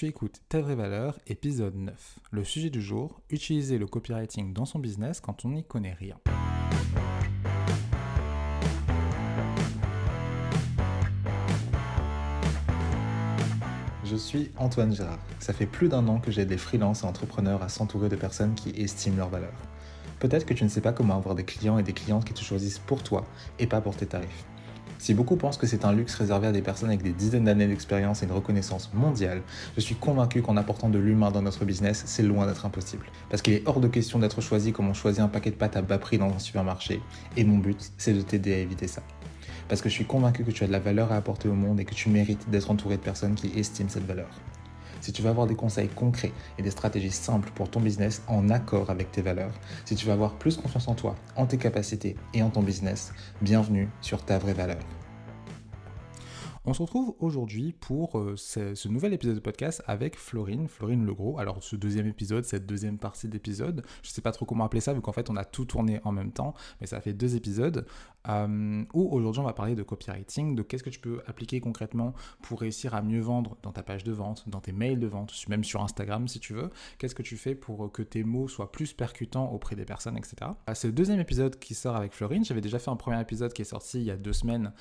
Tu 0.00 0.06
écoutes 0.06 0.40
Ta 0.48 0.62
vraie 0.62 0.76
valeur, 0.76 1.18
épisode 1.26 1.74
9. 1.74 2.20
Le 2.30 2.42
sujet 2.42 2.70
du 2.70 2.80
jour, 2.80 3.20
utiliser 3.28 3.76
le 3.76 3.86
copywriting 3.86 4.54
dans 4.54 4.64
son 4.64 4.78
business 4.78 5.20
quand 5.20 5.44
on 5.44 5.50
n'y 5.50 5.62
connaît 5.62 5.92
rien. 5.92 6.16
Je 14.06 14.16
suis 14.16 14.50
Antoine 14.56 14.94
Girard. 14.94 15.18
Ça 15.38 15.52
fait 15.52 15.66
plus 15.66 15.90
d'un 15.90 16.08
an 16.08 16.18
que 16.18 16.30
j'aide 16.30 16.48
les 16.48 16.56
freelances 16.56 17.02
et 17.02 17.06
entrepreneurs 17.06 17.62
à 17.62 17.68
s'entourer 17.68 18.08
de 18.08 18.16
personnes 18.16 18.54
qui 18.54 18.70
estiment 18.70 19.18
leur 19.18 19.28
valeur. 19.28 19.52
Peut-être 20.18 20.46
que 20.46 20.54
tu 20.54 20.64
ne 20.64 20.70
sais 20.70 20.80
pas 20.80 20.94
comment 20.94 21.18
avoir 21.18 21.34
des 21.34 21.44
clients 21.44 21.76
et 21.76 21.82
des 21.82 21.92
clientes 21.92 22.24
qui 22.24 22.32
te 22.32 22.40
choisissent 22.40 22.78
pour 22.78 23.02
toi 23.02 23.26
et 23.58 23.66
pas 23.66 23.82
pour 23.82 23.94
tes 23.94 24.06
tarifs. 24.06 24.46
Si 25.00 25.14
beaucoup 25.14 25.36
pensent 25.36 25.56
que 25.56 25.66
c'est 25.66 25.86
un 25.86 25.94
luxe 25.94 26.14
réservé 26.14 26.48
à 26.48 26.52
des 26.52 26.60
personnes 26.60 26.90
avec 26.90 27.02
des 27.02 27.12
dizaines 27.12 27.44
d'années 27.44 27.66
d'expérience 27.66 28.22
et 28.22 28.26
une 28.26 28.32
reconnaissance 28.32 28.90
mondiale, 28.92 29.40
je 29.74 29.80
suis 29.80 29.94
convaincu 29.94 30.42
qu'en 30.42 30.58
apportant 30.58 30.90
de 30.90 30.98
l'humain 30.98 31.30
dans 31.30 31.40
notre 31.40 31.64
business, 31.64 32.02
c'est 32.04 32.22
loin 32.22 32.46
d'être 32.46 32.66
impossible. 32.66 33.06
Parce 33.30 33.40
qu'il 33.40 33.54
est 33.54 33.62
hors 33.66 33.80
de 33.80 33.88
question 33.88 34.18
d'être 34.18 34.42
choisi 34.42 34.72
comme 34.72 34.88
on 34.88 34.92
choisit 34.92 35.22
un 35.22 35.28
paquet 35.28 35.52
de 35.52 35.56
pâtes 35.56 35.74
à 35.78 35.80
bas 35.80 35.96
prix 35.96 36.18
dans 36.18 36.30
un 36.30 36.38
supermarché. 36.38 37.00
Et 37.38 37.44
mon 37.44 37.56
but, 37.56 37.92
c'est 37.96 38.12
de 38.12 38.20
t'aider 38.20 38.52
à 38.52 38.58
éviter 38.58 38.88
ça. 38.88 39.00
Parce 39.68 39.80
que 39.80 39.88
je 39.88 39.94
suis 39.94 40.04
convaincu 40.04 40.44
que 40.44 40.50
tu 40.50 40.64
as 40.64 40.66
de 40.66 40.72
la 40.72 40.80
valeur 40.80 41.10
à 41.12 41.16
apporter 41.16 41.48
au 41.48 41.54
monde 41.54 41.80
et 41.80 41.86
que 41.86 41.94
tu 41.94 42.10
mérites 42.10 42.50
d'être 42.50 42.70
entouré 42.70 42.98
de 42.98 43.02
personnes 43.02 43.34
qui 43.34 43.58
estiment 43.58 43.88
cette 43.88 44.06
valeur. 44.06 44.28
Si 45.00 45.12
tu 45.12 45.22
veux 45.22 45.30
avoir 45.30 45.46
des 45.46 45.54
conseils 45.54 45.88
concrets 45.88 46.32
et 46.58 46.62
des 46.62 46.70
stratégies 46.70 47.10
simples 47.10 47.50
pour 47.54 47.70
ton 47.70 47.80
business 47.80 48.22
en 48.28 48.50
accord 48.50 48.90
avec 48.90 49.10
tes 49.12 49.22
valeurs, 49.22 49.54
si 49.84 49.94
tu 49.94 50.06
veux 50.06 50.12
avoir 50.12 50.34
plus 50.34 50.56
confiance 50.56 50.88
en 50.88 50.94
toi, 50.94 51.14
en 51.36 51.46
tes 51.46 51.58
capacités 51.58 52.16
et 52.34 52.42
en 52.42 52.50
ton 52.50 52.62
business, 52.62 53.12
bienvenue 53.40 53.88
sur 54.00 54.24
ta 54.24 54.38
vraie 54.38 54.54
valeur. 54.54 54.99
On 56.70 56.72
se 56.72 56.82
retrouve 56.82 57.16
aujourd'hui 57.18 57.72
pour 57.72 58.16
euh, 58.16 58.36
ce, 58.36 58.86
nouvel 58.86 59.12
épisode 59.12 59.34
de 59.34 59.40
podcast 59.40 59.82
avec 59.88 60.16
Florine, 60.16 60.68
Florine 60.68 61.04
Legros. 61.04 61.36
Alors 61.40 61.64
ce 61.64 61.74
deuxième 61.74 62.06
épisode, 62.06 62.44
cette 62.44 62.64
deuxième 62.64 62.96
partie 62.96 63.26
d'épisode, 63.26 63.82
je 64.04 64.10
ne 64.10 64.12
sais 64.12 64.20
pas 64.20 64.30
trop 64.30 64.46
comment 64.46 64.66
appeler 64.66 64.80
ça 64.80 64.92
vu 64.92 65.00
qu'en 65.00 65.10
fait 65.10 65.30
on 65.30 65.36
a 65.36 65.44
tout 65.44 65.64
tourné 65.64 66.00
en 66.04 66.12
même 66.12 66.30
temps, 66.30 66.54
mais 66.80 66.86
ça 66.86 67.00
fait 67.00 67.12
deux 67.12 67.34
épisodes 67.34 67.86
euh, 68.28 68.84
où 68.94 69.08
aujourd'hui 69.10 69.40
on 69.40 69.46
va 69.46 69.52
parler 69.52 69.74
de 69.74 69.82
copywriting, 69.82 70.54
de 70.54 70.62
qu'est-ce 70.62 70.84
que 70.84 70.90
tu 70.90 71.00
peux 71.00 71.20
appliquer 71.26 71.58
concrètement 71.58 72.14
pour 72.40 72.60
réussir 72.60 72.94
à 72.94 73.02
mieux 73.02 73.20
vendre 73.20 73.56
dans 73.64 73.72
ta 73.72 73.82
page 73.82 74.04
de 74.04 74.12
vente, 74.12 74.48
dans 74.48 74.60
tes 74.60 74.70
mails 74.70 75.00
de 75.00 75.08
vente, 75.08 75.32
même 75.48 75.64
sur 75.64 75.82
Instagram 75.82 76.28
si 76.28 76.38
tu 76.38 76.52
veux. 76.52 76.70
Qu'est-ce 76.98 77.16
que 77.16 77.24
tu 77.24 77.36
fais 77.36 77.56
pour 77.56 77.90
que 77.90 78.02
tes 78.02 78.22
mots 78.22 78.46
soient 78.46 78.70
plus 78.70 78.92
percutants 78.92 79.50
auprès 79.50 79.74
des 79.74 79.84
personnes, 79.84 80.16
etc. 80.16 80.52
Euh, 80.68 80.74
c'est 80.74 80.86
le 80.86 80.92
deuxième 80.92 81.18
épisode 81.18 81.58
qui 81.58 81.74
sort 81.74 81.96
avec 81.96 82.12
Florine. 82.12 82.44
J'avais 82.44 82.60
déjà 82.60 82.78
fait 82.78 82.92
un 82.92 82.96
premier 82.96 83.20
épisode 83.20 83.52
qui 83.52 83.62
est 83.62 83.64
sorti 83.64 83.98
il 83.98 84.04
y 84.04 84.12
a 84.12 84.16
deux 84.16 84.32
semaines, 84.32 84.72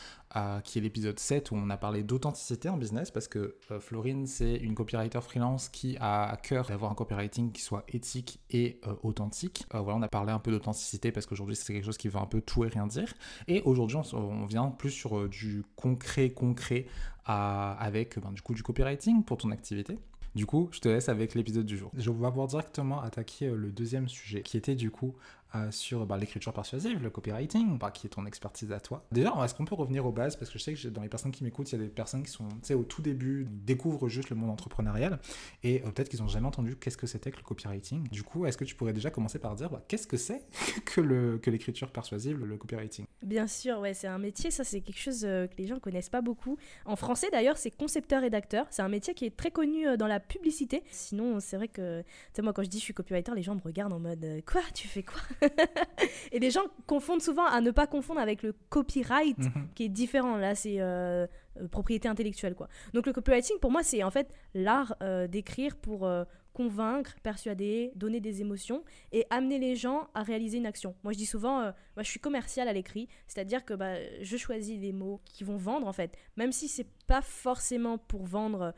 qui 0.64 0.78
est 0.78 0.82
l'épisode 0.82 1.18
7 1.18 1.50
où 1.50 1.56
on 1.56 1.68
a 1.72 1.79
parlé 1.80 2.04
d'authenticité 2.04 2.70
en 2.70 2.78
business 2.78 3.12
parce 3.12 3.28
que 3.28 3.56
euh, 3.72 3.80
Florine, 3.80 4.28
c'est 4.28 4.56
une 4.56 4.76
copywriter 4.76 5.22
freelance 5.22 5.70
qui 5.70 5.98
a 6.00 6.30
à 6.30 6.38
cœur 6.38 6.68
d'avoir 6.68 6.92
un 6.92 6.96
copywriting 6.96 7.52
qui 7.52 7.62
soit 7.62 7.84
éthique 7.88 8.40
et 8.52 8.80
euh, 8.86 8.94
authentique. 9.04 9.66
Euh, 9.74 9.80
voilà, 9.80 10.00
on 10.00 10.02
a 10.02 10.08
parlé 10.08 10.32
un 10.32 10.40
peu 10.40 10.52
d'authenticité 10.52 11.12
parce 11.12 11.26
qu'aujourd'hui, 11.26 11.56
c'est 11.56 11.74
quelque 11.74 11.86
chose 11.86 11.98
qui 11.98 12.08
veut 12.08 12.20
un 12.20 12.26
peu 12.26 12.42
tout 12.42 12.64
et 12.66 12.68
rien 12.68 12.86
dire. 12.86 13.14
Et 13.48 13.62
aujourd'hui, 13.64 13.98
on, 14.14 14.46
vient 14.46 14.70
plus 14.70 14.92
sur 14.92 15.28
du 15.28 15.64
concret, 15.76 16.30
concret 16.32 16.86
avec 17.26 18.18
ben, 18.20 18.32
du 18.32 18.42
coup 18.42 18.56
du 18.56 18.64
copywriting 18.64 19.24
pour 19.24 19.38
ton 19.38 19.52
activité. 19.52 20.00
Du 20.36 20.46
coup, 20.46 20.70
je 20.72 20.80
te 20.80 20.88
laisse 20.88 21.10
avec 21.10 21.36
l'épisode 21.36 21.66
du 21.66 21.78
jour. 21.78 21.92
Je 21.96 22.10
vais 22.10 22.16
pouvoir 22.16 22.48
directement 22.48 23.02
attaquer 23.02 23.50
le 23.50 23.72
deuxième 23.72 24.08
sujet 24.08 24.42
qui 24.42 24.58
était 24.58 24.76
du 24.76 24.92
coup 24.92 25.16
euh, 25.56 25.72
sur 25.72 26.06
bah, 26.06 26.16
l'écriture 26.16 26.54
persuasive, 26.54 27.02
le 27.02 27.10
copywriting, 27.10 27.80
bah, 27.80 27.90
qui 27.90 28.06
est 28.06 28.12
ton 28.12 28.26
expertise 28.28 28.72
à 28.72 28.80
toi. 28.80 29.04
Déjà, 29.12 29.34
est-ce 29.44 29.56
qu'on 29.56 29.66
peut 29.66 29.74
revenir 29.74 30.06
aux 30.06 30.12
bases? 30.12 30.36
Parce 30.36 30.52
que 30.52 30.60
je 30.60 30.64
sais 30.64 30.74
que 30.76 30.88
dans 30.90 31.02
les 31.02 31.10
personnes 31.10 31.32
qui 31.32 31.44
m'écoutent, 31.44 31.72
il 31.72 31.80
y 31.80 31.82
a 31.82 31.86
des 31.86 31.90
personnes 31.90 32.22
qui 32.22 32.32
sont 32.32 32.48
au 32.72 32.84
tout 32.84 33.02
début, 33.02 33.48
découvrent 33.50 34.10
juste 34.10 34.30
le 34.30 34.36
monde 34.36 34.52
entrepreneurial 34.52 35.20
et 35.64 35.82
euh, 35.82 35.92
peut-être 35.92 36.10
qu'ils 36.10 36.22
n'ont 36.22 36.28
jamais 36.28 36.46
entendu 36.46 36.76
qu'est-ce 36.76 36.98
que 36.98 37.08
c'était 37.08 37.32
que 37.32 37.38
le 37.38 37.44
copywriting. 37.44 38.08
Du 38.10 38.22
coup, 38.22 38.46
est-ce 38.46 38.58
que 38.58 38.64
tu 38.64 38.76
pourrais 38.76 38.94
déjà 38.94 39.10
commencer 39.10 39.40
par 39.40 39.56
dire 39.56 39.72
bah, 39.72 39.84
qu'est-ce 39.88 40.06
que 40.06 40.18
c'est 40.18 40.44
que, 40.86 41.40
l'écriture 41.50 41.92
persuasive, 41.92 42.46
le 42.46 42.58
copywriting? 42.58 43.06
Bien 43.24 43.48
sûr, 43.48 43.80
ouais, 43.80 43.96
c'est 43.96 44.08
un 44.08 44.20
métier, 44.20 44.52
ça 44.52 44.64
c'est 44.64 44.82
quelque 44.82 45.00
chose 45.00 45.26
euh, 45.26 45.48
que 45.48 45.56
les 45.58 45.66
gens 45.66 45.76
ne 45.76 45.80
connaissent 45.80 46.10
pas 46.10 46.22
beaucoup. 46.22 46.58
En 46.86 46.96
français 46.96 47.28
d'ailleurs, 47.32 47.58
c'est 47.58 47.72
concepteur-rédacteur. 47.72 48.68
C'est 48.70 48.84
un 48.84 48.90
métier 48.90 49.16
qui 49.16 49.26
est 49.26 49.36
très 49.36 49.50
connu 49.50 49.98
dans 49.98 50.08
la 50.08 50.20
publicité. 50.20 50.84
Sinon, 50.92 51.40
c'est 51.40 51.58
vrai 51.58 51.68
que, 51.68 52.02
tu 52.02 52.08
sais, 52.34 52.42
moi 52.44 52.54
quand 52.54 52.62
je 52.62 52.70
dis 52.70 52.78
je 52.78 52.84
suis 52.84 52.94
copywriter, 52.94 53.32
les 53.36 53.42
gens 53.42 53.56
me 53.56 53.62
regardent 53.62 53.94
en 53.94 54.00
mode 54.00 54.26
quoi? 54.46 54.62
Tu 54.76 54.88
fais 54.88 55.04
quoi 55.04 55.20
et 56.32 56.40
les 56.40 56.52
gens 56.52 56.64
confondent 56.86 57.22
souvent 57.22 57.46
à 57.46 57.62
ne 57.62 57.72
pas 57.72 57.88
confondre 57.88 58.20
avec 58.20 58.44
le 58.44 58.54
copyright, 58.70 59.38
mhm. 59.38 59.70
qui 59.76 59.86
est 59.86 59.90
différent. 59.90 60.38
Là, 60.38 60.56
c'est 60.56 60.80
euh, 60.80 61.28
euh, 61.58 61.68
propriété 61.68 62.08
intellectuelle, 62.08 62.56
quoi. 62.56 62.68
Donc 62.94 63.06
le 63.06 63.14
copywriting, 63.14 63.60
pour 63.60 63.72
moi, 63.72 63.84
c'est 63.84 64.04
en 64.04 64.12
fait 64.12 64.32
l'art 64.54 64.96
euh, 65.02 65.28
d'écrire 65.28 65.76
pour 65.76 66.10
convaincre, 66.54 67.16
persuader, 67.24 67.92
donner 67.96 68.20
des 68.20 68.42
émotions 68.42 68.84
et 69.12 69.26
amener 69.30 69.60
les 69.60 69.76
gens 69.76 70.10
à 70.14 70.24
réaliser 70.24 70.58
une 70.58 70.66
action. 70.66 70.96
Moi, 71.04 71.14
je 71.14 71.18
dis 71.18 71.26
souvent, 71.26 71.62
moi, 71.62 72.04
je 72.04 72.10
suis 72.10 72.20
commercial 72.20 72.68
à 72.68 72.74
l'écrit, 72.74 73.08
c'est-à-dire 73.28 73.64
que 73.64 73.74
bah, 73.74 73.96
je 74.22 74.38
choisis 74.38 74.78
les 74.78 74.92
mots 74.92 75.22
qui 75.24 75.46
vont 75.46 75.56
vendre, 75.56 75.88
en 75.88 75.94
fait. 75.94 76.18
Même 76.36 76.52
si 76.52 76.68
c'est 76.68 76.88
pas 77.08 77.22
forcément 77.22 77.98
pour 77.98 78.26
vendre, 78.26 78.74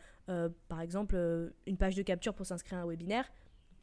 par 0.68 0.82
exemple, 0.82 1.16
une 1.66 1.78
page 1.78 1.96
de 1.96 2.04
capture 2.04 2.36
pour 2.36 2.46
s'inscrire 2.46 2.80
à 2.80 2.82
un 2.84 2.88
webinaire. 2.88 3.32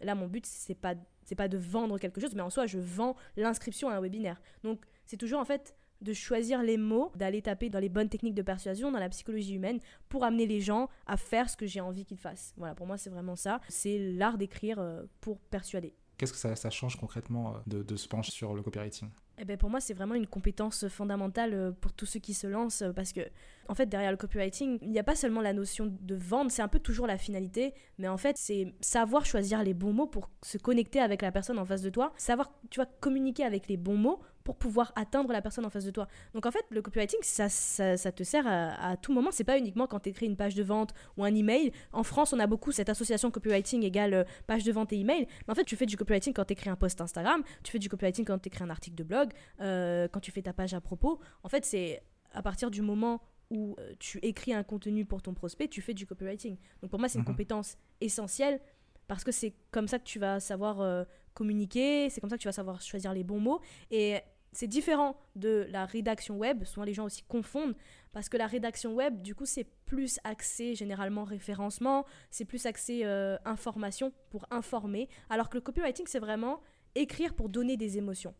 Là, 0.00 0.14
mon 0.14 0.26
but, 0.26 0.46
c'est 0.46 0.74
pas 0.74 0.94
c'est 1.24 1.34
pas 1.34 1.48
de 1.48 1.58
vendre 1.58 1.98
quelque 1.98 2.22
chose, 2.22 2.34
mais 2.34 2.40
en 2.40 2.48
soi, 2.48 2.66
je 2.66 2.78
vends 2.78 3.14
l'inscription 3.36 3.90
à 3.90 3.96
un 3.96 4.00
webinaire. 4.00 4.40
Donc, 4.64 4.80
c'est 5.04 5.18
toujours 5.18 5.40
en 5.40 5.44
fait 5.44 5.76
de 6.00 6.12
choisir 6.14 6.62
les 6.62 6.78
mots, 6.78 7.12
d'aller 7.16 7.42
taper 7.42 7.68
dans 7.68 7.80
les 7.80 7.90
bonnes 7.90 8.08
techniques 8.08 8.34
de 8.34 8.42
persuasion, 8.42 8.90
dans 8.90 8.98
la 8.98 9.08
psychologie 9.10 9.54
humaine, 9.54 9.78
pour 10.08 10.24
amener 10.24 10.46
les 10.46 10.60
gens 10.60 10.88
à 11.06 11.16
faire 11.16 11.50
ce 11.50 11.56
que 11.56 11.66
j'ai 11.66 11.80
envie 11.80 12.06
qu'ils 12.06 12.18
fassent. 12.18 12.54
Voilà, 12.56 12.74
pour 12.74 12.86
moi, 12.86 12.96
c'est 12.96 13.10
vraiment 13.10 13.36
ça. 13.36 13.60
C'est 13.68 13.98
l'art 13.98 14.38
d'écrire 14.38 14.78
euh, 14.78 15.02
pour 15.20 15.38
persuader. 15.38 15.94
Qu'est-ce 16.16 16.32
que 16.32 16.38
ça, 16.56 16.70
change 16.70 16.96
concrètement 16.96 17.54
euh, 17.54 17.58
de, 17.66 17.82
de 17.82 17.96
se 17.96 18.08
pencher 18.08 18.32
sur 18.32 18.54
le 18.54 18.62
copywriting? 18.62 19.10
Eh 19.40 19.44
ben 19.44 19.56
pour 19.56 19.70
moi, 19.70 19.80
c'est 19.80 19.94
vraiment 19.94 20.14
une 20.14 20.26
compétence 20.26 20.88
fondamentale 20.88 21.54
euh, 21.54 21.72
pour 21.72 21.92
tous 21.92 22.06
ceux 22.06 22.20
qui 22.20 22.34
se 22.34 22.46
lancent 22.46 22.84
parce 22.94 23.12
que, 23.12 23.20
en 23.68 23.74
fait, 23.74 23.86
derrière 23.86 24.10
le 24.10 24.16
copywriting, 24.16 24.78
il 24.82 24.90
n'y 24.90 24.98
a 24.98 25.04
pas 25.04 25.14
seulement 25.14 25.40
la 25.40 25.52
notion 25.52 25.92
de 26.00 26.14
vendre, 26.14 26.50
c'est 26.50 26.62
un 26.62 26.68
peu 26.68 26.78
toujours 26.78 27.06
la 27.06 27.18
finalité, 27.18 27.74
mais 27.98 28.08
en 28.08 28.16
fait, 28.16 28.36
c'est 28.36 28.74
savoir 28.80 29.24
choisir 29.24 29.62
les 29.62 29.74
bons 29.74 29.92
mots 29.92 30.06
pour 30.06 30.30
se 30.42 30.58
connecter 30.58 31.00
avec 31.00 31.22
la 31.22 31.32
personne 31.32 31.58
en 31.58 31.64
face 31.64 31.82
de 31.82 31.90
toi, 31.90 32.12
savoir, 32.16 32.52
tu 32.70 32.80
vois, 32.80 32.86
communiquer 33.00 33.44
avec 33.44 33.68
les 33.68 33.76
bons 33.76 33.96
mots 33.96 34.20
pour 34.48 34.56
pouvoir 34.56 34.94
atteindre 34.96 35.30
la 35.30 35.42
personne 35.42 35.66
en 35.66 35.68
face 35.68 35.84
de 35.84 35.90
toi. 35.90 36.08
Donc 36.32 36.46
en 36.46 36.50
fait, 36.50 36.64
le 36.70 36.80
copywriting, 36.80 37.18
ça, 37.20 37.50
ça, 37.50 38.12
te 38.12 38.22
sert 38.22 38.46
à, 38.46 38.96
tout 38.96 39.12
moment. 39.12 39.30
C'est 39.30 39.44
pas 39.44 39.58
uniquement 39.58 39.86
quand 39.86 40.00
tu 40.00 40.08
écris 40.08 40.24
une 40.24 40.36
page 40.36 40.54
de 40.54 40.62
vente 40.62 40.94
ou 41.18 41.24
un 41.24 41.34
email. 41.34 41.70
En 41.92 42.02
France, 42.02 42.32
on 42.32 42.38
a 42.38 42.46
beaucoup 42.46 42.72
cette 42.72 42.88
association 42.88 43.30
copywriting 43.30 43.82
égale 43.82 44.14
euh, 44.14 44.24
page 44.46 44.64
de 44.64 44.72
vente 44.72 44.90
et 44.94 45.00
email. 45.00 45.26
Mais 45.46 45.52
en 45.52 45.54
fait, 45.54 45.64
tu 45.64 45.76
fais 45.76 45.84
du 45.84 45.98
copywriting 45.98 46.32
quand 46.32 46.46
tu 46.46 46.54
écris 46.54 46.70
un 46.70 46.76
post 46.76 46.98
Instagram, 47.02 47.42
tu 47.62 47.70
fais 47.70 47.78
du 47.78 47.90
copywriting 47.90 48.24
quand 48.24 48.38
tu 48.38 48.48
écris 48.48 48.64
un 48.64 48.70
article 48.70 48.96
de 48.96 49.04
blog, 49.04 49.34
euh, 49.60 50.08
quand 50.08 50.20
tu 50.20 50.30
fais 50.30 50.40
ta 50.40 50.54
page 50.54 50.72
à 50.72 50.80
propos. 50.80 51.20
En 51.42 51.50
fait, 51.50 51.66
c'est 51.66 52.02
à 52.32 52.40
partir 52.40 52.70
du 52.70 52.80
moment 52.80 53.20
où 53.50 53.76
euh, 53.78 53.92
tu 53.98 54.18
écris 54.22 54.54
un 54.54 54.62
contenu 54.62 55.04
pour 55.04 55.20
ton 55.20 55.34
prospect, 55.34 55.68
tu 55.68 55.82
fais 55.82 55.92
du 55.92 56.06
copywriting. 56.06 56.56
Donc 56.80 56.90
pour 56.90 56.98
moi, 56.98 57.10
c'est 57.10 57.18
une 57.18 57.24
mhm. 57.24 57.32
compétence 57.32 57.76
essentielle 58.00 58.60
parce 59.08 59.24
que 59.24 59.32
c'est 59.32 59.52
comme 59.70 59.88
ça 59.88 59.98
que 59.98 60.04
tu 60.04 60.18
vas 60.18 60.40
savoir 60.40 61.04
communiquer, 61.38 62.10
c'est 62.10 62.20
comme 62.20 62.30
ça 62.30 62.36
que 62.36 62.42
tu 62.42 62.48
vas 62.48 62.52
savoir 62.52 62.80
choisir 62.80 63.12
les 63.12 63.22
bons 63.22 63.40
mots. 63.40 63.60
Et 63.90 64.18
c'est 64.58 64.66
différent 64.66 65.14
de 65.36 65.68
la 65.70 65.84
rédaction 65.84 66.36
web. 66.36 66.64
Souvent, 66.64 66.82
les 66.82 66.92
gens 66.92 67.04
aussi 67.04 67.22
confondent 67.22 67.76
parce 68.10 68.28
que 68.28 68.36
la 68.36 68.48
rédaction 68.48 68.92
web, 68.92 69.22
du 69.22 69.36
coup, 69.36 69.46
c'est 69.46 69.68
plus 69.86 70.18
axé 70.24 70.74
généralement 70.74 71.22
référencement, 71.22 72.04
c'est 72.32 72.44
plus 72.44 72.66
axé 72.66 73.02
euh, 73.04 73.36
information 73.44 74.12
pour 74.30 74.46
informer, 74.50 75.08
alors 75.30 75.48
que 75.48 75.56
le 75.58 75.60
copywriting, 75.60 76.06
c'est 76.08 76.18
vraiment 76.18 76.60
écrire 76.96 77.34
pour 77.34 77.48
donner 77.48 77.76
des 77.76 77.98
émotions. 77.98 78.34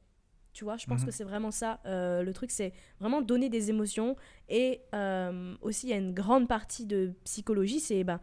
Tu 0.55 0.65
vois, 0.65 0.77
je 0.77 0.87
pense 0.87 1.03
mhm. 1.03 1.07
que 1.07 1.13
c'est 1.13 1.23
vraiment 1.23 1.53
ça. 1.53 1.79
Euh, 1.87 2.25
le 2.25 2.33
truc, 2.35 2.51
c'est 2.51 2.73
vraiment 2.99 3.23
donner 3.23 3.49
des 3.49 3.71
émotions. 3.71 4.17
Et 4.49 4.81
euh, 4.97 5.55
aussi, 5.63 5.87
il 5.87 5.91
y 5.91 5.93
a 5.93 5.99
une 5.99 6.15
grande 6.15 6.49
partie 6.49 6.85
de 6.85 7.13
psychologie, 7.23 7.79
c'est 7.79 8.03
ben, 8.03 8.19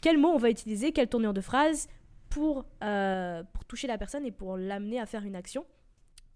quel 0.00 0.16
mot 0.16 0.28
on 0.28 0.38
va 0.38 0.48
utiliser, 0.48 0.92
quelle 0.92 1.10
tournure 1.10 1.34
de 1.34 1.42
phrase 1.42 1.88
pour, 2.30 2.64
pour 2.80 3.64
toucher 3.66 3.86
la 3.86 3.98
personne 3.98 4.24
et 4.24 4.32
pour 4.32 4.56
l'amener 4.56 4.98
à 4.98 5.04
faire 5.04 5.24
une 5.24 5.36
action. 5.36 5.66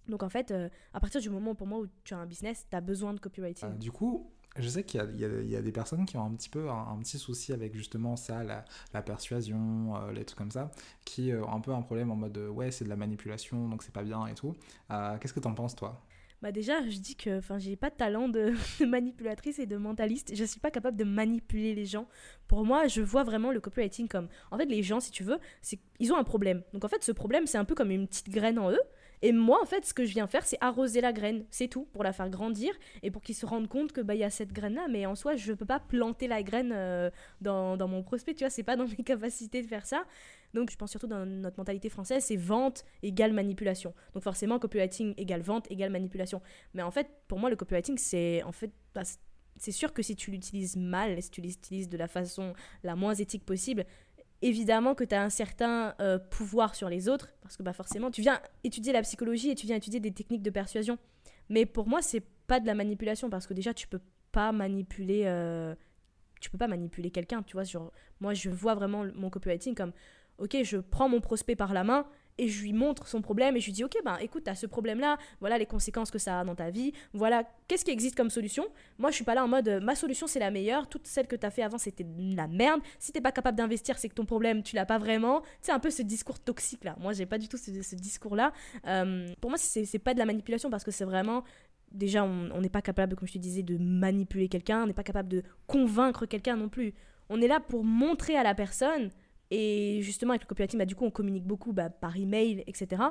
Donc 0.09 0.23
en 0.23 0.29
fait, 0.29 0.51
euh, 0.51 0.69
à 0.93 1.01
partir 1.01 1.21
du 1.21 1.31
moment 1.31 1.55
pour 1.55 1.67
moi 1.67 1.81
où 1.81 1.87
tu 2.05 2.15
as 2.15 2.19
un 2.19 2.27
business, 2.27 2.67
tu 2.71 2.77
as 2.77 2.81
besoin 2.81 3.15
de 3.15 3.21
copywriting. 3.21 3.69
Euh, 3.69 3.73
du 3.73 3.91
coup, 3.91 4.31
je 4.57 4.69
sais 4.69 4.85
qu'il 4.85 5.01
y, 5.17 5.51
y, 5.51 5.57
a 5.57 5.63
des 5.63 5.73
personnes 5.73 6.07
qui 6.07 6.17
ont 6.17 6.25
un 6.25 6.35
petit 6.35 6.49
peu 6.49 6.71
un, 6.71 6.99
petit 7.01 7.19
souci 7.19 7.53
avec 7.53 7.75
justement 7.75 8.17
ça, 8.17 8.43
la, 8.43 9.03
persuasion, 9.03 9.97
euh, 9.97 10.13
les 10.13 10.25
trucs 10.25 10.39
comme 10.39 10.51
ça, 10.51 10.71
qui 11.05 11.33
ont 11.35 11.53
un 11.53 11.61
peu 11.61 11.73
un 11.73 11.83
problème 11.83 12.11
en 12.11 12.17
mode 12.17 12.39
ouais, 12.39 12.71
c'est 12.71 12.85
de 12.85 12.89
la 12.89 12.97
manipulation, 12.97 13.69
donc 13.69 13.83
c'est 13.83 13.93
pas 13.93 14.05
bien 14.05 14.27
et 14.27 14.35
tout. 14.35 14.55
Qu'est-ce 14.89 15.35
que 15.35 15.41
tu 15.41 15.49
en 15.49 15.55
penses 15.55 15.77
toi? 15.77 16.03
Bah 16.43 16.53
déjà, 16.53 16.87
je 16.87 16.99
dis 16.99 17.17
que 17.17 17.39
enfin, 17.39 17.59
j'ai 17.59 17.77
pas 17.77 17.91
de 17.91 17.97
talent 17.97 18.29
de, 18.29 18.53
manipulatrice 18.85 19.59
et 19.59 19.67
de 19.67 19.77
mentaliste. 19.77 20.35
Je 20.35 20.45
suis 20.45 20.61
pas 20.61 20.71
capable 20.71 20.97
de 20.97 21.05
manipuler 21.05 21.75
les 21.75 21.87
gens. 21.87 22.07
Pour 22.47 22.65
moi, 22.65 22.87
je 22.89 23.01
vois 23.01 23.25
vraiment 23.25 23.51
le 23.51 23.61
copywriting 23.61 24.07
comme 24.09 24.29
en 24.51 24.59
fait 24.59 24.67
les 24.67 24.83
gens 24.83 25.01
si 25.01 25.11
tu 25.11 25.25
veux, 25.25 25.39
ils 25.99 26.13
ont 26.13 26.17
un 26.17 26.25
problème. 26.25 26.63
Donc 26.73 26.85
en 26.85 26.89
fait, 26.89 27.03
ce 27.03 27.13
problème, 27.13 27.47
c'est 27.47 27.59
un 27.59 27.65
peu 27.65 27.75
comme 27.75 27.91
une 27.91 28.07
petite 28.07 28.29
graine 28.29 28.59
en 28.59 28.71
eux 28.71 28.83
Et 29.27 29.33
moi, 29.33 29.61
en 29.61 29.67
fait, 29.67 29.85
ce 29.85 29.93
que 29.93 30.05
je 30.05 30.13
viens 30.13 30.29
faire, 30.29 30.47
c'est 30.47 30.57
arroser 30.61 31.01
la 31.01 31.13
graine. 31.13 31.47
C'est 31.51 31.67
tout, 31.67 31.89
pour 31.93 32.05
la 32.05 32.13
faire 32.13 32.31
grandir 32.31 32.73
et 33.03 33.11
pour 33.11 33.23
qu'il 33.23 33.35
se 33.35 33.45
rende 33.45 33.67
compte 33.67 33.91
que 33.91 34.01
bah, 34.01 34.15
y 34.15 34.23
a 34.23 34.31
cette 34.31 34.53
graine-là. 34.53 34.87
Mais 34.89 35.05
en 35.05 35.17
soi, 35.17 35.35
je 35.35 35.51
ne 35.51 35.57
peux 35.57 35.65
pas 35.65 35.81
planter 35.81 36.29
la 36.29 36.45
graine 36.45 36.71
euh, 36.73 37.11
dans, 37.41 37.77
dans, 37.77 37.89
mon 37.89 38.05
prospect. 38.05 38.35
Tu 38.35 38.45
vois, 38.45 38.51
c'est 38.51 38.63
pas 38.63 38.77
dans 38.77 38.87
mes 38.87 38.95
capacités 39.05 39.63
de 39.63 39.67
faire 39.67 39.85
ça. 39.85 40.05
Donc, 40.55 40.71
je 40.71 40.77
pense 40.77 40.93
surtout 40.93 41.09
dans 41.09 41.27
notre 41.27 41.59
mentalité 41.59 41.89
française, 41.89 42.23
c'est 42.23 42.37
vente 42.37 42.85
égale 43.03 43.33
manipulation. 43.33 43.95
Donc, 44.15 44.23
forcément, 44.23 44.61
copywriting 44.61 45.13
égale 45.17 45.43
vente 45.43 45.69
égale 45.73 45.91
manipulation. 45.91 46.41
Mais 46.75 46.85
en 46.85 46.93
fait, 46.93 47.09
pour 47.27 47.41
moi, 47.41 47.51
le 47.51 47.57
copywriting, 47.57 47.99
c'est 47.99 48.45
en 48.45 48.53
fait. 48.53 48.71
Bah, 48.95 49.03
c'est 49.59 49.73
sûr 49.73 49.93
que 49.93 50.03
si 50.03 50.15
tu 50.15 50.31
l'utilises 50.31 50.77
mal, 50.77 51.21
si 51.23 51.31
tu 51.31 51.41
l'utilises 51.41 51.89
de 51.89 51.97
la 51.97 52.09
façon 52.09 52.53
la 52.85 52.95
moins 52.95 53.15
éthique 53.15 53.45
possible, 53.45 53.87
évidemment 54.43 54.95
que 54.95 55.05
tu 55.05 55.15
as 55.15 55.23
un 55.23 55.31
certain 55.31 55.95
euh, 56.01 56.19
pouvoir 56.19 56.75
sur 56.75 56.89
les 56.89 57.09
autres, 57.09 57.29
parce 57.43 57.57
que 57.57 57.63
bah, 57.63 57.73
forcément, 57.73 58.11
tu 58.11 58.21
viens 58.21 58.41
étudier 58.65 58.93
la 58.93 59.03
psychologie 59.03 59.51
et 59.51 59.55
tu 59.55 59.67
viens 59.67 59.77
étudier 59.77 60.01
des 60.01 60.13
techniques 60.13 60.43
de 60.43 60.51
persuasion. 60.51 60.99
Mais 61.49 61.67
pour 61.67 61.89
moi, 61.89 62.03
c'est 62.03 62.23
pas 62.47 62.61
de 62.61 62.67
la 62.67 62.75
manipulation, 62.75 63.31
parce 63.31 63.47
que 63.47 63.55
déjà, 63.55 63.75
tu 63.75 63.89
peux 63.89 64.01
pas 64.33 64.53
manipuler... 64.53 65.23
Euh, 65.27 65.75
tu 66.41 66.51
peux 66.51 66.59
pas 66.59 66.69
manipuler 66.69 67.11
quelqu'un, 67.11 67.43
tu 67.43 67.57
vois. 67.57 67.65
Moi, 68.21 68.35
je 68.35 68.51
vois 68.51 68.75
vraiment 68.75 69.07
mon 69.15 69.31
copywriting 69.31 69.75
comme, 69.75 69.93
ok, 70.39 70.57
je 70.63 70.77
prends 70.77 71.09
mon 71.09 71.21
prospect 71.21 71.57
par 71.57 71.73
la 71.73 71.83
main 71.83 72.07
et 72.39 72.49
je 72.49 72.63
lui 72.63 72.73
montre 72.73 73.07
son 73.07 73.23
problème 73.23 73.57
et 73.57 73.61
je 73.61 73.67
lui 73.67 73.73
dis 73.73 73.85
ok 73.85 73.97
ben 74.05 74.17
écoute 74.21 74.45
t'as 74.45 74.55
ce 74.55 74.67
problème 74.67 75.01
là 75.01 75.19
voilà 75.41 75.59
les 75.59 75.67
conséquences 75.67 76.11
que 76.11 76.19
ça 76.19 76.41
a 76.41 76.45
dans 76.45 76.55
ta 76.55 76.71
vie 76.71 76.93
voilà 77.13 77.45
qu'est-ce 77.69 77.85
qui 77.85 77.91
existe 77.91 78.17
comme 78.17 78.31
solution? 78.31 78.67
Moi 78.99 79.11
je 79.11 79.17
suis 79.17 79.25
pas 79.25 79.35
là 79.35 79.45
en 79.45 79.49
mode 79.49 79.69
ma 79.83 79.95
solution 79.95 80.27
c'est 80.27 80.39
la 80.39 80.51
meilleure 80.51 80.89
toute 80.89 81.07
celle 81.07 81.27
que 81.27 81.37
t'as 81.37 81.51
fait 81.51 81.63
avant 81.63 81.79
c'était 81.79 82.05
de 82.05 82.37
la 82.37 82.47
merde. 82.47 82.81
Si 82.99 83.13
t'es 83.13 83.21
pas 83.21 83.33
capable 83.33 83.57
d'investir 83.57 83.99
c'est 83.99 84.09
que 84.09 84.15
ton 84.15 84.25
problème 84.25 84.63
tu 84.63 84.77
l'as 84.77 84.87
pas 84.87 84.99
vraiment. 84.99 85.43
C'est 85.61 85.73
un 85.73 85.79
peu 85.79 85.91
ce 85.91 86.03
discours 86.03 86.39
toxique 86.39 86.85
là. 86.85 86.97
Moi 87.01 87.13
j'ai 87.13 87.27
pas 87.27 87.39
du 87.39 87.49
tout 87.49 87.57
ce, 87.57 87.95
discours 87.97 88.37
là 88.37 88.53
euh, 88.87 89.27
pour 89.41 89.51
moi 89.51 89.59
c'est 89.59 89.99
pas 89.99 90.15
de 90.15 90.19
la 90.19 90.27
manipulation 90.27 90.71
parce 90.71 90.85
que 90.85 90.91
c'est 90.91 91.05
vraiment 91.05 91.45
déjà 91.93 92.25
on 92.25 92.61
n'est 92.61 92.69
pas 92.69 92.83
capable 92.83 93.17
comme 93.17 93.29
je 93.29 93.35
te 93.35 93.39
disais 93.39 93.63
de 93.63 93.79
manipuler 93.79 94.49
quelqu'un 94.49 94.83
on 94.83 94.87
n'est 94.87 94.93
pas 94.93 95.05
capable 95.05 95.29
de 95.29 95.43
convaincre 95.67 96.27
quelqu'un 96.27 96.57
non 96.57 96.69
plus. 96.69 96.95
On 97.29 97.41
est 97.41 97.49
là 97.49 97.59
pour 97.61 97.83
montrer 97.85 98.37
à 98.37 98.45
la 98.45 98.55
personne 98.55 99.11
et 99.51 100.01
justement, 100.03 100.33
avec 100.33 100.43
le 100.43 100.49
copywriting, 100.49 100.79
bah, 100.79 100.87
du 100.87 100.95
coup, 100.95 101.05
on 101.05 101.11
communique 101.11 101.45
beaucoup 101.45 101.73
bah, 101.73 101.91
par 101.91 102.17
email, 102.17 102.65
etc. 102.67 103.03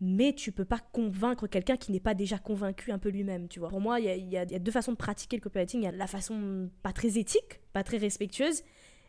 Mais 0.00 0.32
tu 0.32 0.50
peux 0.50 0.64
pas 0.64 0.78
convaincre 0.78 1.46
quelqu'un 1.46 1.76
qui 1.76 1.92
n'est 1.92 2.00
pas 2.00 2.14
déjà 2.14 2.38
convaincu 2.38 2.90
un 2.90 2.98
peu 2.98 3.10
lui-même, 3.10 3.48
tu 3.48 3.60
vois. 3.60 3.68
Pour 3.68 3.80
moi, 3.80 4.00
il 4.00 4.28
y 4.28 4.36
a, 4.36 4.44
deux 4.46 4.72
façons 4.72 4.92
de 4.92 4.96
pratiquer 4.96 5.36
le 5.36 5.42
copywriting. 5.42 5.82
Il 5.82 5.84
y 5.84 5.88
a 5.88 5.92
la 5.92 6.06
façon 6.06 6.70
pas 6.82 6.92
très 6.92 7.18
éthique, 7.18 7.60
pas 7.72 7.84
très 7.84 7.98
respectueuse, 7.98 8.62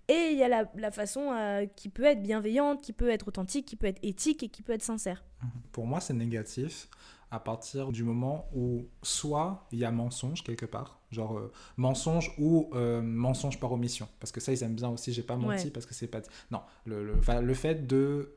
et 0.08 0.32
il 0.32 0.38
y 0.38 0.44
a 0.44 0.50
la, 0.50 0.92
façon 0.92 1.32
euh, 1.32 1.66
qui 1.76 1.88
peut 1.88 2.04
être 2.04 2.22
bienveillante, 2.22 2.82
qui 2.82 2.92
peut 2.92 3.10
être 3.10 3.30
authentique, 3.30 3.66
qui 3.66 3.78
peut 3.78 3.88
être 3.88 4.04
éthique 4.04 4.44
et 4.44 4.50
qui 4.50 4.62
peut 4.62 4.74
être 4.74 4.84
sincère. 4.84 5.24
Pour 5.72 5.86
moi, 5.86 6.02
c'est 6.02 6.14
négatif 6.14 6.90
à 7.32 7.40
partir 7.40 7.94
du 7.94 8.04
moment 8.04 8.50
où 8.54 8.88
soit 9.02 9.66
il 9.72 9.80
y 9.80 9.86
a 9.86 9.92
mensonge 9.92 10.44
quelque 10.44 10.66
part, 10.66 11.01
genre 11.12 11.38
euh, 11.38 11.52
mensonge 11.78 12.34
ou 12.38 12.70
euh, 12.74 13.02
mensonge 13.02 13.60
par 13.60 13.72
omission, 13.72 14.08
parce 14.20 14.32
que 14.32 14.40
ça 14.40 14.54
ils 14.54 14.64
aiment 14.64 14.76
bien 14.76 14.90
aussi, 14.90 15.14
j'ai 15.14 15.24
pas 15.24 15.36
menti 15.36 15.70
parce 15.70 15.86
que 15.86 15.94
c'est 15.94 16.08
pas... 16.08 16.22
Non, 16.52 16.62
le, 16.86 17.04
le, 17.04 17.42
le 17.42 17.54
fait 17.54 17.88
de 17.88 18.36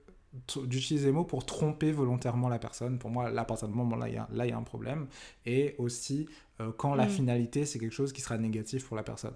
d'utiliser 0.66 1.06
les 1.06 1.12
mots 1.12 1.24
pour 1.24 1.46
tromper 1.46 1.92
volontairement 1.92 2.48
la 2.48 2.58
personne, 2.58 2.98
pour 2.98 3.10
moi, 3.10 3.30
là, 3.30 3.42
à 3.42 3.44
partir 3.44 3.68
du 3.68 3.74
moment 3.74 3.96
là, 3.96 4.08
il 4.08 4.14
y 4.14 4.18
a, 4.18 4.28
là, 4.32 4.46
il 4.46 4.50
y 4.50 4.52
a 4.52 4.56
un 4.56 4.62
problème. 4.62 5.06
Et 5.46 5.74
aussi, 5.78 6.26
euh, 6.60 6.72
quand 6.76 6.94
la 6.94 7.06
mm. 7.06 7.10
finalité, 7.10 7.66
c'est 7.66 7.78
quelque 7.78 7.94
chose 7.94 8.12
qui 8.12 8.20
sera 8.20 8.36
négatif 8.36 8.86
pour 8.86 8.96
la 8.96 9.02
personne. 9.02 9.34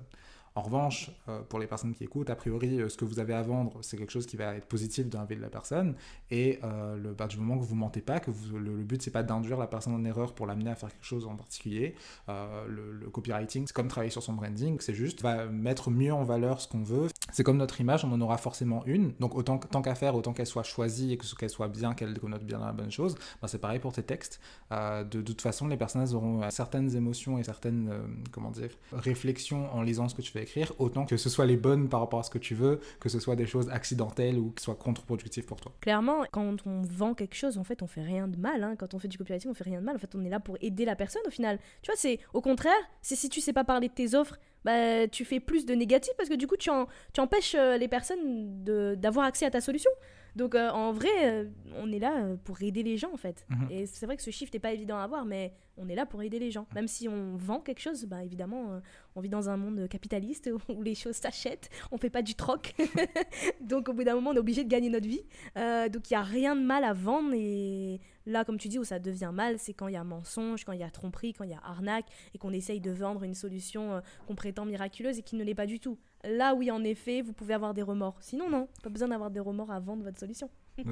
En 0.58 0.62
revanche, 0.62 1.12
euh, 1.28 1.40
pour 1.48 1.60
les 1.60 1.68
personnes 1.68 1.94
qui 1.94 2.02
écoutent, 2.02 2.30
a 2.30 2.34
priori, 2.34 2.80
euh, 2.80 2.88
ce 2.88 2.96
que 2.96 3.04
vous 3.04 3.20
avez 3.20 3.32
à 3.32 3.42
vendre, 3.42 3.78
c'est 3.80 3.96
quelque 3.96 4.10
chose 4.10 4.26
qui 4.26 4.36
va 4.36 4.56
être 4.56 4.66
positif 4.66 5.08
dans 5.08 5.20
la 5.20 5.24
vie 5.24 5.36
de 5.36 5.40
la 5.40 5.50
personne. 5.50 5.94
Et 6.32 6.58
euh, 6.64 6.96
le, 6.96 7.12
bah, 7.12 7.28
du 7.28 7.36
moment 7.36 7.60
que 7.60 7.64
vous 7.64 7.76
mentez 7.76 8.00
pas, 8.00 8.18
que 8.18 8.32
le, 8.52 8.58
le, 8.58 8.82
but 8.82 9.00
c'est 9.00 9.12
pas 9.12 9.22
d'induire 9.22 9.56
la 9.56 9.68
personne 9.68 9.94
en 9.94 10.04
erreur 10.04 10.34
pour 10.34 10.48
l'amener 10.48 10.70
à 10.70 10.74
faire 10.74 10.90
quelque 10.90 11.04
chose 11.04 11.28
en 11.28 11.36
particulier. 11.36 11.94
le, 12.26 13.08
copywriting, 13.12 13.68
c'est 13.68 13.72
comme 13.72 13.86
travailler 13.86 14.10
sur 14.10 14.24
son 14.24 14.32
branding, 14.32 14.78
c'est 14.80 14.94
juste 14.94 15.22
va 15.22 15.46
mettre 15.46 15.92
mieux 15.92 16.12
en 16.12 16.24
valeur 16.24 16.60
ce 16.60 16.66
qu'on 16.66 16.82
veut. 16.82 17.06
C'est 17.30 17.44
comme 17.44 17.58
notre 17.58 17.80
image, 17.80 18.04
on 18.04 18.10
en 18.10 18.20
aura 18.20 18.36
forcément 18.36 18.84
une. 18.84 19.12
Donc 19.20 19.36
autant 19.36 19.58
tant 19.58 19.80
qu'à 19.80 19.94
faire, 19.94 20.16
autant 20.16 20.32
qu'elle 20.32 20.46
soit 20.46 20.64
choisie 20.64 21.12
et 21.12 21.18
qu'elle 21.18 21.50
soit 21.50 21.68
bien, 21.68 21.94
qu'elle 21.94 22.18
connote 22.18 22.42
bien 22.42 22.58
la 22.58 22.72
bonne 22.72 22.90
chose. 22.90 23.14
Bah, 23.40 23.46
c'est 23.46 23.60
pareil 23.60 23.78
pour 23.78 23.92
tes 23.92 24.02
textes. 24.02 24.40
De, 24.72 25.22
toute 25.22 25.40
façon, 25.40 25.68
les 25.68 25.76
personnes 25.76 26.12
auront 26.16 26.50
certaines 26.50 26.96
émotions 26.96 27.38
et 27.38 27.44
certaines 27.44 27.92
comment 28.32 28.50
dire 28.50 28.70
réflexions 28.92 29.72
en 29.72 29.82
lisant 29.82 30.08
ce 30.08 30.16
que 30.16 30.22
tu 30.22 30.32
fais 30.32 30.47
autant 30.78 31.04
que 31.04 31.16
ce 31.16 31.28
soit 31.28 31.46
les 31.46 31.56
bonnes 31.56 31.88
par 31.88 32.00
rapport 32.00 32.20
à 32.20 32.22
ce 32.22 32.30
que 32.30 32.38
tu 32.38 32.54
veux, 32.54 32.80
que 33.00 33.08
ce 33.08 33.20
soit 33.20 33.36
des 33.36 33.46
choses 33.46 33.68
accidentelles 33.70 34.38
ou 34.38 34.50
qui 34.50 34.62
soient 34.62 34.74
contre-productives 34.74 35.44
pour 35.44 35.60
toi. 35.60 35.72
Clairement, 35.80 36.24
quand 36.30 36.56
on 36.66 36.82
vend 36.82 37.14
quelque 37.14 37.34
chose, 37.34 37.58
en 37.58 37.64
fait, 37.64 37.82
on 37.82 37.86
fait 37.86 38.02
rien 38.02 38.28
de 38.28 38.36
mal. 38.36 38.62
Hein. 38.62 38.76
Quand 38.76 38.94
on 38.94 38.98
fait 38.98 39.08
du 39.08 39.18
copywriting, 39.18 39.50
on 39.50 39.54
fait 39.54 39.64
rien 39.64 39.80
de 39.80 39.84
mal. 39.84 39.96
En 39.96 39.98
fait, 39.98 40.14
on 40.14 40.24
est 40.24 40.30
là 40.30 40.40
pour 40.40 40.56
aider 40.60 40.84
la 40.84 40.96
personne 40.96 41.22
au 41.26 41.30
final. 41.30 41.58
Tu 41.82 41.90
vois, 41.90 41.96
c'est 41.96 42.20
au 42.32 42.40
contraire, 42.40 42.72
c'est 43.02 43.16
si 43.16 43.28
tu 43.28 43.40
sais 43.40 43.52
pas 43.52 43.64
parler 43.64 43.88
de 43.88 43.94
tes 43.94 44.14
offres, 44.14 44.38
bah, 44.64 45.06
tu 45.08 45.24
fais 45.24 45.40
plus 45.40 45.66
de 45.66 45.74
négatif 45.74 46.12
parce 46.16 46.28
que 46.28 46.34
du 46.34 46.46
coup, 46.46 46.56
tu, 46.56 46.70
tu 47.12 47.20
empêches 47.20 47.54
euh, 47.54 47.76
les 47.76 47.88
personnes 47.88 48.64
d'avoir 48.64 49.26
accès 49.26 49.46
à 49.46 49.50
ta 49.50 49.60
solution. 49.60 49.90
Donc 50.36 50.54
euh, 50.54 50.70
en 50.70 50.92
vrai, 50.92 51.08
euh, 51.22 51.44
on 51.76 51.90
est 51.92 51.98
là 51.98 52.36
pour 52.44 52.60
aider 52.62 52.82
les 52.82 52.96
gens 52.96 53.12
en 53.12 53.16
fait. 53.16 53.46
Mhm. 53.48 53.66
Et 53.70 53.86
c'est 53.86 54.06
vrai 54.06 54.16
que 54.16 54.22
ce 54.22 54.30
chiffre 54.30 54.52
n'est 54.52 54.60
pas 54.60 54.72
évident 54.72 54.96
à 54.96 55.02
avoir, 55.02 55.24
mais 55.24 55.52
on 55.78 55.88
est 55.88 55.94
là 55.94 56.06
pour 56.06 56.22
aider 56.22 56.38
les 56.38 56.50
gens. 56.50 56.66
Même 56.74 56.88
si 56.88 57.08
on 57.08 57.36
vend 57.36 57.60
quelque 57.60 57.80
chose, 57.80 58.04
bah 58.04 58.24
évidemment, 58.24 58.72
euh, 58.72 58.80
on 59.14 59.20
vit 59.20 59.28
dans 59.28 59.48
un 59.48 59.56
monde 59.56 59.88
capitaliste 59.88 60.50
où 60.68 60.82
les 60.82 60.94
choses 60.94 61.16
s'achètent, 61.16 61.70
on 61.92 61.98
fait 61.98 62.10
pas 62.10 62.22
du 62.22 62.34
troc. 62.34 62.74
donc 63.60 63.88
au 63.88 63.92
bout 63.92 64.04
d'un 64.04 64.14
moment, 64.14 64.30
on 64.30 64.34
est 64.34 64.40
obligé 64.40 64.64
de 64.64 64.68
gagner 64.68 64.90
notre 64.90 65.08
vie. 65.08 65.22
Euh, 65.56 65.88
donc 65.88 66.10
il 66.10 66.14
y 66.14 66.16
a 66.16 66.22
rien 66.22 66.56
de 66.56 66.62
mal 66.62 66.84
à 66.84 66.92
vendre 66.92 67.32
et 67.34 68.00
là, 68.26 68.44
comme 68.44 68.58
tu 68.58 68.68
dis, 68.68 68.78
où 68.78 68.84
ça 68.84 68.98
devient 68.98 69.30
mal, 69.32 69.58
c'est 69.58 69.72
quand 69.72 69.88
il 69.88 69.94
y 69.94 69.96
a 69.96 70.04
mensonge, 70.04 70.64
quand 70.64 70.72
il 70.72 70.80
y 70.80 70.84
a 70.84 70.90
tromperie, 70.90 71.32
quand 71.32 71.44
il 71.44 71.50
y 71.50 71.54
a 71.54 71.60
arnaque 71.64 72.06
et 72.34 72.38
qu'on 72.38 72.52
essaye 72.52 72.80
de 72.80 72.90
vendre 72.90 73.22
une 73.22 73.34
solution 73.34 73.94
euh, 73.94 74.00
qu'on 74.26 74.34
prétend 74.34 74.64
miraculeuse 74.64 75.18
et 75.18 75.22
qui 75.22 75.36
ne 75.36 75.44
l'est 75.44 75.54
pas 75.54 75.66
du 75.66 75.80
tout. 75.80 75.98
Là, 76.24 76.54
oui, 76.54 76.70
en 76.70 76.82
effet, 76.84 77.22
vous 77.22 77.32
pouvez 77.32 77.54
avoir 77.54 77.74
des 77.74 77.82
remords. 77.82 78.16
Sinon, 78.20 78.50
non, 78.50 78.68
pas 78.82 78.90
besoin 78.90 79.08
d'avoir 79.08 79.30
des 79.30 79.40
remords 79.40 79.70
à 79.70 79.80
vendre 79.80 80.04
votre 80.04 80.18
solution. 80.18 80.50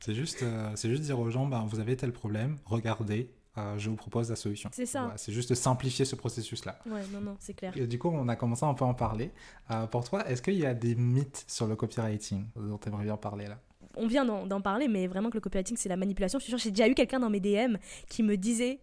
C'est 0.00 0.14
juste, 0.14 0.44
c'est 0.76 0.88
juste 0.88 1.02
dire 1.02 1.18
aux 1.18 1.30
gens, 1.30 1.46
ben, 1.46 1.66
vous 1.68 1.80
avez 1.80 1.96
tel 1.96 2.12
problème, 2.12 2.58
regardez, 2.64 3.28
euh, 3.58 3.76
je 3.76 3.90
vous 3.90 3.96
propose 3.96 4.30
la 4.30 4.36
solution. 4.36 4.70
C'est 4.72 4.86
ça. 4.86 5.12
c'est 5.16 5.32
juste 5.32 5.54
simplifier 5.54 6.04
ce 6.04 6.16
processus-là. 6.16 6.78
Ouais, 6.86 7.02
non, 7.12 7.20
non, 7.20 7.36
c'est 7.38 7.54
clair. 7.54 7.76
Et 7.76 7.86
du 7.86 7.98
coup, 7.98 8.08
on 8.08 8.28
a 8.28 8.36
commencé 8.36 8.64
un 8.64 8.74
peu 8.74 8.84
à 8.84 8.88
en 8.88 8.94
parler. 8.94 9.30
Euh, 9.70 9.86
pour 9.86 10.04
toi, 10.04 10.26
est-ce 10.28 10.40
qu'il 10.40 10.54
y 10.54 10.64
a 10.64 10.72
des 10.72 10.94
mythes 10.94 11.44
sur 11.48 11.66
le 11.66 11.76
copywriting 11.76 12.46
dont 12.56 12.78
tu 12.78 12.88
aimerais 12.88 13.04
bien 13.04 13.16
parler 13.16 13.46
là? 13.46 13.58
On 13.94 14.06
vient 14.06 14.24
d'en 14.24 14.60
parler, 14.62 14.88
mais 14.88 15.06
vraiment 15.06 15.28
que 15.28 15.34
le 15.34 15.42
copywriting, 15.42 15.76
c'est 15.76 15.90
la 15.90 15.98
manipulation. 15.98 16.38
Je 16.38 16.44
suis 16.44 16.50
sûre, 16.50 16.58
j'ai 16.58 16.70
déjà 16.70 16.88
eu 16.88 16.94
quelqu'un 16.94 17.20
dans 17.20 17.28
mes 17.28 17.40
DM 17.40 17.76
qui 18.08 18.22
me 18.22 18.38
disait, 18.38 18.80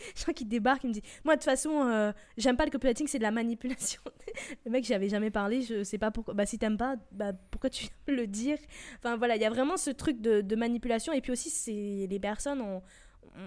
je 0.16 0.22
crois 0.22 0.34
qu'il 0.34 0.48
débarque, 0.48 0.84
il 0.84 0.88
me 0.88 0.94
dit, 0.94 1.02
moi 1.24 1.34
de 1.34 1.40
toute 1.40 1.50
façon, 1.50 1.82
euh, 1.82 2.12
j'aime 2.36 2.56
pas 2.56 2.64
le 2.64 2.70
copywriting, 2.70 3.06
c'est 3.06 3.18
de 3.18 3.22
la 3.22 3.30
manipulation. 3.30 4.00
le 4.64 4.70
mec, 4.70 4.84
j'avais 4.84 5.08
jamais 5.08 5.30
parlé, 5.30 5.62
je 5.62 5.82
sais 5.82 5.98
pas 5.98 6.10
pourquoi. 6.10 6.34
Bah 6.34 6.46
si 6.46 6.58
t'aimes 6.58 6.78
pas, 6.78 6.96
bah 7.12 7.32
pourquoi 7.50 7.70
tu 7.70 7.86
viens 8.06 8.16
le 8.16 8.26
dire? 8.26 8.58
Enfin 8.98 9.16
voilà, 9.16 9.36
il 9.36 9.42
y 9.42 9.46
a 9.46 9.50
vraiment 9.50 9.76
ce 9.76 9.90
truc 9.90 10.20
de, 10.20 10.56
manipulation. 10.56 11.12
Et 11.12 11.20
puis 11.20 11.32
aussi, 11.32 12.06
les 12.06 12.20
personnes 12.20 12.60
ont 12.60 12.82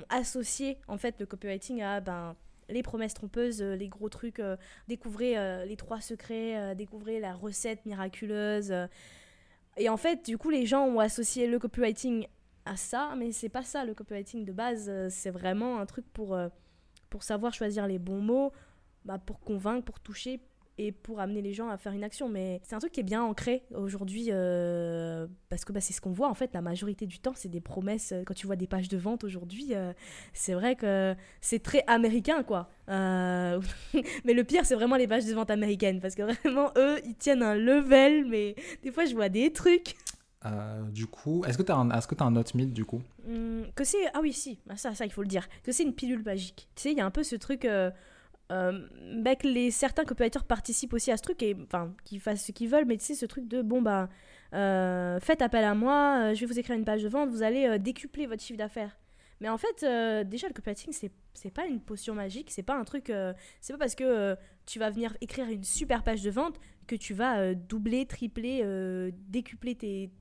associé 0.10 0.78
en 0.88 0.98
fait 0.98 1.20
le 1.20 1.26
copywriting 1.26 1.82
à 1.82 2.00
ben, 2.00 2.36
les 2.70 2.84
promesses 2.84 3.14
trompeuses, 3.14 3.62
euh, 3.62 3.76
les 3.76 3.88
gros 3.88 4.10
trucs, 4.10 4.40
euh, 4.40 4.56
euh, 4.90 5.66
les 5.66 5.76
trois 5.78 6.02
secrets, 6.02 6.76
découvrir 6.76 7.22
la 7.22 7.34
recette 7.34 7.86
miraculeuse. 7.86 8.74
Et 9.78 9.90
en 9.90 9.98
fait, 9.98 10.26
du 10.26 10.38
coup, 10.38 10.50
les 10.50 10.66
gens 10.66 10.86
ont 10.86 11.00
associé 11.00 11.48
le 11.48 11.60
copywriting 11.60 12.28
à 12.66 12.76
ça, 12.76 13.14
mais 13.18 13.32
c'est 13.32 13.50
pas 13.50 13.64
ça 13.64 13.86
le 13.86 13.94
copywriting 13.94 14.46
de 14.46 14.52
base. 14.52 14.92
c'est 15.10 15.32
vraiment 15.32 15.80
un 15.80 15.86
truc 15.86 16.06
pour, 16.14 16.38
pour 17.10 17.24
savoir 17.24 17.54
choisir 17.54 17.88
les 17.88 18.00
bons 18.00 18.22
mots, 18.22 18.52
bah, 19.06 19.18
pour 19.18 19.40
convaincre, 19.40 19.86
pour 19.86 20.00
toucher, 20.00 20.40
et 20.78 20.92
pour 20.92 21.20
amener 21.20 21.42
les 21.42 21.54
gens 21.54 21.70
à 21.70 21.78
faire 21.78 21.94
une 21.94 22.04
action. 22.04 22.30
Mais 22.30 22.60
c'est 22.64 22.76
un 22.76 22.80
truc 22.80 22.92
qui 22.92 23.00
est 23.00 23.04
bien 23.04 23.22
ancré 23.22 23.64
aujourd'hui 23.76 24.28
euh, 24.30 25.28
parce 25.50 25.66
que 25.66 25.72
bah, 25.72 25.82
c'est 25.82 25.94
ce 25.94 26.02
qu'on 26.02 26.12
voit 26.12 26.30
en 26.30 26.34
fait. 26.34 26.52
La 26.54 26.62
majorité 26.62 27.06
du 27.06 27.20
temps, 27.20 27.34
c'est 27.36 27.50
des 27.50 27.62
promesses. 27.62 28.14
Quand 28.26 28.34
tu 28.34 28.48
vois 28.48 28.56
des 28.56 28.68
pages 28.68 28.90
de 28.90 28.98
vente 28.98 29.24
aujourd'hui, 29.24 29.70
euh, 29.72 29.94
c'est 30.34 30.54
vrai 30.54 30.76
que 30.76 31.16
c'est 31.42 31.62
très 31.62 31.84
américain 31.88 32.44
quoi. 32.44 32.70
Euh, 32.90 33.62
mais 34.26 34.34
le 34.34 34.44
pire, 34.44 34.66
c'est 34.66 34.76
vraiment 34.76 34.96
les 34.96 35.08
pages 35.08 35.26
de 35.26 35.34
vente 35.34 35.52
américaines 35.52 36.00
parce 36.00 36.16
que 36.16 36.24
vraiment, 36.24 36.72
eux, 36.78 37.00
ils 37.06 37.16
tiennent 37.16 37.44
un 37.44 37.56
level. 37.56 38.26
Mais 38.26 38.56
des 38.82 38.92
fois, 38.92 39.06
je 39.06 39.14
vois 39.14 39.30
des 39.30 39.52
trucs. 39.52 39.96
Du 40.92 41.08
coup, 41.08 41.44
est-ce 41.46 41.58
que 41.58 41.64
tu 41.64 41.72
as, 41.72 41.76
as 41.76 42.24
un 42.24 42.36
autre 42.36 42.56
mythe 42.56 42.74
du 42.74 42.86
coup? 42.86 43.02
Hum, 43.28 43.66
Que 43.76 43.84
c'est. 43.84 44.06
Ah 44.14 44.20
oui, 44.22 44.34
si, 44.34 44.60
bah, 44.66 44.76
ça, 44.76 44.94
ça, 44.94 45.06
il 45.06 45.12
faut 45.12 45.22
le 45.22 45.28
dire. 45.28 45.48
Que 45.64 45.72
c'est 45.72 45.84
une 45.84 45.94
pilule 45.94 46.24
magique. 46.24 46.68
Tu 46.76 46.82
sais, 46.84 46.92
il 46.92 46.98
y 46.98 47.02
a 47.02 47.06
un 47.06 47.12
peu 47.12 47.24
ce 47.24 47.36
truc 47.36 47.68
euh, 48.54 48.88
bah, 49.20 49.36
que 49.36 49.48
les, 49.48 49.72
certains 49.72 50.04
copywriters 50.04 50.44
participent 50.44 50.94
aussi 50.94 51.12
à 51.12 51.18
ce 51.18 51.22
truc 51.24 51.42
et 51.42 51.56
enfin 51.64 51.94
qu'ils 52.04 52.20
fassent 52.20 52.46
ce 52.46 52.52
qu'ils 52.52 52.68
veulent 52.68 52.86
mais 52.86 52.98
tu 52.98 53.06
sais 53.06 53.16
ce 53.16 53.26
truc 53.26 53.48
de 53.48 53.62
bon 53.62 53.82
bah 53.82 54.10
euh, 54.54 55.18
faites 55.22 55.42
appel 55.42 55.64
à 55.64 55.74
moi 55.74 56.20
euh, 56.20 56.36
je 56.36 56.42
vais 56.42 56.46
vous 56.46 56.60
écrire 56.60 56.76
une 56.76 56.84
page 56.84 57.02
de 57.02 57.08
vente 57.08 57.30
vous 57.30 57.42
allez 57.42 57.80
décupler 57.80 58.28
votre 58.28 58.44
chiffre 58.44 58.60
d'affaires 58.60 59.00
mais 59.40 59.48
en 59.48 59.58
fait 59.58 59.86
déjà 60.28 60.48
le 60.48 60.54
copywriting 60.54 60.92
c'est 60.92 61.12
c'est 61.34 61.52
pas 61.52 61.66
une 61.66 61.80
potion 61.80 62.16
magique 62.16 62.52
c'est 62.52 62.64
pas 62.64 62.76
un 62.76 62.84
truc 62.84 63.12
c'est 63.62 63.74
pas 63.74 63.80
parce 63.80 63.96
que 63.96 64.36
tu 64.66 64.78
vas 64.78 64.90
venir 64.90 65.16
écrire 65.22 65.48
une 65.48 65.64
super 65.64 66.04
page 66.04 66.22
de 66.22 66.30
vente 66.30 66.60
que 66.86 66.96
tu 66.96 67.14
vas 67.14 67.56
doubler 67.56 68.06
tripler 68.06 69.12
décupler 69.30 69.76
tes, 69.76 70.12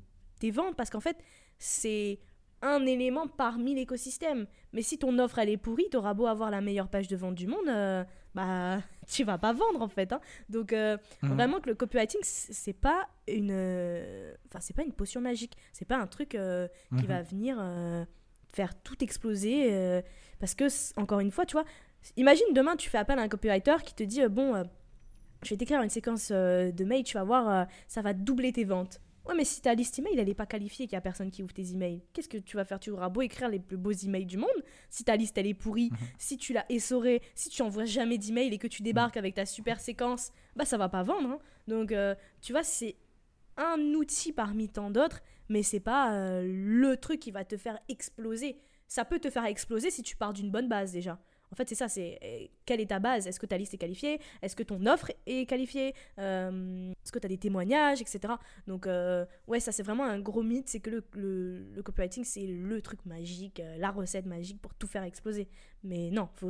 tes 0.42 0.50
ventes 0.50 0.74
parce 0.76 0.90
qu'en 0.90 1.00
fait 1.00 1.16
c'est 1.58 2.18
un 2.62 2.84
élément 2.86 3.26
parmi 3.26 3.74
l'écosystème. 3.74 4.46
Mais 4.72 4.82
si 4.82 4.98
ton 4.98 5.18
offre 5.18 5.38
elle 5.38 5.48
est 5.48 5.56
pourrie, 5.56 5.88
t'auras 5.90 6.14
beau 6.14 6.26
avoir 6.26 6.50
la 6.50 6.60
meilleure 6.60 6.88
page 6.88 7.08
de 7.08 7.16
vente 7.16 7.34
du 7.34 7.46
monde, 7.46 7.68
euh, 7.68 8.04
bah 8.34 8.80
tu 9.08 9.24
vas 9.24 9.38
pas 9.38 9.52
vendre 9.52 9.82
en 9.82 9.88
fait. 9.88 10.12
Hein. 10.12 10.20
Donc 10.48 10.72
euh, 10.72 10.96
mhm. 11.22 11.34
vraiment 11.34 11.60
que 11.60 11.68
le 11.68 11.74
copywriting 11.74 12.20
c'est 12.22 12.72
pas 12.72 13.08
une, 13.28 13.52
enfin 14.48 14.60
c'est 14.60 14.74
pas 14.74 14.82
une 14.82 14.92
potion 14.92 15.20
magique, 15.20 15.56
c'est 15.72 15.84
pas 15.84 15.96
un 15.96 16.06
truc 16.06 16.30
qui 16.30 16.36
mhm. 16.38 17.06
va 17.06 17.22
venir 17.22 17.56
faire 18.52 18.74
tout 18.82 19.02
exploser. 19.02 20.02
parce 20.40 20.54
que 20.54 20.64
encore 21.00 21.20
une 21.20 21.30
fois, 21.30 21.46
tu 21.46 21.52
vois, 21.52 21.64
imagine 22.16 22.46
demain 22.52 22.76
tu 22.76 22.90
fais 22.90 22.98
appel 22.98 23.18
à 23.18 23.22
un 23.22 23.28
copywriter 23.28 23.76
qui 23.84 23.94
te 23.94 24.02
dit 24.02 24.26
bon 24.28 24.64
je 25.44 25.50
vais 25.50 25.56
t'écrire 25.56 25.82
une 25.82 25.90
séquence 25.90 26.30
de 26.30 26.84
mail, 26.84 27.02
tu 27.04 27.14
vas 27.14 27.24
voir, 27.24 27.66
ça 27.88 28.02
va 28.02 28.12
doubler 28.12 28.52
tes 28.52 28.64
ventes. 28.64 29.00
Ouais, 29.24 29.34
mais 29.36 29.44
si 29.44 29.60
ta 29.60 29.74
liste 29.74 29.98
email, 29.98 30.18
elle 30.18 30.26
n'est 30.26 30.34
pas 30.34 30.46
qualifiée, 30.46 30.86
qu'il 30.86 30.96
n'y 30.96 30.98
a 30.98 31.02
personne 31.02 31.30
qui 31.30 31.42
ouvre 31.42 31.52
tes 31.52 31.70
emails, 31.70 32.02
qu'est-ce 32.12 32.28
que 32.28 32.38
tu 32.38 32.56
vas 32.56 32.64
faire? 32.64 32.80
Tu 32.80 32.90
auras 32.90 33.08
beau 33.08 33.22
écrire 33.22 33.48
les 33.48 33.60
plus 33.60 33.76
beaux 33.76 33.92
emails 33.92 34.26
du 34.26 34.36
monde, 34.36 34.50
si 34.90 35.04
ta 35.04 35.14
liste, 35.14 35.38
elle 35.38 35.46
est 35.46 35.54
pourrie, 35.54 35.90
mhm. 35.90 35.98
si 36.18 36.36
tu 36.36 36.52
l'as 36.52 36.66
essorée, 36.68 37.22
si 37.34 37.48
tu 37.48 37.62
envoies 37.62 37.84
jamais 37.84 38.18
d'emails 38.18 38.52
et 38.52 38.58
que 38.58 38.66
tu 38.66 38.82
débarques 38.82 39.16
avec 39.16 39.34
ta 39.34 39.46
super 39.46 39.78
séquence, 39.80 40.32
bah 40.56 40.64
ça 40.64 40.76
va 40.76 40.88
pas 40.88 41.04
vendre. 41.04 41.28
Hein. 41.28 41.38
Donc, 41.68 41.92
euh, 41.92 42.16
tu 42.40 42.52
vois, 42.52 42.64
c'est 42.64 42.96
un 43.56 43.78
outil 43.94 44.32
parmi 44.32 44.68
tant 44.68 44.90
d'autres, 44.90 45.20
mais 45.48 45.62
c'est 45.62 45.80
pas 45.80 46.14
euh, 46.14 46.42
le 46.44 46.96
truc 46.96 47.20
qui 47.20 47.30
va 47.30 47.44
te 47.44 47.56
faire 47.56 47.78
exploser. 47.88 48.58
Ça 48.88 49.04
peut 49.04 49.20
te 49.20 49.30
faire 49.30 49.44
exploser 49.44 49.90
si 49.90 50.02
tu 50.02 50.16
pars 50.16 50.32
d'une 50.32 50.50
bonne 50.50 50.68
base 50.68 50.92
déjà. 50.92 51.18
En 51.52 51.54
fait, 51.54 51.68
c'est 51.68 51.74
ça, 51.74 51.88
c'est 51.88 52.18
eh, 52.22 52.50
quelle 52.64 52.80
est 52.80 52.86
ta 52.86 52.98
base? 52.98 53.26
Est-ce 53.26 53.38
que 53.38 53.46
ta 53.46 53.58
liste 53.58 53.74
est 53.74 53.78
qualifiée? 53.78 54.20
Est-ce 54.40 54.56
que 54.56 54.62
ton 54.62 54.86
offre 54.86 55.12
est 55.26 55.46
qualifiée? 55.48 55.94
Euh, 56.18 56.92
Est-ce 57.04 57.12
que 57.12 57.18
tu 57.18 57.26
as 57.26 57.28
des 57.28 57.38
témoignages, 57.38 58.00
etc. 58.00 58.34
Donc, 58.66 58.86
euh, 58.86 59.26
ouais, 59.46 59.60
ça, 59.60 59.70
c'est 59.70 59.82
vraiment 59.82 60.04
un 60.04 60.18
gros 60.18 60.42
mythe, 60.42 60.68
c'est 60.68 60.80
que 60.80 60.90
le, 60.90 61.04
le, 61.14 61.82
copywriting, 61.82 62.24
c'est 62.24 62.46
le 62.46 62.80
truc 62.80 63.04
magique, 63.04 63.60
euh, 63.60 63.76
la 63.76 63.90
recette 63.90 64.26
magique 64.26 64.62
pour 64.62 64.74
tout 64.74 64.86
faire 64.86 65.02
exploser. 65.02 65.48
Mais 65.84 66.10
non, 66.10 66.28
faut, 66.36 66.48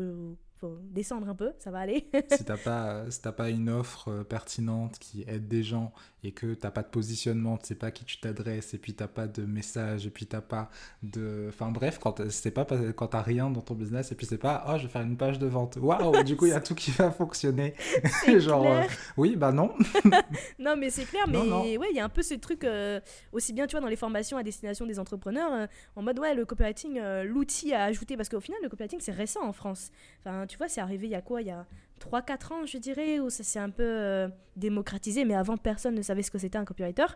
descendre 0.84 1.28
un 1.28 1.34
peu, 1.34 1.52
ça 1.58 1.72
va 1.72 1.80
aller. 1.80 2.08
si 2.30 2.44
t'as 2.44 2.56
pas, 2.56 3.10
si 3.10 3.20
pas 3.20 3.50
une 3.50 3.68
offre 3.68 4.08
euh, 4.08 4.22
pertinente 4.24 4.98
qui 5.00 5.24
aide 5.26 5.48
des 5.48 5.64
gens 5.64 5.92
et 6.24 6.32
que 6.32 6.54
t'as 6.54 6.70
pas 6.70 6.82
de 6.82 6.88
positionnement, 6.88 7.56
tu 7.56 7.66
sais 7.66 7.74
pas 7.74 7.88
à 7.88 7.90
qui 7.90 8.04
tu 8.04 8.18
t'adresses 8.18 8.74
et 8.74 8.78
puis 8.78 8.94
t'as 8.94 9.08
pas 9.08 9.26
de 9.26 9.42
message 9.44 10.06
et 10.06 10.10
puis 10.10 10.26
t'as 10.26 10.40
pas 10.40 10.70
de, 11.02 11.46
enfin 11.48 11.70
bref, 11.70 11.98
quand 11.98 12.30
c'est 12.30 12.50
pas 12.50 12.66
quand 12.96 13.08
t'as 13.08 13.22
rien 13.22 13.50
dans 13.50 13.60
ton 13.60 13.74
business 13.74 14.12
et 14.12 14.14
puis 14.14 14.26
c'est 14.26 14.38
pas 14.38 14.64
oh 14.68 14.78
je 14.78 14.84
vais 14.84 14.88
faire 14.88 15.02
une 15.02 15.16
page 15.16 15.38
de 15.38 15.46
vente, 15.46 15.76
waouh 15.80 16.22
du 16.24 16.36
coup 16.36 16.46
il 16.46 16.50
y 16.50 16.54
a 16.54 16.60
tout 16.60 16.74
qui 16.74 16.90
va 16.92 17.10
fonctionner, 17.10 17.74
genre 18.38 18.66
euh, 18.66 18.82
oui 19.16 19.36
bah 19.36 19.52
non. 19.52 19.74
non 20.58 20.76
mais 20.76 20.90
c'est 20.90 21.04
clair, 21.04 21.26
mais 21.28 21.76
ouais 21.76 21.88
il 21.90 21.96
y 21.96 22.00
a 22.00 22.04
un 22.04 22.08
peu 22.08 22.22
ce 22.22 22.34
truc 22.34 22.64
euh, 22.64 23.00
aussi 23.32 23.52
bien 23.52 23.66
tu 23.66 23.72
vois 23.72 23.80
dans 23.80 23.88
les 23.88 23.96
formations 23.96 24.36
à 24.36 24.42
destination 24.42 24.86
des 24.86 24.98
entrepreneurs 24.98 25.68
en 25.96 26.02
mode 26.02 26.18
ouais 26.18 26.34
le 26.34 26.44
copywriting 26.44 27.00
l'outil 27.24 27.72
à 27.74 27.84
ajouter 27.84 28.16
parce 28.16 28.28
qu'au 28.28 28.40
final 28.40 28.60
le 28.62 28.68
copywriting 28.68 29.00
c'est 29.00 29.12
récent 29.12 29.42
en 29.42 29.52
France, 29.52 29.90
enfin 30.20 30.46
tu 30.46 30.56
vois, 30.56 30.68
c'est 30.68 30.80
arrivé 30.80 31.06
il 31.06 31.10
y 31.10 31.14
a 31.14 31.22
quoi? 31.22 31.40
Il 31.40 31.48
y 31.48 31.50
a 31.50 31.66
3-4 32.02 32.52
ans, 32.52 32.66
je 32.66 32.78
dirais, 32.78 33.20
où 33.20 33.30
ça 33.30 33.44
s'est 33.44 33.58
un 33.58 33.70
peu 33.70 33.84
euh, 33.84 34.28
démocratisé, 34.56 35.24
mais 35.24 35.34
avant, 35.34 35.56
personne 35.56 35.94
ne 35.94 36.02
savait 36.02 36.22
ce 36.22 36.30
que 36.30 36.38
c'était 36.38 36.58
un 36.58 36.64
copywriter. 36.64 37.06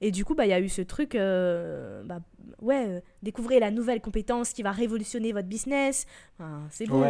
Et 0.00 0.10
du 0.10 0.24
coup, 0.24 0.34
bah, 0.34 0.46
il 0.46 0.50
y 0.50 0.54
a 0.54 0.60
eu 0.60 0.68
ce 0.68 0.82
truc, 0.82 1.14
euh, 1.14 2.02
bah, 2.04 2.20
ouais, 2.60 2.86
euh, 2.88 3.00
découvrez 3.22 3.60
la 3.60 3.70
nouvelle 3.70 4.00
compétence 4.00 4.52
qui 4.52 4.62
va 4.62 4.72
révolutionner 4.72 5.32
votre 5.32 5.48
business. 5.48 6.06
c'est 6.70 6.86
bon, 6.86 7.04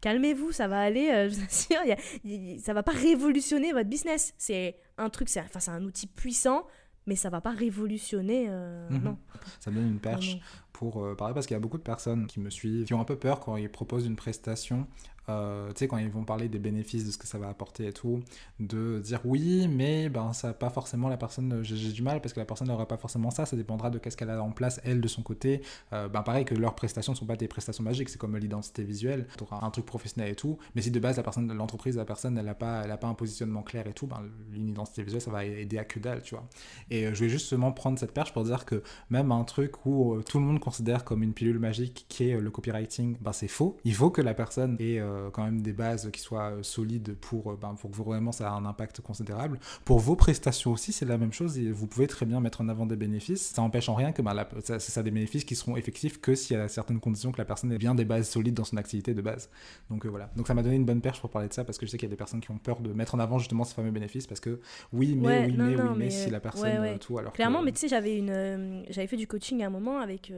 calmez-vous, 0.00 0.52
ça 0.52 0.68
va 0.68 0.80
aller, 0.80 1.08
je 1.30 1.34
vous 1.34 1.44
assure, 1.44 2.62
ça 2.62 2.74
va 2.74 2.82
pas 2.82 2.92
révolutionner 2.92 3.72
votre 3.72 3.88
business. 3.88 4.34
C'est 4.36 4.76
un 4.98 5.08
truc, 5.08 5.28
c'est 5.28 5.40
enfin, 5.40 5.72
un 5.72 5.84
outil 5.84 6.06
puissant, 6.06 6.66
mais 7.06 7.16
ça 7.16 7.30
va 7.30 7.40
pas 7.40 7.52
révolutionner, 7.52 8.48
mhm. 8.48 9.02
non. 9.02 9.18
Ça 9.60 9.70
donne 9.70 9.86
une 9.86 10.00
perche 10.00 10.38
pour 10.80 11.04
euh, 11.04 11.14
parler 11.14 11.34
parce 11.34 11.46
qu'il 11.46 11.54
y 11.54 11.58
a 11.58 11.60
beaucoup 11.60 11.76
de 11.76 11.82
personnes 11.82 12.26
qui 12.26 12.40
me 12.40 12.48
suivent, 12.48 12.86
qui 12.86 12.94
ont 12.94 13.00
un 13.02 13.04
peu 13.04 13.16
peur 13.16 13.40
quand 13.40 13.56
ils 13.56 13.70
proposent 13.70 14.06
une 14.06 14.16
prestation 14.16 14.86
euh, 15.30 15.68
tu 15.68 15.78
sais, 15.78 15.88
quand 15.88 15.98
ils 15.98 16.10
vont 16.10 16.24
parler 16.24 16.48
des 16.48 16.58
bénéfices, 16.58 17.06
de 17.06 17.10
ce 17.10 17.18
que 17.18 17.26
ça 17.26 17.38
va 17.38 17.48
apporter 17.48 17.86
et 17.86 17.92
tout, 17.92 18.20
de 18.58 19.00
dire 19.00 19.20
oui, 19.24 19.68
mais 19.68 20.08
ben, 20.08 20.32
ça 20.32 20.52
pas 20.52 20.70
forcément 20.70 21.08
la 21.08 21.16
personne, 21.16 21.60
j'ai 21.62 21.92
du 21.92 22.02
mal 22.02 22.20
parce 22.20 22.32
que 22.32 22.40
la 22.40 22.46
personne 22.46 22.68
n'aura 22.68 22.86
pas 22.86 22.96
forcément 22.96 23.30
ça, 23.30 23.46
ça 23.46 23.56
dépendra 23.56 23.90
de 23.90 23.98
qu'est-ce 23.98 24.16
qu'elle 24.16 24.30
a 24.30 24.42
en 24.42 24.50
place, 24.50 24.80
elle, 24.84 25.00
de 25.00 25.08
son 25.08 25.22
côté. 25.22 25.62
Euh, 25.92 26.08
ben, 26.08 26.22
pareil 26.22 26.44
que 26.44 26.54
leurs 26.54 26.74
prestations 26.74 27.12
ne 27.12 27.16
sont 27.16 27.26
pas 27.26 27.36
des 27.36 27.48
prestations 27.48 27.84
magiques, 27.84 28.08
c'est 28.08 28.18
comme 28.18 28.36
l'identité 28.36 28.82
visuelle, 28.82 29.26
tu 29.36 29.44
auras 29.44 29.64
un 29.64 29.70
truc 29.70 29.86
professionnel 29.86 30.32
et 30.32 30.36
tout, 30.36 30.58
mais 30.74 30.82
si 30.82 30.90
de 30.90 31.00
base, 31.00 31.16
la 31.16 31.22
personne, 31.22 31.52
l'entreprise, 31.52 31.96
la 31.96 32.04
personne, 32.04 32.36
elle 32.38 32.44
n'a 32.44 32.54
pas, 32.54 32.82
pas 32.96 33.06
un 33.06 33.14
positionnement 33.14 33.62
clair 33.62 33.86
et 33.86 33.92
tout, 33.92 34.06
ben, 34.06 34.22
une 34.52 34.68
identité 34.68 35.02
visuelle, 35.02 35.22
ça 35.22 35.30
va 35.30 35.44
aider 35.44 35.78
à 35.78 35.84
que 35.84 35.98
dalle, 35.98 36.22
tu 36.22 36.34
vois. 36.34 36.48
Et 36.90 37.06
euh, 37.06 37.14
je 37.14 37.24
vais 37.24 37.30
justement 37.30 37.72
prendre 37.72 37.98
cette 37.98 38.12
perche 38.12 38.32
pour 38.32 38.44
dire 38.44 38.64
que 38.64 38.82
même 39.10 39.32
un 39.32 39.44
truc 39.44 39.86
où 39.86 40.20
tout 40.22 40.38
le 40.38 40.44
monde 40.44 40.60
considère 40.60 41.04
comme 41.04 41.22
une 41.22 41.32
pilule 41.32 41.58
magique 41.58 42.06
qui 42.08 42.30
est 42.30 42.40
le 42.40 42.50
copywriting, 42.50 43.16
ben, 43.20 43.32
c'est 43.32 43.48
faux. 43.48 43.76
Il 43.84 43.94
faut 43.94 44.10
que 44.10 44.20
la 44.20 44.34
personne 44.34 44.76
ait 44.80 45.00
quand 45.32 45.44
même 45.44 45.60
des 45.60 45.72
bases 45.72 46.10
qui 46.10 46.20
soient 46.20 46.52
euh, 46.52 46.62
solides 46.62 47.16
pour, 47.20 47.50
euh, 47.52 47.58
ben, 47.60 47.74
pour 47.74 47.90
que 47.90 47.96
vraiment 47.96 48.32
ça 48.32 48.44
ait 48.44 48.48
un 48.48 48.64
impact 48.64 49.00
considérable. 49.00 49.58
Pour 49.84 49.98
vos 49.98 50.16
prestations 50.16 50.72
aussi, 50.72 50.92
c'est 50.92 51.04
la 51.04 51.18
même 51.18 51.32
chose 51.32 51.58
et 51.58 51.70
vous 51.70 51.86
pouvez 51.86 52.06
très 52.06 52.26
bien 52.26 52.40
mettre 52.40 52.60
en 52.60 52.68
avant 52.68 52.86
des 52.86 52.96
bénéfices. 52.96 53.52
Ça 53.54 53.62
n'empêche 53.62 53.88
en 53.88 53.94
rien 53.94 54.12
que 54.12 54.22
ben, 54.22 54.34
ça, 54.62 54.78
ça, 54.78 55.02
des 55.02 55.10
bénéfices 55.10 55.44
qui 55.44 55.56
seront 55.56 55.76
effectifs 55.76 56.20
que 56.20 56.34
s'il 56.34 56.56
y 56.56 56.60
a 56.60 56.68
certaines 56.68 57.00
conditions 57.00 57.32
que 57.32 57.38
la 57.38 57.44
personne 57.44 57.72
ait 57.72 57.78
bien 57.78 57.94
des 57.94 58.04
bases 58.04 58.28
solides 58.28 58.54
dans 58.54 58.64
son 58.64 58.76
activité 58.76 59.14
de 59.14 59.22
base. 59.22 59.50
Donc 59.90 60.06
voilà. 60.06 60.30
Donc 60.36 60.46
ça 60.46 60.54
m'a 60.54 60.62
donné 60.62 60.76
une 60.76 60.84
bonne 60.84 61.00
perche 61.00 61.20
pour 61.20 61.30
parler 61.30 61.48
de 61.48 61.52
ça 61.52 61.64
parce 61.64 61.78
que 61.78 61.86
je 61.86 61.90
sais 61.90 61.98
qu'il 61.98 62.08
y 62.08 62.10
a 62.10 62.14
des 62.14 62.16
personnes 62.16 62.40
qui 62.40 62.50
ont 62.50 62.58
peur 62.58 62.80
de 62.80 62.92
mettre 62.92 63.14
en 63.14 63.18
avant 63.18 63.38
justement 63.38 63.64
ces 63.64 63.74
fameux 63.74 63.90
bénéfices 63.90 64.26
parce 64.26 64.40
que 64.40 64.60
oui, 64.92 65.14
mais, 65.16 65.46
oui, 65.46 65.54
mais, 65.56 65.76
oui, 65.76 65.88
mais, 65.96 66.10
si 66.10 66.30
la 66.30 66.40
personne 66.40 66.98
tout 66.98 67.18
alors 67.18 67.32
clairement 67.32 67.62
mais 67.62 67.72
tu 67.72 67.80
sais 67.80 67.88
j'avais 67.88 68.16
une 68.16 68.84
j'avais 68.90 69.06
fait 69.06 69.16
du 69.16 69.26
coaching 69.26 69.62
à 69.62 69.66
un 69.66 69.70
moment 69.70 69.98
avec 69.98 70.32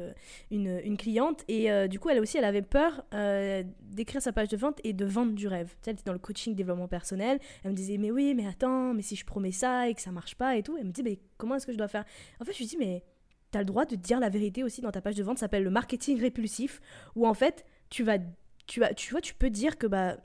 une, 0.51 0.81
une 0.85 0.97
cliente 0.97 1.45
et 1.49 1.89
du 1.89 1.99
coup 1.99 2.11
elle 2.11 2.21
aussi 2.21 2.39
elle 2.39 2.45
avait 2.45 2.63
peur 2.63 3.05
d'écrire 3.93 4.23
sa 4.23 4.33
page 4.33 4.49
de 4.49 4.57
vente 4.63 4.81
et 4.85 4.93
de 4.93 5.05
vendre 5.05 5.33
du 5.33 5.47
rêve. 5.47 5.69
Tu 5.69 5.75
sais, 5.83 5.91
elle 5.91 5.95
était 5.95 6.05
dans 6.05 6.13
le 6.13 6.19
coaching 6.19 6.55
développement 6.55 6.89
personnel. 6.89 7.39
Elle 7.63 7.73
me 7.73 7.77
disait, 7.77 7.99
mais 7.99 8.11
oui, 8.11 8.35
mais 8.35 8.47
attends, 8.47 8.95
mais 8.95 9.03
si 9.03 9.17
je 9.17 9.27
promets 9.27 9.53
ça 9.53 9.89
et 9.89 9.95
que 9.95 10.01
ça 10.01 10.11
marche 10.11 10.35
pas 10.35 10.57
et 10.57 10.63
tout. 10.63 10.77
Elle 10.79 10.87
me 10.87 10.93
dit, 10.93 11.03
mais 11.03 11.19
comment 11.37 11.57
est-ce 11.57 11.67
que 11.67 11.73
je 11.73 11.79
dois 11.79 11.89
faire? 11.89 12.05
En 12.41 12.45
fait, 12.45 12.53
je 12.53 12.59
lui 12.59 12.67
dis, 12.67 12.77
mais 12.79 13.05
tu 13.51 13.59
as 13.59 13.61
le 13.61 13.67
droit 13.67 13.85
de 13.85 13.97
dire 13.97 14.19
la 14.19 14.31
vérité 14.31 14.65
aussi 14.65 14.81
dans 14.81 14.93
ta 14.93 15.03
page 15.03 15.17
de 15.17 15.23
vente. 15.23 15.39
Ça 15.39 15.47
s'appelle 15.47 15.65
le 15.65 15.71
marketing 15.71 16.21
répulsif. 16.21 16.81
Où 17.15 17.27
en 17.27 17.35
fait, 17.35 17.67
tu 17.91 18.03
vas, 18.03 18.19
tu 18.67 18.81
vas, 18.81 18.95
tu 18.95 19.11
vois, 19.11 19.21
tu 19.21 19.35
peux 19.35 19.51
dire 19.51 19.77
que 19.77 19.87
bah, 19.87 20.17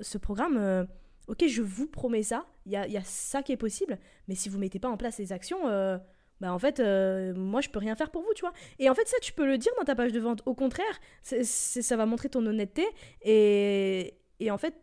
ce 0.00 0.16
programme. 0.16 0.56
Euh, 0.56 0.84
ok, 1.28 1.46
je 1.46 1.62
vous 1.62 1.86
promets 1.86 2.22
ça, 2.22 2.46
il 2.66 2.72
y 2.72 2.76
a, 2.76 2.86
y 2.86 2.96
a, 2.96 3.02
ça 3.04 3.42
qui 3.42 3.52
est 3.52 3.56
possible, 3.56 3.98
mais 4.28 4.34
si 4.34 4.48
vous 4.48 4.58
mettez 4.58 4.78
pas 4.78 4.88
en 4.88 4.96
place 4.96 5.18
les 5.18 5.32
actions, 5.32 5.68
euh, 5.68 5.98
bah 6.42 6.52
en 6.52 6.58
fait, 6.58 6.80
euh, 6.80 7.32
moi 7.36 7.60
je 7.60 7.68
peux 7.68 7.78
rien 7.78 7.94
faire 7.94 8.10
pour 8.10 8.22
vous, 8.22 8.34
tu 8.34 8.40
vois. 8.40 8.52
Et 8.80 8.90
en 8.90 8.96
fait, 8.96 9.06
ça, 9.06 9.16
tu 9.22 9.32
peux 9.32 9.46
le 9.46 9.58
dire 9.58 9.70
dans 9.78 9.84
ta 9.84 9.94
page 9.94 10.10
de 10.10 10.18
vente. 10.18 10.42
Au 10.44 10.54
contraire, 10.54 11.00
ça 11.22 11.96
va 11.96 12.04
montrer 12.04 12.30
ton 12.30 12.44
honnêteté. 12.44 12.84
Et, 13.22 14.18
et 14.40 14.50
en 14.50 14.58
fait, 14.58 14.74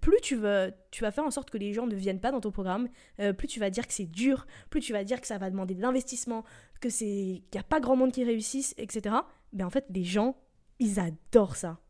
plus 0.00 0.20
tu 0.22 0.36
vas, 0.36 0.70
tu 0.92 1.02
vas 1.02 1.10
faire 1.10 1.24
en 1.24 1.32
sorte 1.32 1.50
que 1.50 1.58
les 1.58 1.72
gens 1.72 1.88
ne 1.88 1.96
viennent 1.96 2.20
pas 2.20 2.30
dans 2.30 2.40
ton 2.40 2.52
programme, 2.52 2.88
euh, 3.18 3.32
plus 3.32 3.48
tu 3.48 3.58
vas 3.58 3.68
dire 3.68 3.88
que 3.88 3.92
c'est 3.92 4.06
dur, 4.06 4.46
plus 4.70 4.78
tu 4.78 4.92
vas 4.92 5.02
dire 5.02 5.20
que 5.20 5.26
ça 5.26 5.38
va 5.38 5.50
demander 5.50 5.74
de 5.74 5.82
l'investissement, 5.82 6.44
que 6.80 6.88
c'est 6.88 7.04
qu'il 7.50 7.54
n'y 7.54 7.58
a 7.58 7.64
pas 7.64 7.80
grand 7.80 7.96
monde 7.96 8.12
qui 8.12 8.22
réussisse, 8.22 8.76
etc. 8.78 9.16
Mais 9.52 9.64
en 9.64 9.70
fait, 9.70 9.86
les 9.90 10.04
gens, 10.04 10.36
ils 10.78 11.00
adorent 11.00 11.56
ça. 11.56 11.80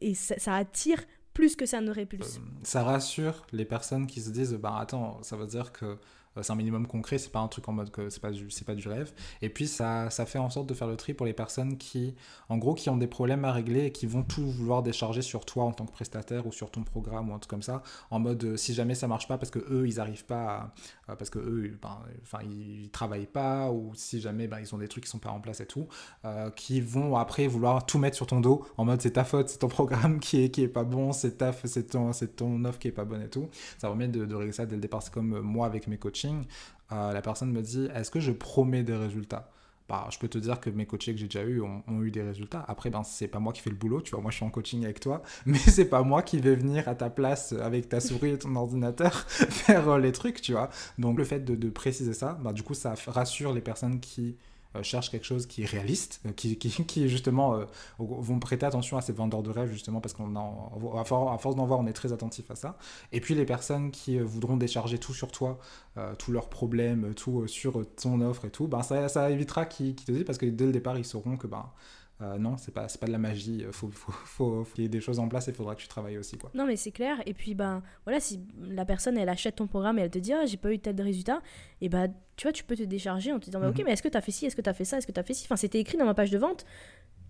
Et 0.00 0.14
ça, 0.14 0.54
attire 0.54 1.04
plus 1.34 1.56
que 1.56 1.66
ça 1.66 1.82
ne 1.82 1.90
répulse. 1.90 2.38
Euh, 2.38 2.40
ça 2.62 2.84
rassure 2.84 3.46
les 3.52 3.66
personnes 3.66 4.06
qui 4.06 4.22
se 4.22 4.30
disent, 4.30 4.54
bah 4.54 4.78
attends, 4.80 5.22
ça 5.22 5.36
veut 5.36 5.46
dire 5.46 5.72
que 5.72 5.98
c'est 6.40 6.52
un 6.52 6.56
minimum 6.56 6.86
concret, 6.86 7.18
c'est 7.18 7.30
pas 7.30 7.40
un 7.40 7.48
truc 7.48 7.68
en 7.68 7.72
mode 7.72 7.90
que 7.90 8.08
c'est 8.08 8.20
pas 8.20 8.30
du, 8.30 8.50
c'est 8.50 8.64
pas 8.64 8.74
du 8.74 8.88
rêve. 8.88 9.12
Et 9.42 9.48
puis 9.48 9.66
ça, 9.66 10.10
ça 10.10 10.26
fait 10.26 10.38
en 10.38 10.50
sorte 10.50 10.68
de 10.68 10.74
faire 10.74 10.86
le 10.86 10.96
tri 10.96 11.14
pour 11.14 11.26
les 11.26 11.32
personnes 11.32 11.76
qui, 11.76 12.14
en 12.48 12.56
gros, 12.56 12.74
qui 12.74 12.88
ont 12.88 12.96
des 12.96 13.06
problèmes 13.06 13.44
à 13.44 13.52
régler 13.52 13.86
et 13.86 13.92
qui 13.92 14.06
vont 14.06 14.22
tout 14.22 14.48
vouloir 14.48 14.82
décharger 14.82 15.22
sur 15.22 15.44
toi 15.44 15.64
en 15.64 15.72
tant 15.72 15.86
que 15.86 15.92
prestataire 15.92 16.46
ou 16.46 16.52
sur 16.52 16.70
ton 16.70 16.82
programme 16.82 17.30
ou 17.30 17.34
un 17.34 17.38
truc 17.38 17.50
comme 17.50 17.62
ça, 17.62 17.82
en 18.10 18.20
mode 18.20 18.44
euh, 18.44 18.56
si 18.56 18.74
jamais 18.74 18.94
ça 18.94 19.08
marche 19.08 19.28
pas 19.28 19.38
parce 19.38 19.50
que 19.50 19.58
eux 19.58 19.86
ils 19.86 20.00
arrivent 20.00 20.24
pas, 20.24 20.72
euh, 21.08 21.16
parce 21.16 21.30
que 21.30 21.38
eux, 21.38 21.78
ben, 21.82 21.98
enfin 22.22 22.38
ils, 22.44 22.90
travaillent 22.90 23.26
pas 23.26 23.70
ou 23.70 23.92
si 23.94 24.20
jamais 24.20 24.46
ben, 24.46 24.58
ils 24.60 24.74
ont 24.74 24.78
des 24.78 24.88
trucs 24.88 25.04
qui 25.04 25.10
sont 25.10 25.18
pas 25.18 25.30
en 25.30 25.40
place 25.40 25.60
et 25.60 25.66
tout, 25.66 25.88
qui 26.56 26.80
vont 26.80 27.16
après 27.16 27.46
vouloir 27.46 27.86
tout 27.86 27.98
mettre 27.98 28.16
sur 28.16 28.26
ton 28.26 28.40
dos 28.40 28.66
en 28.76 28.84
mode 28.84 29.00
c'est 29.00 29.12
ta 29.12 29.24
faute, 29.24 29.48
c'est 29.48 29.58
ton 29.58 29.68
programme 29.68 30.20
qui 30.20 30.42
est 30.42 30.50
qui 30.50 30.62
est 30.62 30.68
pas 30.68 30.84
bon, 30.84 31.12
c'est 31.12 31.38
ta, 31.38 31.52
c'est 31.52 31.88
ton, 31.88 32.12
c'est 32.12 32.36
ton 32.36 32.64
offre 32.64 32.78
qui 32.78 32.88
est 32.88 32.92
pas 32.92 33.04
bonne 33.04 33.22
et 33.22 33.28
tout. 33.28 33.48
Ça 33.78 33.88
remet 33.88 34.08
de, 34.08 34.26
de 34.26 34.34
régler 34.34 34.52
ça 34.52 34.66
dès 34.66 34.74
le 34.74 34.80
départ. 34.80 35.02
C'est 35.02 35.12
comme 35.12 35.40
moi 35.40 35.66
avec 35.66 35.86
mes 35.86 35.98
coachs 35.98 36.19
euh, 36.92 37.12
la 37.12 37.22
personne 37.22 37.52
me 37.52 37.62
dit 37.62 37.88
est-ce 37.94 38.10
que 38.10 38.20
je 38.20 38.32
promets 38.32 38.82
des 38.82 38.96
résultats? 38.96 39.50
Bah, 39.90 40.06
je 40.12 40.18
peux 40.18 40.28
te 40.28 40.38
dire 40.38 40.60
que 40.60 40.70
mes 40.70 40.86
coachés 40.86 41.12
que 41.12 41.18
j'ai 41.18 41.26
déjà 41.26 41.42
eu 41.42 41.60
ont, 41.60 41.82
eu 42.00 42.12
des 42.12 42.22
résultats. 42.22 42.64
Après, 42.68 42.90
ben, 42.90 43.02
c'est 43.02 43.26
pas 43.26 43.40
moi 43.40 43.52
qui 43.52 43.60
fais 43.60 43.70
le 43.70 43.76
boulot, 43.76 44.00
tu 44.00 44.12
vois. 44.12 44.20
Moi, 44.20 44.30
je 44.30 44.36
suis 44.36 44.44
en 44.44 44.50
coaching 44.50 44.84
avec 44.84 45.00
toi, 45.00 45.20
mais 45.46 45.58
c'est 45.58 45.86
pas 45.86 46.02
moi 46.02 46.22
qui 46.22 46.38
vais 46.38 46.54
venir 46.54 46.86
à 46.86 46.94
ta 46.94 47.10
place 47.10 47.52
avec 47.54 47.88
ta 47.88 47.98
souris 47.98 48.30
et 48.30 48.38
ton 48.38 48.54
ordinateur 48.54 49.12
faire 49.28 49.88
euh, 49.88 49.98
les 49.98 50.12
trucs, 50.12 50.42
tu 50.42 50.52
vois. 50.52 50.70
Donc, 50.98 51.18
le 51.18 51.24
fait 51.24 51.40
de, 51.40 51.70
préciser 51.70 52.12
ça, 52.12 52.38
bah, 52.40 52.52
du 52.52 52.62
coup, 52.62 52.74
ça 52.74 52.94
rassure 53.08 53.52
les 53.52 53.60
personnes 53.60 53.98
qui 53.98 54.36
cherchent 54.82 55.10
quelque 55.10 55.26
chose 55.26 55.46
qui 55.46 55.62
est 55.62 55.66
réaliste, 55.66 56.20
qui, 56.36 56.56
qui, 56.56 56.70
qui, 56.84 57.08
justement 57.08 57.60
vont 57.98 58.38
prêter 58.38 58.66
attention 58.66 58.96
à 58.96 59.00
ces 59.00 59.12
vendeurs 59.12 59.42
de 59.42 59.50
rêves 59.50 59.70
justement 59.70 60.00
parce 60.00 60.14
qu'on 60.14 60.34
à 60.36 61.04
force 61.04 61.56
d'en 61.56 61.66
voir, 61.66 61.80
on 61.80 61.86
est 61.86 61.92
très 61.92 62.12
attentif 62.12 62.50
à 62.50 62.54
ça. 62.54 62.76
Et 63.12 63.20
puis 63.20 63.34
les 63.34 63.44
personnes 63.44 63.90
qui 63.90 64.18
voudront 64.18 64.56
décharger 64.56 64.98
tout 64.98 65.14
sur 65.14 65.32
toi, 65.32 65.58
tous 66.18 66.32
leurs 66.32 66.48
problèmes, 66.48 67.14
tout 67.14 67.46
sur 67.46 67.84
ton 67.96 68.20
offre 68.20 68.44
et 68.44 68.50
tout, 68.50 68.68
ben 68.68 68.82
ça, 68.82 69.08
ça 69.08 69.30
évitera 69.30 69.66
qu'ils 69.66 69.94
te 69.94 70.12
disent 70.12 70.24
parce 70.24 70.38
que 70.38 70.46
dès 70.46 70.66
le 70.66 70.72
départ 70.72 70.98
ils 70.98 71.04
sauront 71.04 71.36
que 71.36 71.46
ben 71.46 71.66
euh, 72.22 72.38
non, 72.38 72.56
c'est 72.58 72.72
pas, 72.72 72.86
pas 72.86 73.06
de 73.06 73.12
la 73.12 73.18
magie. 73.18 73.64
Il 73.66 73.72
faut, 73.72 73.88
faut, 73.90 74.12
faut, 74.12 74.64
qu'il 74.74 74.84
y 74.84 74.86
ait 74.86 74.90
des 74.90 75.00
choses 75.00 75.18
en 75.18 75.28
place 75.28 75.48
et 75.48 75.52
il 75.52 75.54
faudra 75.54 75.74
que 75.74 75.80
tu 75.80 75.88
travailles 75.88 76.18
aussi. 76.18 76.36
Quoi. 76.36 76.50
Non, 76.54 76.66
mais 76.66 76.76
c'est 76.76 76.90
clair. 76.90 77.16
Et 77.24 77.32
puis, 77.32 77.54
ben, 77.54 77.82
voilà, 78.04 78.20
si 78.20 78.40
la 78.60 78.84
personne, 78.84 79.16
elle 79.16 79.28
achète 79.28 79.56
ton 79.56 79.66
programme 79.66 79.98
et 79.98 80.02
elle 80.02 80.10
te 80.10 80.18
dit, 80.18 80.32
ah, 80.32 80.44
j'ai 80.44 80.58
pas 80.58 80.72
eu 80.72 80.78
tel 80.78 81.00
résultat, 81.00 81.40
et 81.80 81.88
bah, 81.88 82.08
tu 82.36 82.46
vois, 82.46 82.52
tu 82.52 82.64
peux 82.64 82.76
te 82.76 82.82
décharger 82.82 83.32
en 83.32 83.38
te 83.38 83.46
disant, 83.46 83.60
bah, 83.60 83.70
ok, 83.70 83.78
mhm. 83.78 83.84
mais 83.86 83.92
est-ce 83.92 84.02
que 84.02 84.08
tu 84.08 84.18
as 84.18 84.20
fait 84.20 84.32
ci, 84.32 84.46
est-ce 84.46 84.56
que 84.56 84.62
tu 84.62 84.68
as 84.68 84.74
fait 84.74 84.84
ça, 84.84 84.98
est-ce 84.98 85.06
que 85.06 85.12
tu 85.12 85.20
as 85.20 85.22
fait 85.22 85.34
ci? 85.34 85.46
Enfin, 85.46 85.56
c'était 85.56 85.80
écrit 85.80 85.96
dans 85.96 86.04
ma 86.04 86.14
page 86.14 86.30
de 86.30 86.38
vente 86.38 86.66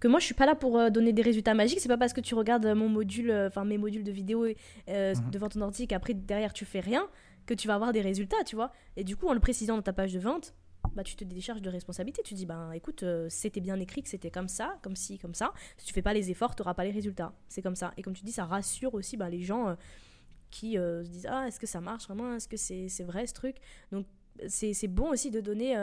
que 0.01 0.09
moi 0.09 0.19
je 0.19 0.25
suis 0.25 0.35
pas 0.35 0.47
là 0.47 0.55
pour 0.55 0.79
euh, 0.79 0.89
donner 0.89 1.13
des 1.13 1.21
résultats 1.21 1.53
magiques 1.53 1.79
c'est 1.79 1.89
pas 1.89 1.99
parce 1.99 2.15
que 2.15 2.23
tu 2.23 2.35
regardes 2.35 2.67
mon 2.67 2.89
module 2.89 3.31
euh, 3.31 3.49
enfin 3.49 3.67
mes 3.67 3.77
modules 3.77 4.03
de 4.03 4.11
vidéo 4.11 4.47
mhm. 4.47 5.31
devant 5.31 5.51
ton 5.51 5.61
ordi 5.61 5.87
qu'après 5.87 6.15
derrière 6.15 6.55
tu 6.55 6.65
fais 6.65 6.81
rien 6.81 7.07
que 7.45 7.53
tu 7.53 7.69
vas 7.69 7.75
avoir 7.75 7.93
des 7.93 8.01
résultats 8.01 8.43
tu 8.47 8.57
vois 8.57 8.73
et 8.97 9.05
du 9.05 9.15
coup 9.15 9.29
en 9.29 9.35
le 9.35 9.41
précisant 9.41 9.77
dans 9.77 9.83
ta 9.83 9.93
page 9.93 10.15
de 10.15 10.19
vente 10.19 10.55
bah, 10.95 11.05
tu 11.05 11.17
te 11.17 11.25
décharges 11.25 11.63
de 11.63 11.71
responsabilité. 11.71 12.23
Tu 12.23 12.35
dis, 12.35 12.47
ben 12.47 12.73
écoute, 12.73 13.03
euh, 13.03 13.27
c'était 13.29 13.61
bien 13.61 13.79
écrit 13.79 14.03
que 14.03 14.09
c'était 14.09 14.31
comme 14.31 14.49
ça, 14.49 14.79
comme 14.83 14.97
ci, 14.97 15.19
comme 15.19 15.35
ça. 15.35 15.53
Si 15.77 15.87
tu 15.87 15.93
fais 15.93 16.03
pas 16.03 16.15
les 16.15 16.31
efforts, 16.31 16.55
tu 16.55 16.63
n'auras 16.63 16.75
pas 16.75 16.85
les 16.85 16.91
résultats. 16.91 17.33
C'est 17.49 17.63
comme 17.63 17.77
ça. 17.77 17.93
Et 17.97 18.03
comme 18.03 18.15
tu 18.15 18.25
dis, 18.25 18.33
ça 18.33 18.45
rassure 18.45 18.95
aussi 18.95 19.17
bah, 19.17 19.29
les 19.29 19.43
gens 19.43 19.69
euh, 19.69 19.75
qui 20.51 20.79
euh, 20.79 21.05
se 21.05 21.11
disent, 21.11 21.27
ah, 21.31 21.47
est-ce 21.47 21.61
que 21.61 21.67
ça 21.67 21.81
marche 21.81 22.07
vraiment? 22.07 22.35
Est-ce 22.35 22.49
que 22.49 22.57
c'est 22.57 23.05
vrai 23.05 23.27
ce 23.27 23.35
truc? 23.35 23.57
Donc, 23.93 24.07
c'est 24.47 24.89
bon 24.89 25.11
aussi 25.11 25.31
de 25.31 25.41
donner 25.41 25.75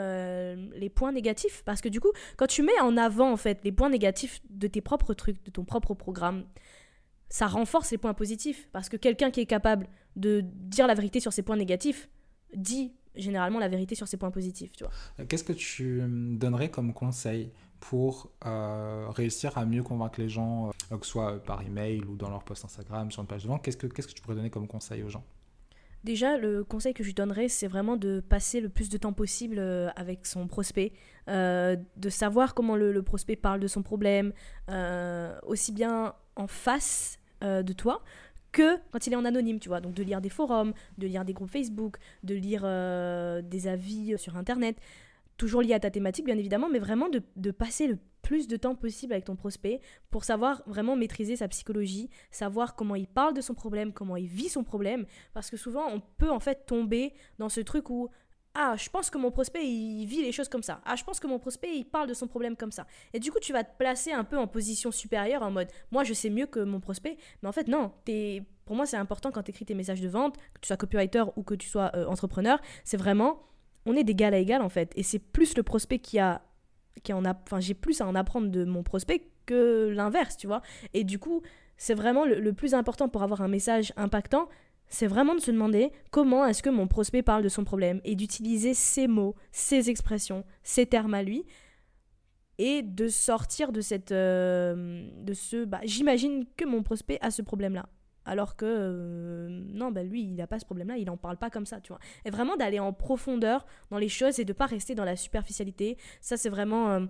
les 0.74 0.88
points 0.88 1.12
négatifs. 1.12 1.62
Parce 1.64 1.80
que 1.80 1.88
du 1.88 2.00
coup, 2.00 2.10
quand 2.36 2.48
tu 2.48 2.62
mets 2.62 2.80
en 2.80 2.96
avant, 2.96 3.30
en 3.30 3.36
fait, 3.36 3.60
les 3.62 3.70
points 3.70 3.90
négatifs 3.90 4.40
de 4.50 4.66
tes 4.66 4.80
propres 4.80 5.14
trucs, 5.14 5.40
de 5.44 5.50
ton 5.50 5.64
propre 5.64 5.94
programme, 5.94 6.44
ça 7.28 7.46
renforce 7.46 7.92
les 7.92 7.98
points 7.98 8.14
positifs. 8.14 8.68
Parce 8.72 8.88
que 8.88 8.96
quelqu'un 8.96 9.30
qui 9.30 9.40
est 9.40 9.46
capable 9.46 9.86
de 10.16 10.42
dire 10.44 10.88
la 10.88 10.94
vérité 10.94 11.20
sur 11.20 11.32
ses 11.32 11.42
points 11.42 11.56
négatifs 11.56 12.08
dit 12.54 12.92
généralement 13.18 13.58
la 13.58 13.68
vérité 13.68 13.94
sur 13.94 14.08
ses 14.08 14.16
points 14.16 14.30
positifs. 14.30 14.72
Tu 14.72 14.84
vois. 14.84 14.92
Euh, 15.20 15.24
qu'est-ce 15.26 15.44
que 15.44 15.52
tu 15.52 16.02
donnerais 16.06 16.70
comme 16.70 16.94
conseil 16.94 17.50
pour 17.80 18.30
euh, 18.44 19.06
réussir 19.10 19.56
à 19.56 19.64
mieux 19.64 19.82
convaincre 19.82 20.20
les 20.20 20.28
gens, 20.28 20.70
euh, 20.92 20.96
que 20.96 21.06
ce 21.06 21.12
soit 21.12 21.42
par 21.42 21.62
email 21.62 22.02
ou 22.04 22.16
dans 22.16 22.30
leur 22.30 22.42
post 22.42 22.64
Instagram, 22.64 23.10
sur 23.10 23.22
une 23.22 23.28
page 23.28 23.42
de 23.42 23.48
vente? 23.48 23.62
Qu'est-ce 23.62 23.76
que, 23.76 23.86
qu'est-ce 23.86 24.08
que 24.08 24.14
tu 24.14 24.22
pourrais 24.22 24.36
donner 24.36 24.50
comme 24.50 24.66
conseil 24.66 25.02
aux 25.02 25.08
gens? 25.08 25.24
Déjà, 26.04 26.38
le 26.38 26.62
conseil 26.62 26.94
que 26.94 27.02
je 27.02 27.12
donnerais, 27.12 27.48
c'est 27.48 27.66
vraiment 27.66 27.96
de 27.96 28.20
passer 28.20 28.60
le 28.60 28.68
plus 28.68 28.88
de 28.88 28.96
temps 28.98 29.12
possible 29.12 29.58
avec 29.96 30.26
son 30.26 30.46
prospect, 30.46 30.92
de 31.26 32.08
savoir 32.08 32.54
comment 32.54 32.76
le, 32.76 32.92
le, 32.92 33.02
prospect 33.02 33.34
parle 33.34 33.58
de 33.58 33.66
son 33.66 33.82
problème, 33.82 34.32
aussi 35.42 35.72
bien 35.72 36.14
en 36.36 36.46
face 36.46 37.18
de 37.42 37.72
toi 37.72 38.04
que 38.52 38.76
quand 38.90 39.06
il 39.06 39.12
est 39.12 39.16
en 39.16 39.24
anonyme, 39.24 39.58
tu 39.58 39.68
vois. 39.68 39.80
Donc 39.80 39.94
de 39.94 40.02
lire 40.02 40.20
des 40.20 40.28
forums, 40.28 40.72
de 40.98 41.06
lire 41.06 41.24
des 41.24 41.32
groupes 41.32 41.50
Facebook, 41.50 41.98
de 42.22 42.34
lire 42.34 42.62
euh, 42.64 43.42
des 43.42 43.68
avis 43.68 44.16
sur 44.18 44.36
Internet, 44.36 44.76
toujours 45.36 45.62
lié 45.62 45.74
à 45.74 45.80
ta 45.80 45.90
thématique, 45.90 46.26
bien 46.26 46.36
évidemment, 46.36 46.68
mais 46.68 46.80
vraiment 46.80 47.08
de, 47.08 47.22
de, 47.36 47.50
passer 47.50 47.86
le 47.86 47.98
plus 48.22 48.48
de 48.48 48.56
temps 48.56 48.74
possible 48.74 49.12
avec 49.12 49.24
ton 49.24 49.36
prospect 49.36 49.80
pour 50.10 50.24
savoir 50.24 50.62
vraiment 50.66 50.96
maîtriser 50.96 51.36
sa 51.36 51.48
psychologie, 51.48 52.10
savoir 52.30 52.74
comment 52.74 52.96
il 52.96 53.06
parle 53.06 53.32
de 53.32 53.40
son 53.40 53.54
problème, 53.54 53.92
comment 53.92 54.16
il 54.16 54.26
vit 54.26 54.48
son 54.48 54.64
problème, 54.64 55.06
parce 55.32 55.48
que 55.48 55.56
souvent 55.56 55.86
on 55.90 56.00
peut 56.18 56.30
en 56.30 56.40
fait 56.40 56.66
tomber 56.66 57.14
dans 57.38 57.48
ce 57.48 57.60
truc 57.60 57.88
où 57.88 58.10
ah, 58.54 58.74
je 58.76 58.88
pense 58.88 59.10
que 59.10 59.18
mon 59.18 59.30
prospect, 59.30 59.64
il 59.64 60.04
vit 60.06 60.22
les 60.22 60.32
choses 60.32 60.48
comme 60.48 60.62
ça. 60.62 60.80
Ah, 60.84 60.96
je 60.96 61.04
pense 61.04 61.20
que 61.20 61.26
mon 61.26 61.38
prospect, 61.38 61.76
il 61.76 61.84
parle 61.84 62.08
de 62.08 62.14
son 62.14 62.26
problème 62.26 62.56
comme 62.56 62.72
ça. 62.72 62.86
Et 63.12 63.20
du 63.20 63.30
coup, 63.30 63.38
tu 63.40 63.52
vas 63.52 63.62
te 63.62 63.76
placer 63.78 64.12
un 64.12 64.24
peu 64.24 64.36
en 64.36 64.46
position 64.46 64.90
supérieure, 64.90 65.42
en 65.42 65.50
mode, 65.50 65.68
moi, 65.92 66.02
je 66.02 66.12
sais 66.12 66.30
mieux 66.30 66.46
que 66.46 66.60
mon 66.60 66.80
prospect. 66.80 67.18
Mais 67.42 67.48
en 67.48 67.52
fait, 67.52 67.68
non. 67.68 67.92
Es... 68.08 68.42
Pour 68.64 68.76
moi, 68.76 68.84
c'est 68.84 68.96
important 68.96 69.30
quand 69.30 69.42
tu 69.42 69.50
écris 69.50 69.64
tes 69.64 69.74
messages 69.74 70.00
de 70.00 70.08
vente, 70.08 70.36
que 70.54 70.60
tu 70.60 70.66
sois 70.66 70.76
copywriter 70.76 71.24
ou 71.36 71.42
que 71.42 71.54
tu 71.54 71.68
sois 71.68 71.90
euh, 71.94 72.06
entrepreneur, 72.06 72.60
c'est 72.84 72.96
vraiment, 72.96 73.42
on 73.86 73.94
est 73.94 74.04
d'égal 74.04 74.34
à 74.34 74.38
égal, 74.38 74.60
en 74.60 74.68
fait. 74.68 74.92
Et 74.96 75.02
c'est 75.02 75.20
plus 75.20 75.56
le 75.56 75.62
prospect 75.62 76.00
qui 76.00 76.18
a... 76.18 76.42
Qui 77.04 77.12
en 77.12 77.24
a... 77.24 77.34
Enfin, 77.44 77.60
j'ai 77.60 77.74
plus 77.74 78.00
à 78.00 78.06
en 78.06 78.14
apprendre 78.14 78.48
de 78.48 78.64
mon 78.64 78.82
prospect 78.82 79.30
que 79.46 79.88
l'inverse, 79.94 80.36
tu 80.36 80.48
vois. 80.48 80.62
Et 80.94 81.04
du 81.04 81.18
coup, 81.18 81.42
c'est 81.76 81.94
vraiment 81.94 82.24
le 82.24 82.52
plus 82.52 82.74
important 82.74 83.08
pour 83.08 83.22
avoir 83.22 83.40
un 83.40 83.48
message 83.48 83.92
impactant, 83.96 84.48
c'est 84.88 85.06
vraiment 85.06 85.34
de 85.34 85.40
se 85.40 85.50
demander 85.50 85.92
comment 86.10 86.46
est-ce 86.46 86.62
que 86.62 86.70
mon 86.70 86.86
prospect 86.86 87.22
parle 87.22 87.42
de 87.42 87.48
son 87.48 87.64
problème 87.64 88.00
et 88.04 88.14
d'utiliser 88.14 88.74
ses 88.74 89.06
mots, 89.06 89.34
ses 89.52 89.90
expressions, 89.90 90.44
ses 90.62 90.86
termes 90.86 91.14
à 91.14 91.22
lui 91.22 91.44
et 92.58 92.82
de 92.82 93.08
sortir 93.08 93.72
de 93.72 93.80
cette 93.80 94.12
euh, 94.12 95.08
de 95.22 95.32
ce 95.32 95.64
bah, 95.64 95.80
j'imagine 95.84 96.44
que 96.56 96.64
mon 96.64 96.82
prospect 96.82 97.18
a 97.20 97.30
ce 97.30 97.40
problème 97.40 97.74
là 97.74 97.88
alors 98.24 98.56
que 98.56 98.66
euh, 98.66 99.48
non 99.68 99.92
ben 99.92 100.06
lui 100.06 100.22
il 100.22 100.34
n'a 100.34 100.46
pas 100.46 100.58
ce 100.58 100.64
problème 100.64 100.88
là 100.88 100.96
il 100.96 101.06
n'en 101.06 101.16
parle 101.16 101.36
pas 101.36 101.50
comme 101.50 101.66
ça 101.66 101.80
tu 101.80 101.92
vois. 101.92 102.00
Et 102.24 102.30
vraiment 102.30 102.56
d'aller 102.56 102.80
en 102.80 102.92
profondeur 102.92 103.64
dans 103.90 103.98
les 103.98 104.08
choses 104.08 104.38
et 104.40 104.44
de 104.44 104.52
pas 104.52 104.66
rester 104.66 104.94
dans 104.94 105.04
la 105.04 105.16
superficialité. 105.16 105.96
Ça 106.20 106.36
c'est 106.36 106.50
vraiment 106.50 106.90
euh, 106.90 107.06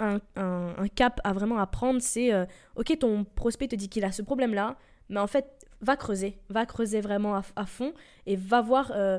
un, 0.00 0.20
un, 0.34 0.88
cap 0.88 1.20
à 1.24 1.32
vraiment 1.32 1.58
apprendre. 1.58 2.02
C'est 2.02 2.32
ok 2.74 2.98
ton 2.98 3.24
prospect 3.24 3.68
te 3.68 3.76
dit 3.76 3.88
qu'il 3.88 4.04
a 4.04 4.12
ce 4.12 4.20
problème 4.20 4.52
là 4.52 4.76
mais 5.08 5.20
en 5.20 5.26
fait 5.26 5.55
va 5.80 5.96
creuser, 5.96 6.38
va 6.48 6.66
creuser 6.66 7.00
vraiment 7.00 7.34
à, 7.34 7.66
fond 7.66 7.92
et 8.26 8.36
va 8.36 8.60
voir 8.60 8.92
euh, 8.94 9.18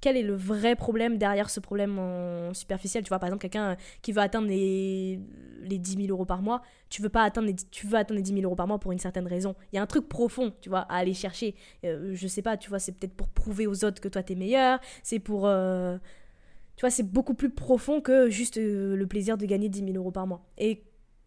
quel 0.00 0.16
est 0.16 0.22
le 0.22 0.34
vrai 0.34 0.76
problème 0.76 1.18
derrière 1.18 1.50
ce 1.50 1.60
problème 1.60 1.98
en 1.98 2.54
superficiel. 2.54 3.02
Tu 3.02 3.08
vois, 3.08 3.18
par 3.18 3.28
exemple, 3.28 3.42
quelqu'un 3.42 3.70
euh, 3.70 3.76
qui 4.02 4.12
veut 4.12 4.20
atteindre 4.20 4.48
les, 4.48 5.20
les 5.62 5.78
10 5.78 6.06
000 6.06 6.08
euros 6.08 6.24
par 6.24 6.42
mois, 6.42 6.62
tu 6.90 7.02
veux 7.02 7.08
pas 7.08 7.22
atteindre 7.22 7.48
les, 7.48 7.56
tu 7.70 7.86
veux 7.86 7.96
atteindre 7.96 8.18
les 8.18 8.22
10 8.22 8.34
000 8.34 8.44
euros 8.44 8.56
par 8.56 8.66
mois 8.66 8.78
pour 8.78 8.92
une 8.92 8.98
certaine 8.98 9.26
raison. 9.26 9.54
Il 9.72 9.76
y 9.76 9.78
a 9.78 9.82
un 9.82 9.86
truc 9.86 10.08
profond, 10.08 10.52
tu 10.60 10.68
vois, 10.68 10.80
à 10.80 10.96
aller 10.96 11.14
chercher. 11.14 11.54
Euh, 11.84 12.10
je 12.14 12.28
sais 12.28 12.42
pas, 12.42 12.56
tu 12.56 12.68
vois, 12.68 12.78
c'est 12.78 12.92
peut-être 12.92 13.14
pour 13.14 13.28
prouver 13.28 13.66
aux 13.66 13.84
autres 13.84 14.00
que 14.00 14.08
toi 14.08 14.22
t'es 14.22 14.34
meilleur, 14.34 14.78
c'est 15.02 15.18
pour... 15.18 15.42
tu 15.42 16.80
vois, 16.80 16.90
c'est 16.90 17.10
beaucoup 17.10 17.34
plus 17.34 17.50
profond 17.50 18.00
que 18.00 18.28
juste 18.28 18.58
le 18.58 19.04
plaisir 19.06 19.38
de 19.38 19.46
gagner 19.46 19.68
10 19.68 19.84
000 19.84 19.96
euros 19.96 20.10
par 20.10 20.26
mois. 20.26 20.44
Et 20.58 20.82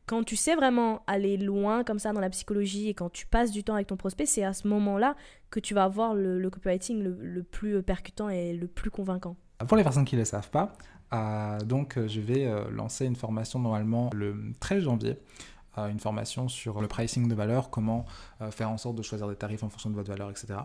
quand 0.09 0.23
tu 0.23 0.35
sais 0.35 0.55
vraiment 0.55 1.03
aller 1.05 1.37
loin 1.37 1.83
comme 1.83 1.99
ça 1.99 2.13
dans 2.13 2.19
la 2.19 2.31
psychologie 2.31 2.89
et 2.89 2.95
quand 2.95 3.11
tu 3.11 3.27
passes 3.27 3.51
du 3.51 3.63
temps 3.63 3.75
avec 3.75 3.85
ton 3.85 3.95
prospect, 3.95 4.25
c'est 4.25 4.43
à 4.43 4.53
ce 4.53 4.67
moment-là 4.67 5.15
que 5.51 5.59
tu 5.59 5.75
vas 5.75 5.83
avoir 5.83 6.15
le, 6.15 6.49
copywriting 6.49 7.03
le, 7.03 7.43
plus 7.43 7.83
percutant 7.83 8.27
et 8.27 8.53
le 8.53 8.65
plus 8.65 8.89
convaincant. 8.89 9.35
Pour 9.67 9.77
les 9.77 9.83
personnes 9.83 10.05
qui 10.05 10.15
ne 10.15 10.21
le 10.21 10.25
savent 10.25 10.49
pas, 10.49 10.73
euh, 11.13 11.59
donc 11.59 11.95
euh, 11.95 12.07
je 12.07 12.21
vais 12.21 12.47
euh, 12.47 12.71
lancer 12.71 13.05
une 13.05 13.15
formation 13.15 13.59
normalement 13.59 14.09
le 14.15 14.35
13 14.59 14.83
janvier 14.83 15.17
une 15.77 15.99
formation 15.99 16.49
sur 16.49 16.81
le 16.81 16.89
pricing 16.89 17.29
de 17.29 17.35
valeur, 17.35 17.69
comment 17.69 18.03
faire 18.51 18.69
en 18.69 18.77
sorte 18.77 18.97
de 18.97 19.01
choisir 19.01 19.29
des 19.29 19.37
tarifs 19.37 19.63
en 19.63 19.69
fonction 19.69 19.89
de 19.89 19.95
votre 19.95 20.09
valeur, 20.09 20.29
etc. 20.29 20.55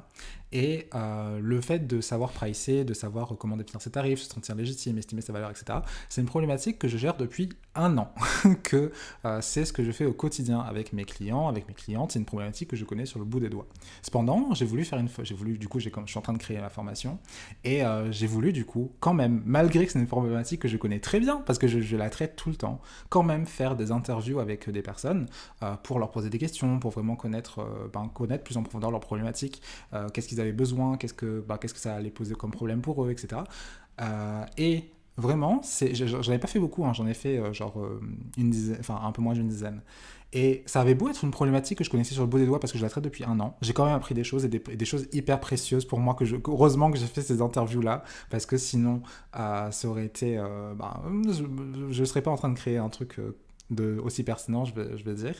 Et 0.55 0.89
euh, 0.95 1.41
le 1.43 1.61
fait 1.61 1.81
de 1.89 2.01
savoir 2.01 2.31
pricer, 2.31 2.85
de 2.85 2.95
savoir 2.95 3.35
comment 3.37 3.57
définir 3.57 3.83
ses 3.83 3.91
tarifs, 3.91 4.21
se 4.21 4.33
sentir 4.33 4.55
légitime, 4.55 4.97
estimer 4.99 5.21
sa 5.21 5.33
valeur, 5.33 5.51
etc., 5.51 5.81
c'est 6.09 6.21
une 6.21 6.29
problématique 6.29 6.79
que 6.79 6.87
je 6.87 6.97
gère 6.97 7.17
depuis 7.17 7.49
un 7.75 7.99
an, 7.99 8.15
que 8.63 8.93
euh, 9.25 9.41
c'est 9.43 9.65
ce 9.65 9.73
que 9.73 9.83
je 9.83 9.91
fais 9.91 10.05
au 10.05 10.13
quotidien 10.13 10.61
avec 10.61 10.93
mes 10.93 11.05
clients, 11.05 11.49
avec 11.49 11.67
mes 11.67 11.75
clientes, 11.75 12.13
c'est 12.13 12.21
une 12.21 12.25
problématique 12.25 12.71
que 12.71 12.77
je 12.77 12.85
connais 12.85 13.05
sur 13.05 13.19
le 13.19 13.25
bout 13.25 13.41
des 13.41 13.49
doigts. 13.49 13.67
Cependant, 14.03 14.55
j'ai 14.55 14.65
voulu 14.65 14.85
faire 14.85 15.01
une 15.01 15.09
j'ai 15.25 15.35
voulu, 15.35 15.59
du 15.59 15.67
coup, 15.67 15.81
je 15.81 15.89
suis 15.89 16.19
en 16.19 16.23
train 16.23 16.33
de 16.33 16.39
créer 16.39 16.61
ma 16.61 16.71
formation, 16.71 17.19
et 17.65 17.85
euh, 17.85 18.13
j'ai 18.13 18.29
voulu, 18.29 18.53
du 18.53 18.65
coup, 18.65 18.93
quand 19.01 19.13
même, 19.13 19.43
malgré 19.45 19.85
que 19.87 19.91
c'est 19.91 19.99
une 19.99 20.07
problématique 20.07 20.61
que 20.61 20.69
je 20.69 20.77
connais 20.77 21.01
très 21.01 21.19
bien, 21.19 21.43
parce 21.45 21.59
que 21.59 21.67
je, 21.67 21.97
la 21.97 22.11
traite 22.11 22.37
tout 22.37 22.51
le 22.51 22.57
temps, 22.57 22.81
quand 23.09 23.25
même 23.25 23.47
faire 23.47 23.75
des 23.75 23.91
interviews 23.91 24.39
avec 24.39 24.71
des 24.71 24.83
personnes 24.83 25.27
pour 25.83 25.99
leur 25.99 26.11
poser 26.13 26.31
des 26.31 26.39
questions, 26.39 26.79
pour 26.79 26.93
vraiment 26.93 27.17
connaître, 27.17 27.67
ben, 27.93 28.09
connaître 28.13 28.45
plus 28.45 28.57
en 28.57 28.63
profondeur 28.63 28.91
leurs 28.91 29.01
problématiques, 29.01 29.63
qu'est-ce 30.13 30.29
qu'ils 30.29 30.41
besoin, 30.53 30.97
qu'est-ce 30.97 31.15
que, 31.15 31.45
bah, 31.47 31.59
qu'est-ce 31.59 31.75
que 31.75 31.81
ça 31.81 31.95
allait 31.95 32.11
poser 32.11 32.35
comme 32.35 32.51
problème 32.51 32.81
pour 32.81 33.05
eux, 33.05 33.11
etc. 33.11 33.43
Euh, 34.01 34.45
et 34.59 34.85
vraiment, 35.17 35.61
c'est, 35.63 35.95
j'en 35.95 36.19
avais 36.21 36.39
pas 36.39 36.49
fait 36.49 36.59
beaucoup, 36.59 36.85
hein, 36.85 36.93
j'en 36.93 37.07
ai 37.07 37.15
fait 37.15 37.39
euh, 37.39 37.53
genre 37.53 37.81
euh, 37.81 38.01
une 38.37 38.51
dizaine, 38.51 38.77
enfin 38.81 39.01
un 39.03 39.13
peu 39.13 39.23
moins 39.23 39.35
d'une 39.35 39.49
dizaine. 39.49 39.83
Et 40.33 40.65
ça 40.67 40.81
avait 40.81 40.97
beau 40.97 41.09
être 41.09 41.23
une 41.23 41.31
problématique 41.31 41.79
que 41.79 41.85
je 41.85 41.91
connaissais 41.91 42.15
sur 42.15 42.25
le 42.25 42.29
bout 42.29 42.39
des 42.39 42.47
doigts 42.47 42.59
parce 42.59 42.73
que 42.73 42.79
je 42.79 42.83
la 42.83 42.91
traite 42.91 43.05
depuis 43.05 43.23
un 43.23 43.39
an. 43.39 43.57
J'ai 43.63 43.73
quand 43.73 43.85
même 43.85 43.95
appris 43.95 44.17
des 44.17 44.25
choses 44.25 44.45
et 44.45 44.49
des, 44.49 44.85
choses 44.85 45.07
hyper 45.13 45.39
précieuses 45.39 45.85
pour 45.85 46.01
moi. 46.01 46.15
Que 46.15 46.25
je, 46.25 46.35
heureusement 46.49 46.91
que 46.91 46.99
j'ai 46.99 47.07
fait 47.07 47.23
ces 47.23 47.41
interviews-là 47.41 48.03
parce 48.31 48.45
que 48.45 48.57
sinon, 48.57 49.03
ça 49.33 49.71
aurait 49.85 50.07
été. 50.07 50.37
Bah, 50.77 51.05
je 51.29 52.01
ne 52.01 52.05
serais 52.05 52.21
pas 52.21 52.33
en 52.33 52.37
train 52.37 52.49
de 52.49 52.57
créer 52.57 52.79
un 52.79 52.89
truc 52.89 53.21
de, 53.71 53.99
aussi 54.03 54.23
pertinent, 54.25 54.65
je 54.65 54.75
vais 54.75 55.15
dire. 55.15 55.35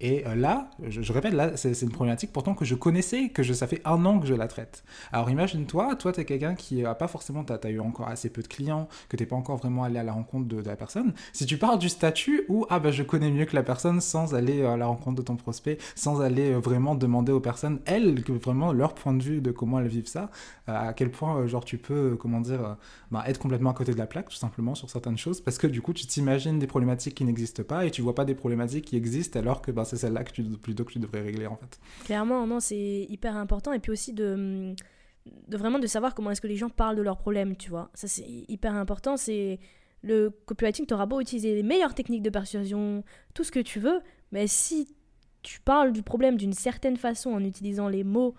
Et 0.00 0.26
euh, 0.26 0.34
là, 0.34 0.70
je, 0.82 1.12
répète, 1.12 1.32
là, 1.32 1.56
c'est 1.56 1.80
une 1.82 1.90
problématique 1.90 2.32
pourtant 2.32 2.54
que 2.54 2.64
je 2.64 2.74
connaissais, 2.74 3.28
que 3.28 3.42
je, 3.42 3.52
ça 3.52 3.66
fait 3.66 3.80
un 3.84 4.04
an 4.04 4.18
que 4.18 4.26
je 4.26 4.34
la 4.34 4.48
traite. 4.48 4.84
Alors 5.12 5.30
imagine-toi, 5.30 5.94
toi, 5.96 6.12
tu 6.12 6.20
es 6.20 6.24
quelqu'un 6.24 6.54
qui 6.54 6.84
a 6.84 6.94
pas 6.94 7.08
forcément, 7.08 7.44
tu 7.44 7.52
as, 7.52 7.70
eu 7.70 7.80
encore 7.80 8.08
assez 8.08 8.30
peu 8.30 8.42
de 8.42 8.48
clients, 8.48 8.88
que 9.08 9.16
tu 9.16 9.26
pas 9.26 9.36
encore 9.36 9.56
vraiment 9.56 9.84
allé 9.84 9.98
à 9.98 10.02
la 10.02 10.12
rencontre 10.12 10.48
de, 10.48 10.62
la 10.62 10.76
personne. 10.76 11.14
Si 11.32 11.46
tu 11.46 11.56
pars 11.56 11.78
du 11.78 11.88
statut 11.88 12.44
où, 12.48 12.66
ah 12.68 12.78
bah 12.80 12.90
je 12.90 13.02
connais 13.02 13.30
mieux 13.30 13.44
que 13.44 13.54
la 13.54 13.62
personne 13.62 14.00
sans 14.00 14.34
aller 14.34 14.64
à 14.64 14.76
la 14.76 14.86
rencontre 14.86 15.16
de 15.16 15.22
ton 15.22 15.36
prospect, 15.36 15.78
sans 15.94 16.20
aller 16.20 16.52
euh, 16.52 16.58
vraiment 16.58 16.94
demander 16.94 17.32
aux 17.32 17.40
personnes, 17.40 17.80
elles, 17.86 18.22
que 18.22 18.32
vraiment 18.32 18.72
leur 18.72 18.94
point 18.94 19.14
de 19.14 19.22
vue 19.22 19.40
de 19.40 19.50
comment 19.50 19.78
elles 19.78 19.88
vivent 19.88 20.08
ça, 20.08 20.30
euh, 20.68 20.88
à 20.88 20.92
quel 20.92 21.10
point, 21.10 21.46
genre, 21.46 21.64
tu 21.64 21.78
peux, 21.78 22.16
comment 22.18 22.40
dire, 22.40 22.76
bah, 23.10 23.24
être 23.26 23.38
complètement 23.38 23.70
à 23.70 23.74
côté 23.74 23.92
de 23.92 23.98
la 23.98 24.06
plaque, 24.06 24.28
tout 24.28 24.36
simplement, 24.36 24.74
sur 24.74 24.90
certaines 24.90 25.18
choses, 25.18 25.40
parce 25.40 25.58
que 25.58 25.66
du 25.66 25.80
coup, 25.80 25.92
tu 25.92 26.06
t'imagines 26.06 26.58
des 26.58 26.66
problématiques 26.66 27.14
qui 27.14 27.24
n'existent 27.24 27.62
pas 27.62 27.67
et 27.84 27.90
tu 27.90 28.02
vois 28.02 28.14
pas 28.14 28.24
des 28.24 28.34
problématiques 28.34 28.86
qui 28.86 28.96
existent 28.96 29.38
alors 29.38 29.62
que 29.62 29.70
bah, 29.70 29.84
c'est 29.84 29.96
celle-là 29.96 30.24
que 30.24 30.32
tu, 30.32 30.42
plutôt 30.42 30.84
que 30.84 30.92
tu 30.92 30.98
devrais 30.98 31.22
régler 31.22 31.46
en 31.46 31.56
fait. 31.56 31.78
Clairement, 32.04 32.46
non, 32.46 32.60
c'est 32.60 33.06
hyper 33.08 33.36
important. 33.36 33.72
Et 33.72 33.78
puis 33.78 33.92
aussi 33.92 34.12
de, 34.12 34.74
vraiment 35.48 35.78
de 35.78 35.86
savoir 35.86 36.14
comment 36.14 36.30
est-ce 36.30 36.40
que 36.40 36.46
les 36.46 36.56
gens 36.56 36.68
parlent 36.68 36.96
de 36.96 37.02
leurs 37.02 37.18
problèmes, 37.18 37.56
tu 37.56 37.70
vois. 37.70 37.90
Ça, 37.94 38.08
c'est 38.08 38.26
hyper 38.26 38.74
important. 38.74 39.16
C'est 39.16 39.58
le 40.02 40.30
copywriting, 40.46 40.86
tu 40.86 40.94
auras 40.94 41.06
beau 41.06 41.20
utiliser 41.20 41.54
les 41.54 41.62
meilleures 41.62 41.94
techniques 41.94 42.22
de 42.22 42.30
persuasion, 42.30 43.02
tout 43.34 43.44
ce 43.44 43.50
que 43.50 43.60
tu 43.60 43.80
veux, 43.80 44.00
mais 44.30 44.46
si 44.46 44.94
tu 45.42 45.60
parles 45.60 45.92
du 45.92 46.02
problème 46.02 46.36
d'une 46.36 46.52
certaine 46.52 46.96
façon 46.96 47.30
en 47.30 47.42
utilisant 47.44 47.88
les 47.88 48.04
mots 48.04 48.34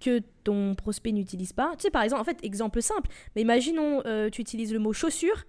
que 0.00 0.20
ton 0.44 0.74
prospect 0.74 1.12
n'utilise 1.12 1.52
pas. 1.52 1.74
Tu 1.76 1.82
sais, 1.82 1.90
par 1.90 2.02
exemple, 2.02 2.22
en 2.22 2.24
fait, 2.24 2.38
exemple 2.42 2.80
simple, 2.82 3.10
mais 3.34 3.42
imaginons, 3.42 4.02
euh, 4.06 4.30
tu 4.30 4.40
utilises 4.40 4.72
le 4.72 4.78
mot 4.78 4.92
chaussure, 4.92 5.44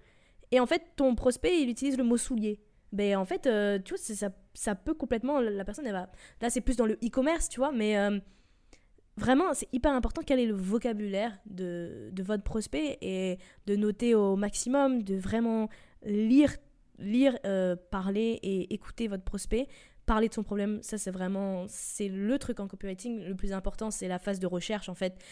et 0.52 0.60
en 0.60 0.66
fait, 0.66 0.82
ton 0.96 1.14
prospect, 1.16 1.62
il 1.62 1.70
utilise 1.70 1.98
le 1.98 2.04
mot 2.04 2.18
soulier 2.18 2.60
ben 2.92 3.18
en 3.18 3.26
fait 3.26 3.48
euh, 3.48 3.80
tu 3.84 3.94
vois 3.94 3.98
ça, 3.98 4.30
ça 4.54 4.76
peut 4.76 4.94
complètement 4.94 5.40
la 5.40 5.64
personne 5.66 5.86
elle 5.86 5.94
va 5.94 6.10
là 6.42 6.50
c'est 6.50 6.62
plus 6.62 6.76
dans 6.76 6.86
le 6.86 6.96
e-commerce 7.04 7.50
tu 7.50 7.60
vois 7.60 7.72
mais 7.72 7.98
euh, 7.98 8.20
vraiment 9.18 9.54
c'est 9.54 9.68
hyper 9.74 9.92
important 9.94 10.22
quel 10.26 10.40
est 10.40 10.46
le 10.46 10.56
vocabulaire 10.56 11.38
de, 11.46 12.10
de, 12.12 12.24
votre 12.24 12.44
prospect 12.44 12.98
et 13.02 13.38
de 13.68 13.76
noter 13.76 14.16
au 14.16 14.36
maximum 14.36 15.04
de 15.04 15.16
vraiment 15.16 15.70
lire 16.04 16.56
lire 17.00 17.38
euh, 17.46 17.76
parler 17.92 18.40
et 18.44 18.74
écouter 18.74 19.08
votre 19.08 19.24
prospect. 19.24 19.68
Parler 20.06 20.28
de 20.28 20.34
son 20.34 20.44
problème 20.44 20.80
ça 20.82 20.98
c'est 20.98 21.12
vraiment 21.12 21.66
c'est 21.68 22.08
le 22.08 22.40
truc 22.40 22.60
en 22.60 22.68
copywriting 22.68 23.24
le 23.24 23.36
plus 23.36 23.54
important 23.54 23.92
c'est 23.92 24.08
la 24.08 24.18
phase 24.18 24.40
de 24.40 24.48
recherche 24.48 24.90
en 24.90 24.96
fait 24.96 25.24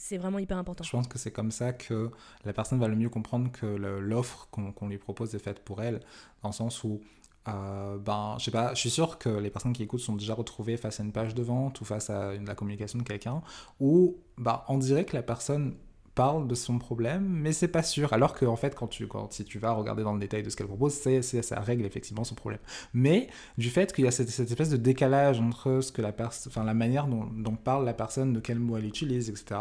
c'est 0.00 0.16
vraiment 0.16 0.38
hyper 0.38 0.56
important. 0.56 0.82
Je 0.82 0.90
pense 0.90 1.06
que 1.06 1.18
c'est 1.18 1.30
comme 1.30 1.50
ça 1.50 1.72
que 1.72 2.10
la 2.44 2.52
personne 2.52 2.80
va 2.80 2.88
le 2.88 2.96
mieux 2.96 3.10
comprendre 3.10 3.52
que 3.52 3.66
l'offre 3.66 4.48
qu'on 4.50 4.88
lui 4.88 4.98
propose 4.98 5.34
est 5.34 5.38
faite 5.38 5.60
pour 5.60 5.82
elle, 5.82 6.00
dans 6.42 6.48
le 6.48 6.54
sens 6.54 6.82
où, 6.84 7.00
euh, 7.48 7.98
ben, 7.98 8.36
je 8.38 8.46
sais 8.46 8.50
pas, 8.50 8.72
je 8.74 8.80
suis 8.80 8.90
sûr 8.90 9.18
que 9.18 9.28
les 9.28 9.50
personnes 9.50 9.74
qui 9.74 9.82
écoutent 9.82 10.00
sont 10.00 10.16
déjà 10.16 10.34
retrouvées 10.34 10.78
face 10.78 11.00
à 11.00 11.02
une 11.02 11.12
page 11.12 11.34
de 11.34 11.42
vente 11.42 11.80
ou 11.82 11.84
face 11.84 12.08
à 12.08 12.34
la 12.34 12.54
communication 12.54 12.98
de 12.98 13.04
quelqu'un, 13.04 13.42
où 13.78 14.16
ben, 14.38 14.62
on 14.68 14.78
dirait 14.78 15.04
que 15.04 15.14
la 15.14 15.22
personne 15.22 15.76
parle 16.14 16.48
de 16.48 16.54
son 16.54 16.78
problème, 16.78 17.24
mais 17.24 17.52
c'est 17.52 17.68
pas 17.68 17.82
sûr. 17.82 18.12
Alors 18.12 18.34
que, 18.34 18.44
en 18.44 18.56
fait, 18.56 18.74
quand 18.74 18.88
tu, 18.88 19.06
quand, 19.06 19.32
si 19.32 19.44
tu 19.44 19.58
vas 19.58 19.72
regarder 19.72 20.02
dans 20.02 20.12
le 20.12 20.20
détail 20.20 20.42
de 20.42 20.50
ce 20.50 20.56
qu'elle 20.56 20.66
propose, 20.66 20.92
c'est, 20.92 21.22
ça 21.22 21.60
règle 21.60 21.84
effectivement 21.84 22.24
son 22.24 22.34
problème. 22.34 22.60
Mais 22.94 23.28
du 23.58 23.70
fait 23.70 23.92
qu'il 23.92 24.04
y 24.04 24.08
a 24.08 24.10
cette, 24.10 24.28
cette, 24.28 24.50
espèce 24.50 24.70
de 24.70 24.76
décalage 24.76 25.40
entre 25.40 25.80
ce 25.80 25.92
que 25.92 26.02
la 26.02 26.12
enfin, 26.18 26.64
la 26.64 26.74
manière 26.74 27.06
dont, 27.06 27.26
dont, 27.32 27.56
parle 27.56 27.84
la 27.84 27.94
personne, 27.94 28.32
de 28.32 28.40
quel 28.40 28.58
mot 28.58 28.76
elle 28.76 28.86
utilise, 28.86 29.30
etc., 29.30 29.60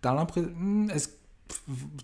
t'as 0.00 0.14
l'impression. 0.14 0.50
Hmm, 0.56 0.90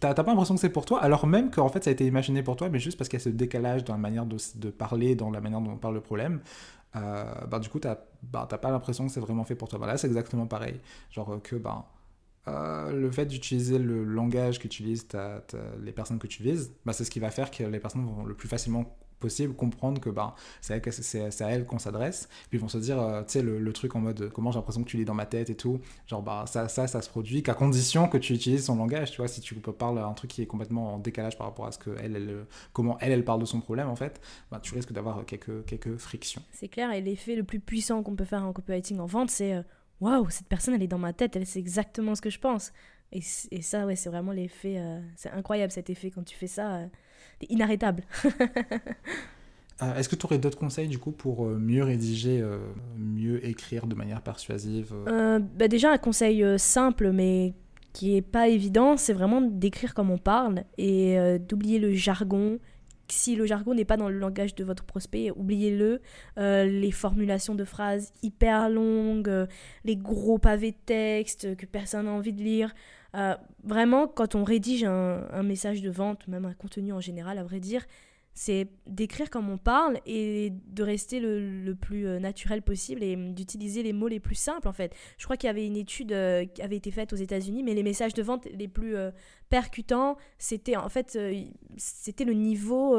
T'as 0.00 0.12
pas 0.12 0.24
l'impression 0.24 0.56
que 0.56 0.60
c'est 0.60 0.70
pour 0.70 0.86
toi, 0.86 1.00
alors 1.00 1.24
même 1.28 1.52
qu'en 1.52 1.68
fait 1.68 1.84
ça 1.84 1.90
a 1.90 1.92
été 1.92 2.04
imaginé 2.04 2.42
pour 2.42 2.56
toi, 2.56 2.68
mais 2.68 2.80
juste 2.80 2.98
parce 2.98 3.08
qu'il 3.08 3.20
y 3.20 3.22
a 3.22 3.24
ce 3.24 3.28
décalage 3.28 3.84
dans 3.84 3.92
la 3.92 3.98
manière 4.00 4.26
de, 4.26 4.36
de, 4.56 4.70
parler, 4.70 5.14
dans 5.14 5.30
la 5.30 5.40
manière 5.40 5.60
dont 5.60 5.70
on 5.70 5.76
parle 5.76 5.94
le 5.94 6.00
problème, 6.00 6.40
euh, 6.96 7.24
bah, 7.48 7.58
du 7.58 7.68
coup 7.68 7.78
t'as 7.78 7.98
bah, 8.24 8.46
pas 8.46 8.70
l'impression 8.72 9.06
que 9.06 9.12
c'est 9.12 9.20
vraiment 9.20 9.44
fait 9.44 9.54
pour 9.54 9.68
toi. 9.68 9.78
Bah, 9.78 9.86
là 9.86 9.96
c'est 9.98 10.08
exactement 10.08 10.46
pareil. 10.46 10.80
Genre 11.10 11.40
que 11.42 11.56
bah, 11.56 11.86
euh, 12.48 12.92
le 12.92 13.10
fait 13.10 13.26
d'utiliser 13.26 13.78
le 13.78 14.04
langage 14.04 14.58
qu'utilisent 14.58 15.08
les 15.82 15.92
personnes 15.92 16.18
que 16.18 16.26
tu 16.26 16.42
vises, 16.42 16.72
bah, 16.84 16.92
c'est 16.92 17.04
ce 17.04 17.10
qui 17.10 17.20
va 17.20 17.30
faire 17.30 17.50
que 17.50 17.64
les 17.64 17.80
personnes 17.80 18.04
vont 18.04 18.24
le 18.24 18.34
plus 18.34 18.48
facilement 18.48 18.96
possible 19.20 19.54
comprendre 19.54 20.00
que 20.00 20.10
bah, 20.10 20.34
c'est 20.60 21.42
à 21.42 21.50
elles 21.50 21.64
qu'on 21.66 21.78
s'adresse. 21.78 22.28
Puis 22.48 22.58
ils 22.58 22.60
vont 22.60 22.68
se 22.68 22.78
dire, 22.78 23.00
euh, 23.00 23.22
tu 23.22 23.32
sais, 23.32 23.42
le, 23.42 23.72
truc 23.72 23.94
en 23.94 24.00
mode 24.00 24.30
comment 24.32 24.50
j'ai 24.50 24.58
l'impression 24.58 24.82
que 24.82 24.88
tu 24.88 24.96
lis 24.96 25.04
dans 25.04 25.14
ma 25.14 25.26
tête 25.26 25.50
et 25.50 25.54
tout. 25.54 25.80
Genre, 26.06 26.22
bah, 26.22 26.44
ça, 26.46 26.68
ça, 26.68 26.86
ça 26.86 27.02
se 27.02 27.08
produit 27.08 27.42
qu'à 27.42 27.54
condition 27.54 28.08
que 28.08 28.18
tu 28.18 28.32
utilises 28.32 28.64
son 28.64 28.76
langage. 28.76 29.10
Tu 29.10 29.18
vois, 29.18 29.28
si 29.28 29.40
tu 29.40 29.54
parles 29.54 29.98
un 29.98 30.12
truc 30.12 30.30
qui 30.30 30.42
est 30.42 30.46
complètement 30.46 30.94
en 30.94 30.98
décalage 30.98 31.36
par 31.36 31.46
rapport 31.46 31.66
à 31.66 31.72
ce 31.72 31.78
que 31.78 31.90
elle, 32.02 32.46
comment 32.72 32.96
elle, 33.00 33.12
elle 33.12 33.24
parle 33.24 33.40
de 33.40 33.46
son 33.46 33.60
problème, 33.60 33.88
en 33.88 33.96
fait, 33.96 34.20
bah, 34.50 34.60
tu 34.62 34.74
risques 34.74 34.92
d'avoir 34.92 35.24
quelques, 35.26 35.64
quelques 35.66 35.96
frictions. 35.96 36.42
C'est 36.52 36.68
clair. 36.68 36.92
Et 36.92 37.00
l'effet 37.00 37.34
le 37.34 37.44
plus 37.44 37.60
puissant 37.60 38.02
qu'on 38.02 38.16
peut 38.16 38.24
faire 38.24 38.44
en 38.44 38.52
copywriting 38.52 38.98
en 38.98 39.06
vente, 39.06 39.30
c'est. 39.30 39.54
Euh, 39.54 39.62
waouh, 40.00 40.28
cette 40.30 40.46
personne, 40.46 40.74
elle 40.74 40.82
est 40.82 40.88
dans 40.88 40.98
ma 40.98 41.12
tête, 41.12 41.36
elle 41.36 41.46
sait 41.46 41.58
exactement 41.58 42.14
ce 42.14 42.20
que 42.20 42.30
je 42.30 42.38
pense. 42.38 42.72
Et, 43.12 43.20
et 43.50 43.62
ça, 43.62 43.86
ouais, 43.86 43.96
c'est 43.96 44.10
vraiment 44.10 44.32
l'effet. 44.32 44.74
Euh, 44.78 45.00
c'est 45.16 45.30
incroyable 45.30 45.72
cet 45.72 45.90
effet 45.90 46.10
quand 46.10 46.24
tu 46.24 46.36
fais 46.36 46.46
ça. 46.46 46.76
Euh, 46.76 46.86
c'est 47.40 47.50
inarrêtable. 47.50 48.02
Euh, 49.82 49.94
est-ce 49.96 50.08
que 50.08 50.16
tu 50.16 50.24
aurais 50.24 50.38
d'autres 50.38 50.56
conseils 50.56 50.88
du 50.88 50.98
coup 50.98 51.12
pour 51.12 51.44
mieux 51.44 51.84
rédiger, 51.84 52.42
mieux 52.96 53.46
écrire 53.46 53.86
de 53.86 53.94
manière 53.94 54.22
persuasive 54.22 54.94
bah 55.04 55.68
Déjà, 55.68 55.92
un 55.92 55.98
conseil 55.98 56.42
simple 56.58 57.12
mais 57.12 57.52
qui 57.92 58.16
est 58.16 58.22
pas 58.22 58.48
évident, 58.48 58.96
c'est 58.96 59.12
vraiment 59.12 59.42
d'écrire 59.42 59.92
comme 59.92 60.10
on 60.10 60.16
parle 60.16 60.64
et 60.78 61.18
d'oublier 61.40 61.78
le 61.78 61.92
jargon, 61.92 62.58
si 63.12 63.36
le 63.36 63.46
jargon 63.46 63.74
n'est 63.74 63.84
pas 63.84 63.96
dans 63.96 64.08
le 64.08 64.18
langage 64.18 64.54
de 64.54 64.64
votre 64.64 64.84
prospect, 64.84 65.30
oubliez-le. 65.30 66.00
Euh, 66.38 66.64
les 66.64 66.90
formulations 66.90 67.54
de 67.54 67.64
phrases 67.64 68.12
hyper 68.22 68.68
longues, 68.68 69.28
euh, 69.28 69.46
les 69.84 69.96
gros 69.96 70.38
pavés 70.38 70.72
de 70.72 70.76
texte 70.86 71.56
que 71.56 71.66
personne 71.66 72.06
n'a 72.06 72.12
envie 72.12 72.32
de 72.32 72.42
lire. 72.42 72.74
Euh, 73.14 73.34
vraiment, 73.64 74.08
quand 74.08 74.34
on 74.34 74.44
rédige 74.44 74.84
un, 74.84 75.42
message 75.42 75.80
de 75.82 75.90
vente, 75.90 76.26
même 76.28 76.44
un 76.44 76.52
contenu 76.52 76.92
en 76.92 77.00
général, 77.00 77.38
à 77.38 77.44
vrai 77.44 77.60
dire, 77.60 77.86
c'est 78.36 78.68
d'écrire 78.86 79.30
comme 79.30 79.48
on 79.48 79.56
parle 79.56 79.98
et 80.04 80.52
de 80.66 80.82
rester 80.82 81.20
le, 81.20 81.74
plus 81.74 82.06
euh, 82.06 82.20
naturel 82.20 82.60
possible 82.60 83.02
et 83.02 83.16
d'utiliser 83.16 83.82
les 83.82 83.94
mots 83.94 84.08
les 84.08 84.20
plus 84.20 84.34
simples 84.34 84.68
en 84.68 84.74
fait. 84.74 84.94
Je 85.16 85.24
crois 85.24 85.38
qu'il 85.38 85.46
y 85.46 85.50
avait 85.50 85.66
une 85.66 85.76
étude 85.76 86.12
euh, 86.12 86.44
qui 86.44 86.60
avait 86.60 86.76
été 86.76 86.90
faite 86.90 87.14
aux 87.14 87.16
États-Unis, 87.16 87.62
mais 87.62 87.72
les 87.72 87.82
messages 87.82 88.12
de 88.12 88.22
vente 88.22 88.46
les 88.52 88.68
plus 88.68 88.94
euh, 88.94 89.10
percutants, 89.48 90.18
c'était 90.36 90.76
en 90.76 90.90
fait 90.90 91.18
c'était 91.78 92.24
le 92.24 92.34
niveau 92.34 92.98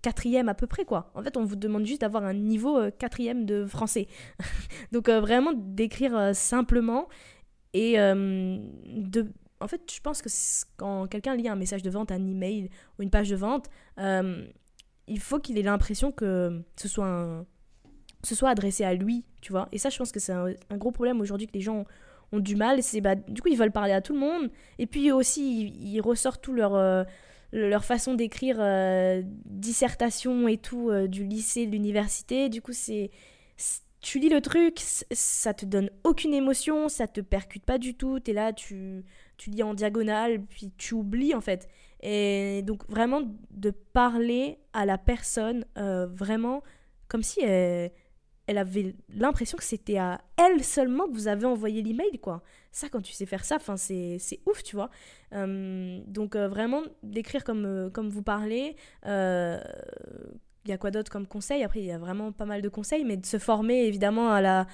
quatrième 0.00 0.48
à 0.48 0.54
peu 0.54 0.68
près 0.68 0.84
quoi. 0.84 1.10
En 1.16 1.22
fait, 1.22 1.36
on 1.36 1.44
vous 1.44 1.56
demande 1.56 1.84
juste 1.84 2.02
d'avoir 2.02 2.24
un 2.24 2.34
niveau 2.34 2.78
quatrième 2.98 3.46
de 3.46 3.66
français. 3.66 4.06
Donc 4.92 5.08
vraiment 5.08 5.52
d'écrire 5.54 6.36
simplement 6.36 7.08
et 7.72 7.94
de 7.96 9.26
en 9.60 9.68
fait, 9.68 9.82
je 9.92 10.00
pense 10.00 10.22
que 10.22 10.28
quand 10.76 11.06
quelqu'un 11.06 11.36
lit 11.36 11.48
un 11.48 11.56
message 11.56 11.82
de 11.82 11.90
vente, 11.90 12.10
un 12.10 12.26
email 12.26 12.70
ou 12.98 13.02
une 13.02 13.10
page 13.10 13.28
de 13.28 13.36
vente, 13.36 13.66
euh, 13.98 14.46
il 15.06 15.20
faut 15.20 15.38
qu'il 15.38 15.58
ait 15.58 15.62
l'impression 15.62 16.12
que 16.12 16.62
ce 16.76 16.88
soit, 16.88 17.44
ce 18.22 18.34
soit 18.34 18.50
adressé 18.50 18.84
à 18.84 18.94
lui, 18.94 19.24
tu 19.42 19.52
vois. 19.52 19.68
Et 19.72 19.78
ça, 19.78 19.90
je 19.90 19.98
pense 19.98 20.12
que 20.12 20.20
c'est 20.20 20.32
un, 20.32 20.54
gros 20.72 20.92
problème 20.92 21.20
aujourd'hui 21.20 21.46
que 21.46 21.52
les 21.52 21.60
gens 21.60 21.84
ont, 22.32 22.40
du 22.40 22.56
mal. 22.56 22.82
C'est 22.82 23.00
bah, 23.00 23.16
du 23.16 23.42
coup, 23.42 23.48
ils 23.48 23.58
veulent 23.58 23.72
parler 23.72 23.92
à 23.92 24.00
tout 24.00 24.14
le 24.14 24.20
monde. 24.20 24.50
Et 24.78 24.86
puis 24.86 25.12
aussi, 25.12 25.68
ils, 25.68 26.00
ressortent 26.00 26.40
tout 26.40 26.54
leur, 26.54 26.74
euh, 26.74 27.04
façon 27.80 28.14
d'écrire 28.14 28.56
euh, 28.60 29.22
dissertation 29.44 30.48
et 30.48 30.56
tout 30.56 30.90
du 31.08 31.24
lycée, 31.24 31.66
de 31.66 31.72
l'université. 31.72 32.48
Du 32.48 32.62
coup, 32.62 32.72
c'est 32.72 33.10
tu 34.00 34.18
lis 34.18 34.28
le 34.28 34.40
truc, 34.40 34.80
ça 35.10 35.52
te 35.52 35.66
donne 35.66 35.90
aucune 36.04 36.32
émotion, 36.32 36.88
ça 36.88 37.06
te 37.06 37.20
percute 37.20 37.64
pas 37.64 37.78
du 37.78 37.94
tout, 37.94 38.18
tu 38.18 38.30
es 38.30 38.34
là, 38.34 38.52
tu, 38.52 39.04
tu 39.40 39.48
lis 39.48 39.62
en 39.62 39.72
diagonale, 39.72 40.44
puis 40.44 40.70
tu 40.76 40.92
oublies 40.92 41.34
en 41.34 41.40
fait. 41.40 41.66
Et 42.02 42.62
donc 42.62 42.86
vraiment 42.90 43.22
de 43.50 43.70
parler 43.70 44.58
à 44.74 44.84
la 44.84 44.98
personne 44.98 45.64
euh, 45.78 46.06
vraiment 46.06 46.62
comme 47.08 47.22
si 47.22 47.40
elle, 47.40 47.90
elle 48.46 48.58
avait 48.58 48.94
l'impression 49.08 49.56
que 49.56 49.64
c'était 49.64 49.96
à 49.96 50.20
elle 50.36 50.62
seulement 50.62 51.06
que 51.06 51.14
vous 51.14 51.26
avez 51.26 51.46
envoyé 51.46 51.80
l'email 51.80 52.18
quoi. 52.20 52.42
Ça 52.70 52.90
quand 52.90 53.00
tu 53.00 53.14
sais 53.14 53.24
faire 53.24 53.46
ça, 53.46 53.56
c'est 53.76 54.40
ouf 54.44 54.62
tu 54.62 54.76
vois. 54.76 54.90
Euh, 55.32 56.00
donc 56.06 56.36
euh, 56.36 56.46
vraiment 56.46 56.82
d'écrire 57.02 57.42
comme, 57.42 57.90
comme 57.94 58.10
vous 58.10 58.22
parlez 58.22 58.76
il 60.66 60.70
y 60.70 60.74
a 60.74 60.78
quoi 60.78 60.90
d'autre 60.90 61.10
comme 61.10 61.26
conseil? 61.26 61.64
Après, 61.64 61.80
il 61.80 61.86
y 61.86 61.90
a 61.90 61.96
vraiment 61.96 62.32
pas 62.32 62.44
mal 62.44 62.60
de 62.60 62.68
conseils, 62.68 63.02
mais 63.02 63.16
de 63.16 63.24
se 63.24 63.38
former 63.38 63.86
évidemment 63.86 64.30
à 64.30 64.42
la, 64.42 64.66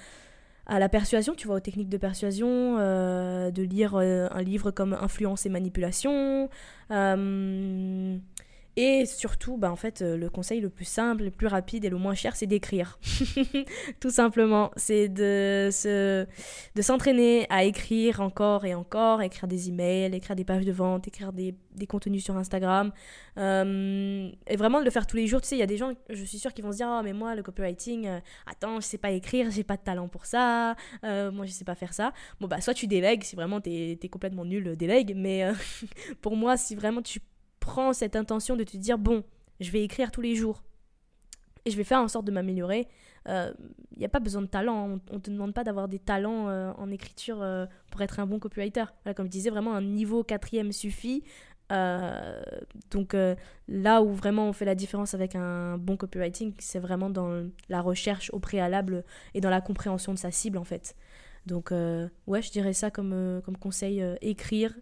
à 0.67 0.79
la 0.79 0.89
persuasion, 0.89 1.33
tu 1.33 1.47
vois, 1.47 1.57
aux 1.57 1.61
techniques 1.61 1.89
de 1.89 1.97
persuasion, 1.97 2.77
euh, 2.77 3.51
de 3.51 3.63
lire 3.63 3.95
euh, 3.95 4.27
un 4.31 4.41
livre 4.41 4.71
comme 4.71 4.93
Influence 4.93 5.45
et 5.45 5.49
manipulation. 5.49 6.49
Euh, 6.91 8.17
Et 8.79 9.07
surtout, 9.07 9.57
bah, 9.57 9.71
en 9.71 9.75
fait, 9.75 10.03
euh, 10.03 10.15
le 10.15 10.29
conseil 10.29 10.61
le 10.61 10.69
plus 10.69 10.85
simple, 10.85 11.23
le 11.23 11.31
plus 11.31 11.47
rapide 11.47 11.83
et 11.83 11.89
le 11.89 11.97
moins 11.97 12.13
cher, 12.13 12.35
c'est 12.35 12.45
d'écrire. 12.45 12.99
Tout 13.99 14.11
simplement. 14.11 14.69
C'est 14.75 15.09
de, 15.09 15.69
se, 15.71 16.27
de 16.75 16.81
s'entraîner 16.83 17.47
à 17.49 17.63
écrire 17.63 18.21
encore 18.21 18.65
et 18.65 18.75
encore, 18.75 19.23
écrire 19.23 19.47
des 19.47 19.69
emails, 19.69 20.13
écrire 20.13 20.35
des 20.35 20.43
pages 20.43 20.63
de 20.63 20.71
vente, 20.71 21.07
écrire 21.07 21.33
des, 21.33 21.55
des 21.73 21.87
contenus 21.87 22.23
sur 22.23 22.37
Instagram. 22.37 22.91
Euh, 23.39 24.29
et 24.45 24.55
vraiment 24.57 24.79
de 24.79 24.85
le 24.85 24.91
faire 24.91 25.07
tous 25.07 25.17
les 25.17 25.25
jours. 25.25 25.41
Tu 25.41 25.47
sais, 25.47 25.55
il 25.55 25.59
y 25.59 25.63
a 25.63 25.67
des 25.67 25.77
gens, 25.77 25.93
je 26.11 26.23
suis 26.23 26.37
sûre, 26.37 26.53
qui 26.53 26.61
vont 26.61 26.71
se 26.71 26.77
dire, 26.77 26.87
oh, 26.87 27.01
mais 27.03 27.13
moi, 27.13 27.33
le 27.33 27.41
copywriting, 27.41 28.05
euh, 28.05 28.19
attends, 28.45 28.79
je 28.79 28.85
sais 28.85 28.99
pas 28.99 29.09
écrire, 29.09 29.49
j'ai 29.49 29.63
pas 29.63 29.77
de 29.77 29.81
talent 29.81 30.07
pour 30.07 30.27
ça, 30.27 30.75
moi, 31.01 31.47
je 31.47 31.51
sais 31.51 31.65
pas 31.65 31.73
faire 31.73 31.95
ça. 31.95 32.13
Bon, 32.39 32.47
bah, 32.47 32.61
soit 32.61 32.75
tu 32.75 32.85
délègues, 32.85 33.23
si 33.23 33.35
vraiment 33.35 33.59
t'es, 33.59 33.97
es 33.99 34.09
complètement 34.09 34.45
nul, 34.45 34.75
délègue. 34.75 35.13
Mais 35.15 35.51
pour 36.21 36.35
moi, 36.35 36.57
si 36.57 36.75
vraiment 36.75 37.01
tu 37.01 37.21
prends 37.67 37.91
cette 37.91 38.15
intention 38.15 38.55
de 38.55 38.63
te 38.63 38.77
dire 38.77 38.97
bon, 38.97 39.23
je 39.59 39.71
vais 39.71 39.83
écrire 39.83 40.09
tous 40.09 40.21
les 40.21 40.35
jours 40.35 40.63
et 41.65 41.69
je 41.69 41.75
vais 41.75 41.83
faire 41.83 41.99
en 41.99 42.07
sorte 42.07 42.25
de 42.25 42.31
m'améliorer. 42.31 42.87
Il 43.25 43.31
euh, 43.31 43.51
n'y 43.97 44.05
a 44.05 44.09
pas 44.09 44.21
besoin 44.21 44.41
de 44.41 44.47
talent. 44.47 44.99
On 45.11 45.15
ne 45.15 45.19
te 45.19 45.29
demande 45.29 45.53
pas 45.53 45.65
d'avoir 45.65 45.89
des 45.89 45.99
talents 45.99 46.47
euh, 46.47 46.71
en 46.77 46.89
écriture 46.91 47.41
euh, 47.41 47.65
pour 47.91 48.01
être 48.01 48.21
un 48.21 48.25
bon 48.25 48.39
copywriter. 48.39 48.85
comme 49.17 49.25
je 49.25 49.31
disais, 49.31 49.49
vraiment 49.49 49.73
un 49.73 49.81
niveau 49.81 50.23
quatrième 50.23 50.71
suffit. 50.71 51.23
donc 51.69 53.13
là 53.67 54.01
où 54.01 54.13
vraiment 54.13 54.47
on 54.47 54.53
fait 54.53 54.63
la 54.63 54.75
différence 54.75 55.13
avec 55.13 55.35
un 55.35 55.77
bon 55.77 55.97
copywriting, 55.97 56.53
c'est 56.59 56.79
vraiment 56.79 57.09
dans 57.09 57.49
la 57.67 57.81
recherche 57.81 58.29
au 58.31 58.39
préalable 58.39 59.03
et 59.33 59.41
dans 59.41 59.49
la 59.49 59.59
compréhension 59.59 60.13
de 60.13 60.19
sa 60.19 60.31
cible 60.31 60.57
en 60.57 60.63
fait. 60.63 60.95
Donc, 61.47 61.71
euh, 61.71 62.09
ouais, 62.27 62.41
je 62.41 62.51
dirais 62.51 62.73
ça 62.73 62.91
comme, 62.91 63.13
euh, 63.13 63.41
comme 63.41 63.57
conseil 63.57 64.01
euh, 64.01 64.15
écrire, 64.21 64.75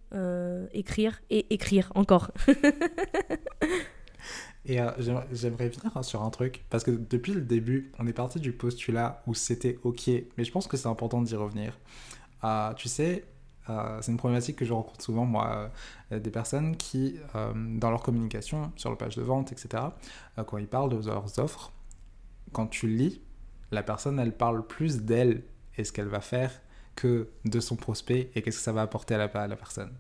écrire 0.74 1.22
et 1.30 1.54
écrire 1.54 1.92
encore. 1.94 2.32
et 4.66 4.80
j'aimerais 5.32 5.70
venir 5.70 6.04
sur 6.04 6.24
un 6.24 6.30
truc, 6.32 6.66
parce 6.72 6.84
que 6.84 6.92
depuis 6.92 7.34
le 7.34 7.42
début, 7.42 7.92
on 8.00 8.08
est 8.08 8.14
parti 8.14 8.40
du 8.40 8.52
postulat 8.52 9.22
où 9.28 9.36
c'était 9.36 9.78
OK, 9.84 10.08
mais 10.08 10.44
je 10.44 10.52
pense 10.52 10.68
que 10.68 10.76
c'est 10.76 10.88
important 10.88 11.22
d'y 11.22 11.36
revenir. 11.36 11.78
tu 12.76 12.90
sais, 12.90 13.26
c'est 13.68 14.12
une 14.12 14.18
problématique 14.18 14.56
que 14.56 14.66
je 14.66 14.74
rencontre 14.74 15.04
souvent, 15.04 15.26
moi, 15.26 15.72
des 16.10 16.32
personnes 16.32 16.76
qui, 16.78 17.20
dans 17.34 17.92
leur 17.92 18.02
communication, 18.02 18.72
sur 18.76 18.90
le 18.90 18.96
page 18.96 19.16
de 19.16 19.22
vente, 19.22 19.52
etc., 19.52 19.84
quand 20.48 20.58
ils 20.58 20.68
parlent 20.68 20.90
de 20.90 21.08
leurs 21.08 21.38
offres, 21.38 21.72
quand 22.54 22.68
tu 22.68 22.88
lis, 22.88 23.22
la 23.72 23.84
personne, 23.84 24.20
elle 24.20 24.36
parle 24.36 24.66
plus 24.66 25.02
d'elle 25.02 25.44
et 25.78 25.84
ce 25.84 25.92
qu'elle 25.92 26.08
va 26.08 26.22
faire 26.22 26.52
que 26.96 27.28
de 27.44 27.60
son 27.60 27.76
prospect 27.76 28.32
et 28.36 28.42
qu'est-ce 28.42 28.58
que 28.58 28.64
ça 28.64 28.72
va 28.72 28.82
apporter 28.82 29.16
à 29.16 29.18
la, 29.18 29.26
à 29.26 29.48
la 29.48 29.56
personne. 29.56 29.92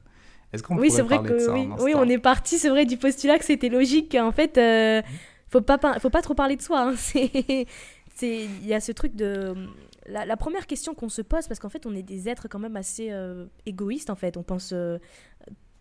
Est-ce 0.54 0.64
qu'on 0.64 0.78
oui, 0.78 0.90
pourrait 0.90 1.02
vrai 1.02 1.16
parler 1.18 1.30
que, 1.30 1.34
de 1.34 1.40
ça 1.40 1.54
oui, 1.54 1.70
oui, 1.80 1.94
on 1.96 2.08
est 2.08 2.18
parti, 2.18 2.58
c'est 2.58 2.70
vrai, 2.70 2.86
du 2.86 2.98
postulat 2.98 3.38
que 3.38 3.46
c'était 3.46 3.70
logique. 3.70 4.16
En 4.16 4.32
fait, 4.32 4.58
euh, 4.58 5.02
faut 5.50 5.62
pas 5.62 5.78
faut 6.00 6.10
pas 6.10 6.22
trop 6.22 6.34
parler 6.34 6.56
de 6.56 6.62
soi. 6.62 6.82
Hein. 6.82 6.96
C'est 8.18 8.46
il 8.46 8.66
y 8.66 8.74
a 8.74 8.80
ce 8.80 8.94
truc 8.94 9.14
de 9.18 9.54
la, 10.08 10.38
première 10.38 10.68
question 10.68 10.94
qu'on 10.94 11.10
se 11.10 11.22
pose 11.22 11.50
parce 11.50 11.60
qu'en 11.60 11.68
fait 11.68 11.86
on 11.86 11.94
est 11.94 12.02
des 12.02 12.30
êtres 12.30 12.48
quand 12.48 12.60
même 12.60 12.78
assez 12.78 13.10
euh, 13.12 13.48
égoïstes 13.66 14.10
en 14.10 14.16
fait. 14.16 14.38
On 14.38 14.44
pense 14.44 14.72
euh, 14.72 15.00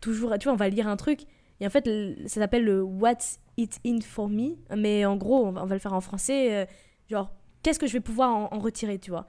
toujours, 0.00 0.36
tu 0.40 0.46
vois, 0.46 0.54
on 0.54 0.56
va 0.56 0.68
lire 0.68 0.88
un 0.88 0.96
truc 0.96 1.20
et 1.60 1.66
en 1.66 1.70
fait 1.70 1.88
ça 2.26 2.40
s'appelle 2.40 2.64
le 2.64 2.82
What's 2.82 3.38
it 3.56 3.78
in 3.86 4.00
for 4.00 4.28
me, 4.28 4.56
mais 4.76 5.04
en 5.04 5.14
gros 5.14 5.46
on 5.46 5.52
va, 5.52 5.74
le 5.74 5.78
faire 5.78 5.92
en 5.92 6.00
français, 6.00 6.66
genre 7.08 7.32
qu'est-ce 7.62 7.78
que 7.78 7.86
je 7.86 7.92
vais 7.92 8.00
pouvoir 8.00 8.52
en 8.52 8.58
retirer, 8.58 8.98
tu 8.98 9.12
vois. 9.12 9.28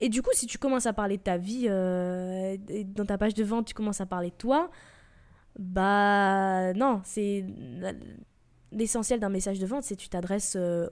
Et 0.00 0.08
du 0.08 0.22
coup, 0.22 0.30
si 0.32 0.46
tu 0.46 0.58
commences 0.58 0.86
à 0.86 0.92
parler 0.92 1.18
de 1.18 1.22
ta 1.22 1.36
vie, 1.36 1.66
euh, 1.68 2.56
dans 2.86 3.04
ta 3.04 3.18
page 3.18 3.34
de 3.34 3.44
vente, 3.44 3.66
tu 3.66 3.74
commences 3.74 4.00
à 4.00 4.06
parler 4.06 4.30
de 4.30 4.34
toi, 4.34 4.70
bah 5.58 6.72
non, 6.74 7.00
c'est 7.04 7.44
l'essentiel 8.72 9.20
d'un 9.20 9.28
message 9.28 9.58
de 9.58 9.66
vente, 9.66 9.82
c'est 9.82 9.96
que 9.96 10.00
tu 10.00 10.08
t'adresses 10.08 10.56
euh, 10.56 10.88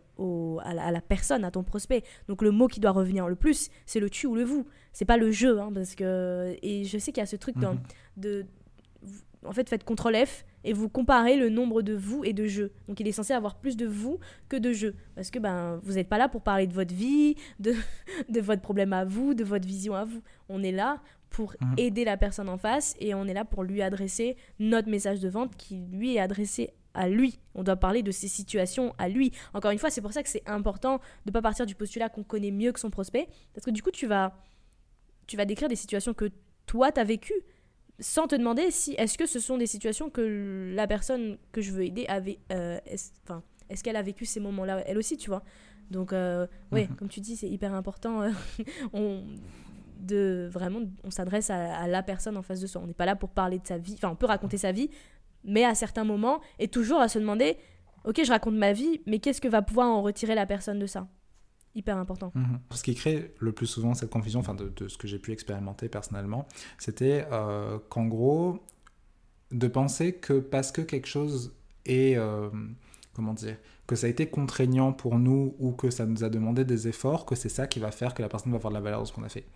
à, 0.62 0.90
la, 0.90 1.00
personne, 1.00 1.44
à 1.44 1.50
ton 1.50 1.62
prospect. 1.62 2.02
Donc 2.28 2.42
le 2.42 2.50
mot 2.50 2.66
qui 2.66 2.80
doit 2.80 2.90
revenir 2.90 3.28
le 3.28 3.36
plus, 3.36 3.70
c'est 3.86 4.00
le 4.00 4.10
tu 4.10 4.26
ou 4.26 4.34
le 4.34 4.44
vous. 4.44 4.66
C'est 4.92 5.04
pas 5.04 5.16
le 5.16 5.30
je, 5.30 5.46
hein, 5.46 5.70
parce 5.72 5.94
que 5.94 6.56
et 6.62 6.84
je 6.84 6.98
sais 6.98 7.12
qu'il 7.12 7.20
y 7.20 7.24
a 7.24 7.26
ce 7.26 7.36
truc 7.36 7.56
dans, 7.56 7.74
mhm. 7.74 7.80
de, 8.16 8.46
en 9.46 9.52
fait, 9.52 9.68
faites 9.68 9.84
CTRL 9.84 10.26
F 10.26 10.44
et 10.64 10.72
vous 10.72 10.88
comparez 10.88 11.36
le 11.36 11.48
nombre 11.48 11.82
de 11.82 11.94
vous 11.94 12.24
et 12.24 12.32
de 12.32 12.46
je. 12.46 12.64
Donc 12.88 13.00
il 13.00 13.08
est 13.08 13.12
censé 13.12 13.32
avoir 13.32 13.56
plus 13.56 13.76
de 13.76 13.86
vous 13.86 14.18
que 14.48 14.56
de 14.56 14.72
je. 14.72 14.88
Parce 15.14 15.30
que 15.30 15.38
ben, 15.38 15.80
vous 15.82 15.94
n'êtes 15.94 16.08
pas 16.08 16.18
là 16.18 16.28
pour 16.28 16.42
parler 16.42 16.66
de 16.66 16.74
votre 16.74 16.94
vie, 16.94 17.36
de, 17.58 17.74
de 18.28 18.40
votre 18.40 18.62
problème 18.62 18.92
à 18.92 19.04
vous, 19.04 19.34
de 19.34 19.44
votre 19.44 19.66
vision 19.66 19.94
à 19.94 20.04
vous. 20.04 20.22
On 20.48 20.62
est 20.62 20.72
là 20.72 21.00
pour 21.30 21.54
mmh. 21.60 21.74
aider 21.76 22.04
la 22.04 22.16
personne 22.16 22.48
en 22.48 22.58
face 22.58 22.94
et 23.00 23.14
on 23.14 23.26
est 23.26 23.34
là 23.34 23.44
pour 23.44 23.62
lui 23.62 23.82
adresser 23.82 24.36
notre 24.58 24.88
message 24.88 25.20
de 25.20 25.28
vente 25.28 25.56
qui 25.56 25.86
lui 25.92 26.16
est 26.16 26.20
adressé 26.20 26.72
à 26.94 27.08
lui. 27.08 27.38
On 27.54 27.62
doit 27.62 27.76
parler 27.76 28.02
de 28.02 28.10
ses 28.10 28.28
situations 28.28 28.94
à 28.98 29.08
lui. 29.08 29.32
Encore 29.54 29.70
une 29.70 29.78
fois, 29.78 29.90
c'est 29.90 30.00
pour 30.00 30.12
ça 30.12 30.22
que 30.22 30.28
c'est 30.28 30.48
important 30.48 30.96
de 30.96 31.30
ne 31.30 31.32
pas 31.32 31.42
partir 31.42 31.66
du 31.66 31.74
postulat 31.74 32.08
qu'on 32.08 32.24
connaît 32.24 32.50
mieux 32.50 32.72
que 32.72 32.80
son 32.80 32.90
prospect. 32.90 33.28
Parce 33.54 33.64
que 33.64 33.70
du 33.70 33.82
coup, 33.82 33.90
tu 33.90 34.06
vas, 34.06 34.36
tu 35.26 35.36
vas 35.36 35.44
décrire 35.44 35.68
des 35.68 35.76
situations 35.76 36.14
que 36.14 36.30
toi, 36.66 36.90
tu 36.90 37.00
as 37.00 37.04
vécues 37.04 37.42
sans 38.00 38.26
te 38.26 38.34
demander 38.34 38.70
si 38.70 38.92
est-ce 38.92 39.18
que 39.18 39.26
ce 39.26 39.40
sont 39.40 39.58
des 39.58 39.66
situations 39.66 40.10
que 40.10 40.72
la 40.74 40.86
personne 40.86 41.38
que 41.52 41.60
je 41.60 41.72
veux 41.72 41.84
aider 41.84 42.06
avait 42.08 42.38
euh, 42.52 42.78
enfin 43.24 43.42
est-ce 43.68 43.82
qu'elle 43.82 43.96
a 43.96 44.02
vécu 44.02 44.24
ces 44.24 44.40
moments-là 44.40 44.82
elle 44.86 44.98
aussi 44.98 45.16
tu 45.16 45.30
vois. 45.30 45.42
Donc 45.90 46.12
euh, 46.12 46.46
oui 46.70 46.82
mhm. 46.82 46.96
comme 46.96 47.08
tu 47.08 47.20
dis 47.20 47.36
c'est 47.36 47.48
hyper 47.48 47.74
important 47.74 48.22
euh, 48.22 48.30
on 48.92 49.22
de 50.00 50.48
vraiment 50.50 50.80
on 51.02 51.10
s'adresse 51.10 51.50
à, 51.50 51.88
la 51.88 52.02
personne 52.04 52.36
en 52.36 52.42
face 52.42 52.60
de 52.60 52.66
soi. 52.68 52.80
On 52.82 52.86
n'est 52.86 52.94
pas 52.94 53.06
là 53.06 53.16
pour 53.16 53.30
parler 53.30 53.58
de 53.58 53.66
sa 53.66 53.78
vie 53.78 53.94
enfin 53.94 54.10
on 54.10 54.16
peut 54.16 54.26
raconter 54.26 54.58
sa 54.58 54.70
vie 54.70 54.90
mais 55.44 55.64
à 55.64 55.74
certains 55.74 56.04
moments 56.04 56.40
et 56.58 56.68
toujours 56.68 57.00
à 57.00 57.08
se 57.08 57.18
demander 57.18 57.56
ok 58.04 58.22
je 58.22 58.30
raconte 58.30 58.54
ma 58.54 58.72
vie 58.72 59.00
mais 59.06 59.18
qu'est-ce 59.18 59.40
que 59.40 59.48
va 59.48 59.62
pouvoir 59.62 59.88
en 59.88 60.02
retirer 60.02 60.36
la 60.36 60.46
personne 60.46 60.78
de 60.78 60.86
ça? 60.86 61.08
Hyper 61.74 61.96
important. 61.96 62.32
Mhm. 62.34 62.60
Ce 62.72 62.82
qui 62.82 62.94
crée 62.94 63.34
le 63.38 63.52
plus 63.52 63.66
souvent 63.66 63.94
cette 63.94 64.10
confusion, 64.10 64.40
enfin 64.40 64.54
de, 64.54 64.88
ce 64.88 64.96
que 64.98 65.06
j'ai 65.06 65.18
pu 65.18 65.32
expérimenter 65.32 65.88
personnellement, 65.88 66.46
c'était 66.78 67.26
euh, 67.32 67.78
qu'en 67.88 68.06
gros, 68.06 68.60
de 69.50 69.68
penser 69.68 70.14
que 70.14 70.34
parce 70.40 70.72
que 70.72 70.80
quelque 70.80 71.08
chose 71.08 71.54
est, 71.86 72.16
euh, 72.16 72.50
comment 73.14 73.34
dire, 73.34 73.56
que 73.86 73.96
ça 73.96 74.06
a 74.06 74.10
été 74.10 74.26
contraignant 74.26 74.92
pour 74.92 75.18
nous 75.18 75.54
ou 75.58 75.72
que 75.72 75.90
ça 75.90 76.04
nous 76.04 76.24
a 76.24 76.28
demandé 76.28 76.64
des 76.64 76.88
efforts, 76.88 77.24
que 77.24 77.34
c'est 77.34 77.48
ça 77.48 77.66
qui 77.66 77.80
va 77.80 77.90
faire 77.90 78.14
que 78.14 78.22
la 78.22 78.28
personne 78.28 78.52
va 78.52 78.58
avoir 78.58 78.70
de 78.70 78.76
la 78.76 78.82
valeur 78.82 79.02
de 79.02 79.06
ce 79.06 79.12
qu'on 79.12 79.24
a 79.24 79.28
fait. 79.28 79.46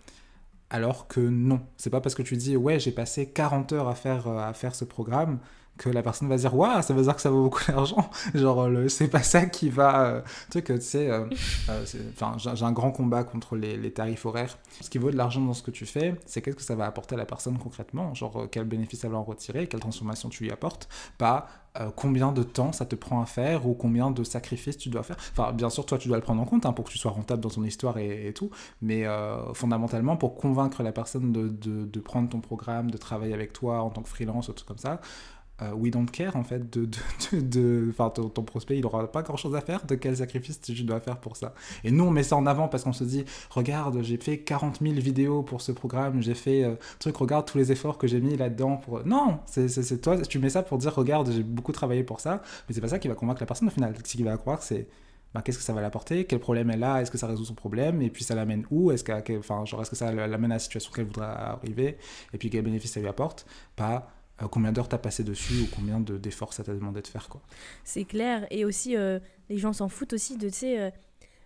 Alors 0.69 1.07
que 1.07 1.19
non, 1.19 1.61
c'est 1.77 1.91
pas 1.91 2.01
parce 2.01 2.15
que 2.15 2.23
tu 2.23 2.35
dis 2.35 2.57
ouais 2.57 2.79
j'ai 2.79 2.91
passé 2.91 3.29
40 3.29 3.73
heures 3.73 3.87
à 3.87 3.95
faire, 3.95 4.27
euh, 4.27 4.39
à 4.39 4.53
faire 4.53 4.73
ce 4.73 4.85
programme 4.85 5.39
que 5.77 5.89
la 5.89 6.03
personne 6.03 6.27
va 6.27 6.37
dire 6.37 6.55
waouh 6.55 6.81
ça 6.81 6.93
veut 6.93 7.03
dire 7.03 7.15
que 7.15 7.21
ça 7.21 7.29
vaut 7.29 7.43
beaucoup 7.43 7.63
d'argent. 7.67 8.09
Genre 8.35 8.69
c'est 8.89 9.07
pas 9.07 9.23
ça 9.23 9.45
qui 9.45 9.69
va 9.69 10.05
euh, 10.05 10.21
tu 10.51 10.59
sais 10.59 10.63
tu 10.63 10.81
sais 10.81 11.09
euh, 11.09 11.25
euh, 11.69 11.85
enfin 12.13 12.35
j'ai 12.37 12.63
un 12.63 12.71
grand 12.71 12.91
combat 12.91 13.23
contre 13.23 13.55
les, 13.55 13.77
les, 13.77 13.91
tarifs 13.91 14.25
horaires. 14.25 14.57
Ce 14.81 14.89
qui 14.89 14.97
vaut 14.97 15.11
de 15.11 15.17
l'argent 15.17 15.41
dans 15.41 15.53
ce 15.53 15.63
que 15.63 15.71
tu 15.71 15.85
fais 15.85 16.15
c'est 16.25 16.41
qu'est-ce 16.41 16.55
que 16.55 16.61
ça 16.61 16.75
va 16.75 16.85
apporter 16.85 17.15
à 17.15 17.17
la 17.17 17.25
personne 17.25 17.57
concrètement? 17.57 18.13
Genre 18.13 18.47
quel 18.51 18.65
bénéfice 18.65 19.03
elle 19.03 19.11
va 19.11 19.17
en 19.17 19.23
retirer 19.23 19.67
quelle 19.67 19.79
transformation 19.79 20.29
tu 20.29 20.43
lui 20.43 20.51
apportes? 20.51 20.87
Pas 21.17 21.47
combien 21.95 22.31
de 22.31 22.43
temps 22.43 22.71
ça 22.71 22.85
te 22.85 22.95
prend 22.95 23.19
à 23.23 23.25
faire 23.25 23.67
ou 23.67 23.73
combien 23.73 24.11
de 24.11 24.23
sacrifices 24.23 24.77
tu 24.77 24.89
dois 24.89 25.01
faire? 25.01 25.17
Enfin 25.31 25.53
bien 25.53 25.71
sûr 25.71 25.87
toi 25.87 25.97
tu 25.97 26.07
dois 26.07 26.17
le 26.17 26.23
prendre 26.23 26.39
en 26.39 26.45
compte 26.45 26.67
hein, 26.67 26.73
pour 26.73 26.85
que 26.85 26.91
tu 26.91 26.99
sois 26.99 27.11
rentable 27.11 27.41
dans 27.41 27.49
ton 27.49 27.63
histoire 27.63 27.97
et, 27.97 28.31
tout. 28.35 28.51
Mais 28.83 29.05
fondamentalement 29.53 30.17
pour 30.17 30.35
convaincre 30.35 30.83
la 30.83 30.91
personne 30.91 31.31
de, 31.31 31.47
de, 31.47 31.85
de 31.85 31.99
prendre 31.99 32.29
ton 32.29 32.41
programme 32.41 32.91
de 32.91 32.97
travailler 32.97 33.33
avec 33.33 33.53
toi 33.53 33.81
en 33.81 33.89
tant 33.89 34.03
que 34.03 34.09
freelance 34.09 34.49
ou 34.49 34.53
tout 34.53 34.65
comme 34.65 34.77
ça 34.77 35.01
we 35.75 35.91
don't 35.91 36.05
care 36.05 36.35
en 36.35 36.43
fait 36.43 36.71
de, 36.71 36.85
de, 37.31 37.39
de, 37.39 37.87
enfin 37.89 38.09
ton, 38.09 38.43
prospect 38.43 38.77
il 38.77 38.85
aura 38.85 39.11
pas 39.11 39.21
grand 39.21 39.37
chose 39.37 39.55
à 39.55 39.61
faire 39.61 39.85
de 39.85 39.95
quel 39.95 40.17
sacrifice 40.17 40.59
tu 40.61 40.83
dois 40.83 40.99
faire 40.99 41.17
pour 41.17 41.37
ça? 41.37 41.53
Et 41.83 41.91
nous 41.91 42.03
on 42.03 42.11
met 42.11 42.23
ça 42.23 42.35
en 42.35 42.45
avant 42.45 42.67
parce 42.67 42.83
qu'on 42.83 42.93
se 42.93 43.03
dit 43.03 43.25
regarde 43.49 44.01
j'ai 44.01 44.17
fait 44.17 44.39
40 44.39 44.79
000 44.81 44.95
vidéos 44.95 45.43
pour 45.43 45.61
ce 45.61 45.71
programme 45.71 46.21
j'ai 46.21 46.35
fait 46.35 46.63
euh, 46.63 46.75
truc 46.99 47.15
regarde 47.15 47.45
tous 47.45 47.57
les 47.57 47.71
efforts 47.71 47.97
que 47.97 48.07
j'ai 48.07 48.21
mis 48.21 48.35
là-dedans 48.35 48.77
pour 48.77 49.05
non 49.05 49.39
c'est 49.45 50.01
toi 50.01 50.17
tu 50.21 50.39
mets 50.39 50.49
ça 50.49 50.63
pour 50.63 50.77
dire 50.77 50.93
regarde 50.93 51.31
j'ai 51.31 51.43
beaucoup 51.43 51.71
travaillé 51.71 52.03
pour 52.03 52.19
ça 52.19 52.41
mais 52.67 52.75
c'est 52.75 52.81
pas 52.81 52.87
ça 52.87 52.99
qui 52.99 53.07
va 53.07 53.15
convaincre 53.15 53.41
la 53.41 53.47
personne 53.47 53.67
au 53.67 53.71
final. 53.71 53.93
Ce 53.97 54.03
qui 54.03 54.23
va 54.23 54.37
croire 54.37 54.61
c'est 54.61 54.87
bah, 55.33 55.41
qu'est-ce 55.41 55.57
que 55.57 55.63
ça 55.63 55.73
va 55.73 55.81
l'apporter, 55.81 56.25
quel 56.25 56.39
problème 56.39 56.69
elle 56.69 56.83
a, 56.83 57.01
est-ce 57.01 57.09
que 57.09 57.17
ça 57.17 57.27
résout 57.27 57.45
son 57.45 57.55
problème, 57.55 58.01
et 58.01 58.09
puis 58.09 58.23
ça 58.23 58.35
l'amène 58.35 58.65
où, 58.69 58.91
est-ce 58.91 59.03
que, 59.03 59.39
enfin, 59.39 59.65
genre, 59.65 59.81
est-ce 59.81 59.89
que 59.89 59.95
ça 59.95 60.11
l'amène 60.11 60.51
à 60.51 60.55
la 60.55 60.59
situation 60.59 60.91
qu'elle 60.91 61.05
voudrait 61.05 61.25
arriver, 61.25 61.97
et 62.33 62.37
puis 62.37 62.49
quel 62.49 62.63
bénéfice 62.63 62.91
ça 62.91 62.99
lui 62.99 63.07
apporte, 63.07 63.47
pas 63.75 64.11
euh, 64.43 64.47
combien 64.47 64.71
d'heures 64.71 64.89
t'as 64.89 64.97
passé 64.97 65.23
dessus 65.23 65.61
ou 65.61 65.67
combien 65.75 65.99
d'efforts 65.99 66.53
ça 66.53 66.63
t'a 66.63 66.73
demandé 66.73 67.01
de 67.01 67.07
faire 67.07 67.29
quoi. 67.29 67.41
C'est 67.83 68.05
clair 68.05 68.45
et 68.51 68.65
aussi 68.65 68.95
euh, 68.95 69.19
les 69.49 69.57
gens 69.57 69.73
s'en 69.73 69.89
foutent 69.89 70.13
aussi 70.13 70.37
de 70.37 70.49
tu 70.49 70.55
sais 70.55 70.79
euh, 70.79 70.89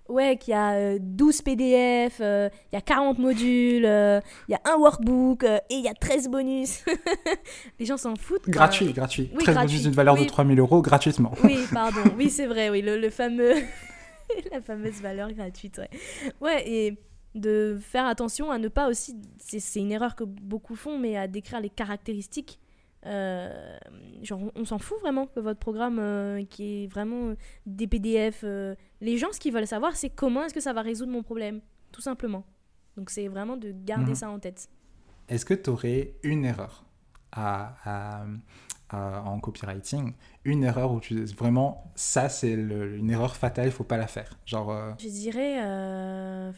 ouais 0.09 0.37
qu'il 0.37 0.51
y 0.51 0.55
a 0.55 0.97
12 0.99 1.41
PDF, 1.41 2.19
il 2.19 2.49
y 2.73 2.75
a 2.75 2.81
40 2.81 3.19
modules, 3.19 3.83
il 3.83 4.51
y 4.51 4.55
a 4.55 4.61
un 4.65 4.77
workbook 4.77 5.43
et 5.43 5.61
il 5.69 5.83
y 5.83 5.87
a 5.87 5.93
13 5.93 6.29
bonus. 6.29 6.83
les 7.79 7.85
gens 7.85 7.97
s'en 7.97 8.15
foutent. 8.15 8.49
Gratuit, 8.49 8.93
gratuit. 8.93 9.29
13 9.39 9.55
bonus 9.55 9.81
d'une 9.83 9.91
valeur 9.91 10.15
de 10.15 10.23
3000 10.23 10.59
euros 10.59 10.81
gratuitement. 10.81 11.33
oui, 11.43 11.59
pardon. 11.73 12.01
Oui, 12.17 12.29
c'est 12.29 12.47
vrai, 12.47 12.69
oui, 12.69 12.81
le, 12.81 12.97
le 12.97 13.09
fameux 13.09 13.53
la 14.51 14.61
fameuse 14.61 15.01
valeur 15.01 15.31
gratuite, 15.33 15.77
ouais. 15.77 15.89
Ouais, 16.41 16.69
et 16.69 16.97
de 17.35 17.77
faire 17.79 18.05
attention 18.05 18.51
à 18.51 18.57
ne 18.57 18.67
pas 18.67 18.87
aussi, 18.87 19.15
c'est 19.37 19.79
une 19.79 19.91
erreur 19.91 20.15
que 20.15 20.23
beaucoup 20.23 20.75
font, 20.75 20.97
mais 20.97 21.17
à 21.17 21.27
décrire 21.27 21.59
les 21.59 21.69
caractéristiques 21.69 22.59
Euh, 23.07 23.77
genre, 24.21 24.41
on, 24.55 24.65
s'en 24.65 24.79
fout 24.79 24.99
vraiment 24.99 25.27
que 25.27 25.39
votre 25.39 25.59
programme, 25.59 25.99
euh, 25.99 26.43
qui 26.45 26.83
est 26.83 26.87
vraiment 26.87 27.33
des 27.65 27.87
PDF, 27.87 28.43
les 29.01 29.17
gens, 29.17 29.31
ce 29.31 29.39
qu'ils 29.39 29.53
veulent 29.53 29.67
savoir, 29.67 29.95
c'est 29.95 30.09
comment 30.09 30.43
est-ce 30.43 30.53
que 30.53 30.59
ça 30.59 30.73
va 30.73 30.81
résoudre 30.81 31.11
mon 31.11 31.23
problème, 31.23 31.61
tout 31.91 32.01
simplement. 32.01 32.43
Donc, 32.95 33.09
c'est 33.09 33.27
vraiment 33.27 33.57
de 33.57 33.71
garder 33.71 34.11
mhm. 34.11 34.15
ça 34.15 34.29
en 34.29 34.39
tête. 34.39 34.69
Est-ce 35.29 35.45
que 35.45 35.53
tu 35.53 35.69
aurais 35.69 36.13
une 36.23 36.45
erreur 36.45 36.85
à, 37.31 38.25
en 38.91 39.39
copywriting, 39.39 40.13
une 40.45 40.63
erreur 40.63 40.93
où 40.93 40.99
tu 40.99 41.25
vraiment 41.25 41.91
ça 41.95 42.29
c'est 42.29 42.53
une 42.53 43.09
erreur 43.09 43.35
fatale, 43.35 43.65
il 43.67 43.71
faut 43.71 43.83
pas 43.83 43.97
la 43.97 44.07
faire? 44.07 44.39
Genre. 44.45 44.95
Je 44.97 45.09
dirais 45.09 46.53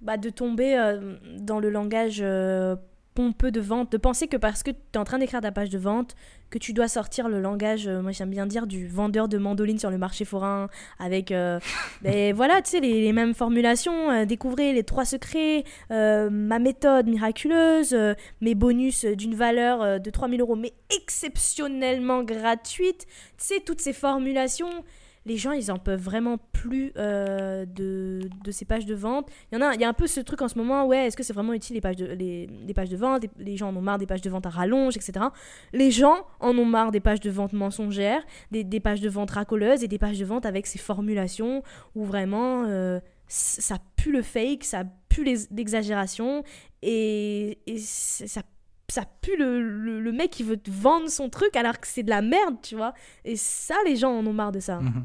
bah, 0.00 0.16
de 0.16 0.30
tomber 0.30 0.78
euh, 0.78 1.16
dans 1.38 1.58
le 1.58 1.70
langage 1.70 2.18
euh, 2.20 2.76
pompeux 3.16 3.50
de 3.50 3.60
vente, 3.60 3.90
de 3.90 3.96
penser 3.96 4.28
que 4.28 4.36
parce 4.36 4.62
que 4.62 4.70
tu 4.70 4.76
es 4.94 4.98
en 4.98 5.04
train 5.04 5.18
d'écrire 5.18 5.40
ta 5.40 5.50
page 5.50 5.70
de 5.70 5.78
vente, 5.78 6.14
que 6.50 6.58
tu 6.58 6.72
dois 6.72 6.86
sortir 6.86 7.28
le 7.28 7.40
langage, 7.40 7.88
euh, 7.88 8.02
moi 8.02 8.12
j'aime 8.12 8.30
bien 8.30 8.46
dire, 8.46 8.66
du 8.66 8.86
vendeur 8.86 9.26
de 9.26 9.38
mandolines 9.38 9.78
sur 9.78 9.90
le 9.90 9.98
marché 9.98 10.24
forain, 10.24 10.68
avec, 10.98 11.30
ben, 12.02 12.34
voilà, 12.34 12.60
tu 12.62 12.70
sais, 12.70 12.80
les, 12.80 13.12
mêmes 13.12 13.34
formulations, 13.34 14.24
découvrez 14.26 14.72
les 14.72 14.84
trois 14.84 15.04
secrets, 15.04 15.64
ma 15.90 16.58
méthode 16.58 17.08
miraculeuse, 17.08 17.96
mes 18.40 18.54
bonus 18.54 19.04
d'une 19.04 19.34
valeur 19.34 20.00
de 20.00 20.10
3000 20.10 20.40
euros, 20.40 20.56
mais 20.56 20.74
exceptionnellement 20.94 22.22
gratuite, 22.22 23.06
tu 23.38 23.46
sais, 23.46 23.60
toutes 23.60 23.80
ces 23.80 23.94
formulations 23.94 24.84
les 25.26 25.36
gens, 25.36 25.50
ils 25.50 25.72
en 25.72 25.78
peuvent 25.78 26.00
vraiment 26.00 26.38
plus 26.52 26.92
euh, 26.96 27.66
de, 27.66 28.20
ces 28.50 28.64
pages 28.64 28.86
de 28.86 28.94
vente. 28.94 29.28
Il 29.50 29.58
y 29.58 29.62
en 29.62 29.66
a, 29.66 29.74
il 29.74 29.80
y 29.80 29.84
a 29.84 29.88
un 29.88 29.92
peu 29.92 30.06
ce 30.06 30.20
truc 30.20 30.40
en 30.40 30.48
ce 30.48 30.56
moment, 30.56 30.86
ouais, 30.86 31.06
est-ce 31.06 31.16
que 31.16 31.24
c'est 31.24 31.32
vraiment 31.32 31.52
utile 31.52 31.74
les 31.74 31.80
pages 31.80 31.96
de, 31.96 32.06
les, 32.06 32.74
pages 32.74 32.88
de 32.88 32.96
vente? 32.96 33.24
Les, 33.36 33.56
gens 33.56 33.70
en 33.70 33.76
ont 33.76 33.82
marre 33.82 33.98
des 33.98 34.06
pages 34.06 34.22
de 34.22 34.30
vente 34.30 34.46
à 34.46 34.50
rallonge, 34.50 34.96
etc. 34.96 35.26
Les 35.72 35.90
gens 35.90 36.24
en 36.38 36.56
ont 36.56 36.64
marre 36.64 36.92
des 36.92 37.00
pages 37.00 37.20
de 37.20 37.30
vente 37.30 37.52
mensongères, 37.52 38.24
des, 38.52 38.80
pages 38.80 39.00
de 39.00 39.08
vente 39.08 39.32
racoleuses 39.32 39.82
et 39.82 39.88
des 39.88 39.98
pages 39.98 40.18
de 40.18 40.24
vente 40.24 40.46
avec 40.46 40.66
ces 40.66 40.78
formulations 40.78 41.64
où 41.96 42.04
vraiment 42.04 42.64
euh, 42.66 43.00
ça 43.26 43.78
pue 43.96 44.12
le 44.12 44.22
fake, 44.22 44.62
ça 44.62 44.84
pue 45.08 45.24
l'exagération 45.24 46.44
et, 46.82 47.58
ça 47.78 48.42
ça 48.88 49.02
pue 49.20 49.36
le, 49.36 50.12
mec 50.12 50.30
qui 50.30 50.44
veut 50.44 50.56
te 50.56 50.70
vendre 50.70 51.08
son 51.08 51.28
truc 51.28 51.56
alors 51.56 51.80
que 51.80 51.88
c'est 51.88 52.04
de 52.04 52.10
la 52.10 52.22
merde, 52.22 52.54
tu 52.62 52.76
vois. 52.76 52.94
Et 53.24 53.34
ça, 53.36 53.74
les 53.84 53.96
gens 53.96 54.12
en 54.12 54.24
ont 54.24 54.32
marre 54.32 54.52
de 54.52 54.60
ça. 54.60 54.78
Mhm. 54.78 55.04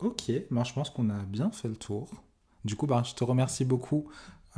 Ok, 0.00 0.32
ben, 0.50 0.64
je 0.64 0.72
pense 0.72 0.90
qu'on 0.90 1.10
a 1.10 1.22
bien 1.24 1.50
fait 1.50 1.68
le 1.68 1.76
tour. 1.76 2.08
Du 2.64 2.76
coup, 2.76 2.86
ben, 2.86 3.02
je 3.04 3.14
te 3.14 3.24
remercie 3.24 3.64
beaucoup 3.64 4.08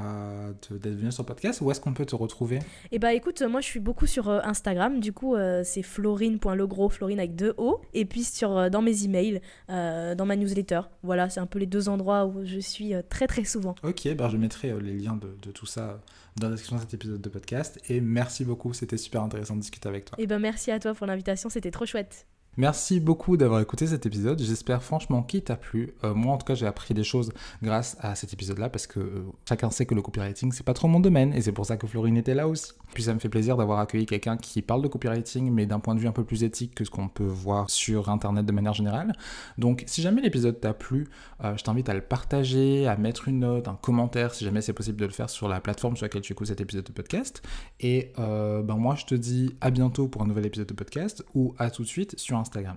euh, 0.00 0.52
d'être 0.70 0.94
venu 0.94 1.12
sur 1.12 1.22
le 1.22 1.26
podcast. 1.26 1.60
Où 1.60 1.70
est-ce 1.70 1.80
qu'on 1.80 1.92
peut 1.92 2.06
te 2.06 2.16
retrouver? 2.16 2.60
Eh 2.92 2.98
bah 2.98 3.12
écoute, 3.12 3.42
moi 3.42 3.60
je 3.60 3.66
suis 3.66 3.80
beaucoup 3.80 4.06
sur 4.06 4.30
euh, 4.30 4.40
Instagram. 4.42 5.00
Du 5.00 5.12
coup, 5.12 5.34
euh, 5.34 5.62
c'est 5.64 5.82
florine.legros, 5.82 6.88
florine 6.88 7.18
avec 7.18 7.36
deux 7.36 7.52
O. 7.58 7.80
Et 7.92 8.06
puis 8.06 8.24
sur, 8.24 8.70
dans 8.70 8.80
mes 8.80 9.04
emails, 9.04 9.40
dans 9.68 10.24
ma 10.26 10.36
newsletter. 10.36 10.80
Voilà, 11.02 11.28
c'est 11.28 11.40
un 11.40 11.46
peu 11.46 11.58
les 11.58 11.66
deux 11.66 11.88
endroits 11.88 12.24
où 12.24 12.44
je 12.44 12.58
suis 12.58 12.94
très 13.10 13.26
très 13.26 13.44
souvent. 13.44 13.74
Ok, 13.82 14.08
ben, 14.14 14.28
je 14.30 14.36
mettrai 14.36 14.72
les 14.80 14.94
liens 14.94 15.16
de, 15.16 15.36
de, 15.42 15.50
tout 15.50 15.66
ça 15.66 16.00
dans 16.36 16.48
la 16.48 16.52
description 16.52 16.76
de 16.76 16.80
cet 16.82 16.94
épisode 16.94 17.20
de 17.20 17.28
podcast. 17.28 17.78
Et 17.90 18.00
merci 18.00 18.44
beaucoup, 18.44 18.72
c'était 18.72 18.96
super 18.96 19.22
intéressant 19.22 19.56
de 19.56 19.60
discuter 19.60 19.88
avec 19.88 20.06
toi. 20.06 20.16
Eh 20.18 20.26
ben 20.26 20.38
merci 20.38 20.70
à 20.70 20.78
toi 20.78 20.94
pour 20.94 21.06
l'invitation, 21.06 21.50
c'était 21.50 21.70
trop 21.70 21.84
chouette. 21.84 22.26
Merci 22.58 23.00
beaucoup 23.00 23.38
d'avoir 23.38 23.60
écouté 23.60 23.86
cet 23.86 24.04
épisode. 24.04 24.38
J'espère 24.38 24.82
franchement 24.82 25.22
qu'il 25.22 25.42
t'a 25.42 25.56
plu. 25.56 25.94
Euh, 26.04 26.12
moi, 26.12 26.34
en 26.34 26.36
tout 26.36 26.44
cas, 26.44 26.54
j'ai 26.54 26.66
appris 26.66 26.92
des 26.92 27.02
choses 27.02 27.32
grâce 27.62 27.96
à 28.00 28.14
cet 28.14 28.34
épisode-là 28.34 28.68
parce 28.68 28.86
que 28.86 29.00
euh, 29.00 29.24
chacun 29.48 29.70
sait 29.70 29.86
que 29.86 29.94
le 29.94 30.02
copywriting, 30.02 30.52
c'est 30.52 30.62
pas 30.62 30.74
trop 30.74 30.86
mon 30.86 31.00
domaine 31.00 31.32
et 31.32 31.40
c'est 31.40 31.52
pour 31.52 31.64
ça 31.64 31.78
que 31.78 31.86
Florine 31.86 32.18
était 32.18 32.34
là 32.34 32.46
aussi. 32.48 32.72
Puis 32.94 33.04
ça 33.04 33.14
me 33.14 33.18
fait 33.18 33.28
plaisir 33.28 33.56
d'avoir 33.56 33.78
accueilli 33.78 34.06
quelqu'un 34.06 34.36
qui 34.36 34.62
parle 34.62 34.82
de 34.82 34.88
copywriting, 34.88 35.50
mais 35.50 35.66
d'un 35.66 35.80
point 35.80 35.94
de 35.94 36.00
vue 36.00 36.08
un 36.08 36.12
peu 36.12 36.24
plus 36.24 36.44
éthique 36.44 36.74
que 36.74 36.84
ce 36.84 36.90
qu'on 36.90 37.08
peut 37.08 37.24
voir 37.24 37.70
sur 37.70 38.08
Internet 38.08 38.46
de 38.46 38.52
manière 38.52 38.74
générale. 38.74 39.12
Donc, 39.58 39.84
si 39.86 40.02
jamais 40.02 40.22
l'épisode 40.22 40.60
t'a 40.60 40.74
plu, 40.74 41.08
euh, 41.44 41.56
je 41.56 41.64
t'invite 41.64 41.88
à 41.88 41.94
le 41.94 42.00
partager, 42.00 42.86
à 42.86 42.96
mettre 42.96 43.28
une 43.28 43.40
note, 43.40 43.68
un 43.68 43.78
commentaire, 43.80 44.34
si 44.34 44.44
jamais 44.44 44.60
c'est 44.60 44.72
possible 44.72 44.98
de 44.98 45.06
le 45.06 45.12
faire 45.12 45.30
sur 45.30 45.48
la 45.48 45.60
plateforme 45.60 45.96
sur 45.96 46.04
laquelle 46.04 46.22
tu 46.22 46.32
écoutes 46.32 46.48
cet 46.48 46.60
épisode 46.60 46.84
de 46.84 46.92
podcast. 46.92 47.42
Et 47.80 48.12
ben 48.16 48.76
moi, 48.76 48.94
je 48.94 49.04
te 49.04 49.14
dis 49.14 49.54
à 49.60 49.70
bientôt 49.70 50.08
pour 50.08 50.22
un 50.22 50.26
nouvel 50.26 50.46
épisode 50.46 50.68
de 50.68 50.74
podcast 50.74 51.24
ou 51.34 51.54
à 51.58 51.70
tout 51.70 51.82
de 51.82 51.88
suite 51.88 52.18
sur 52.18 52.36
Instagram. 52.36 52.76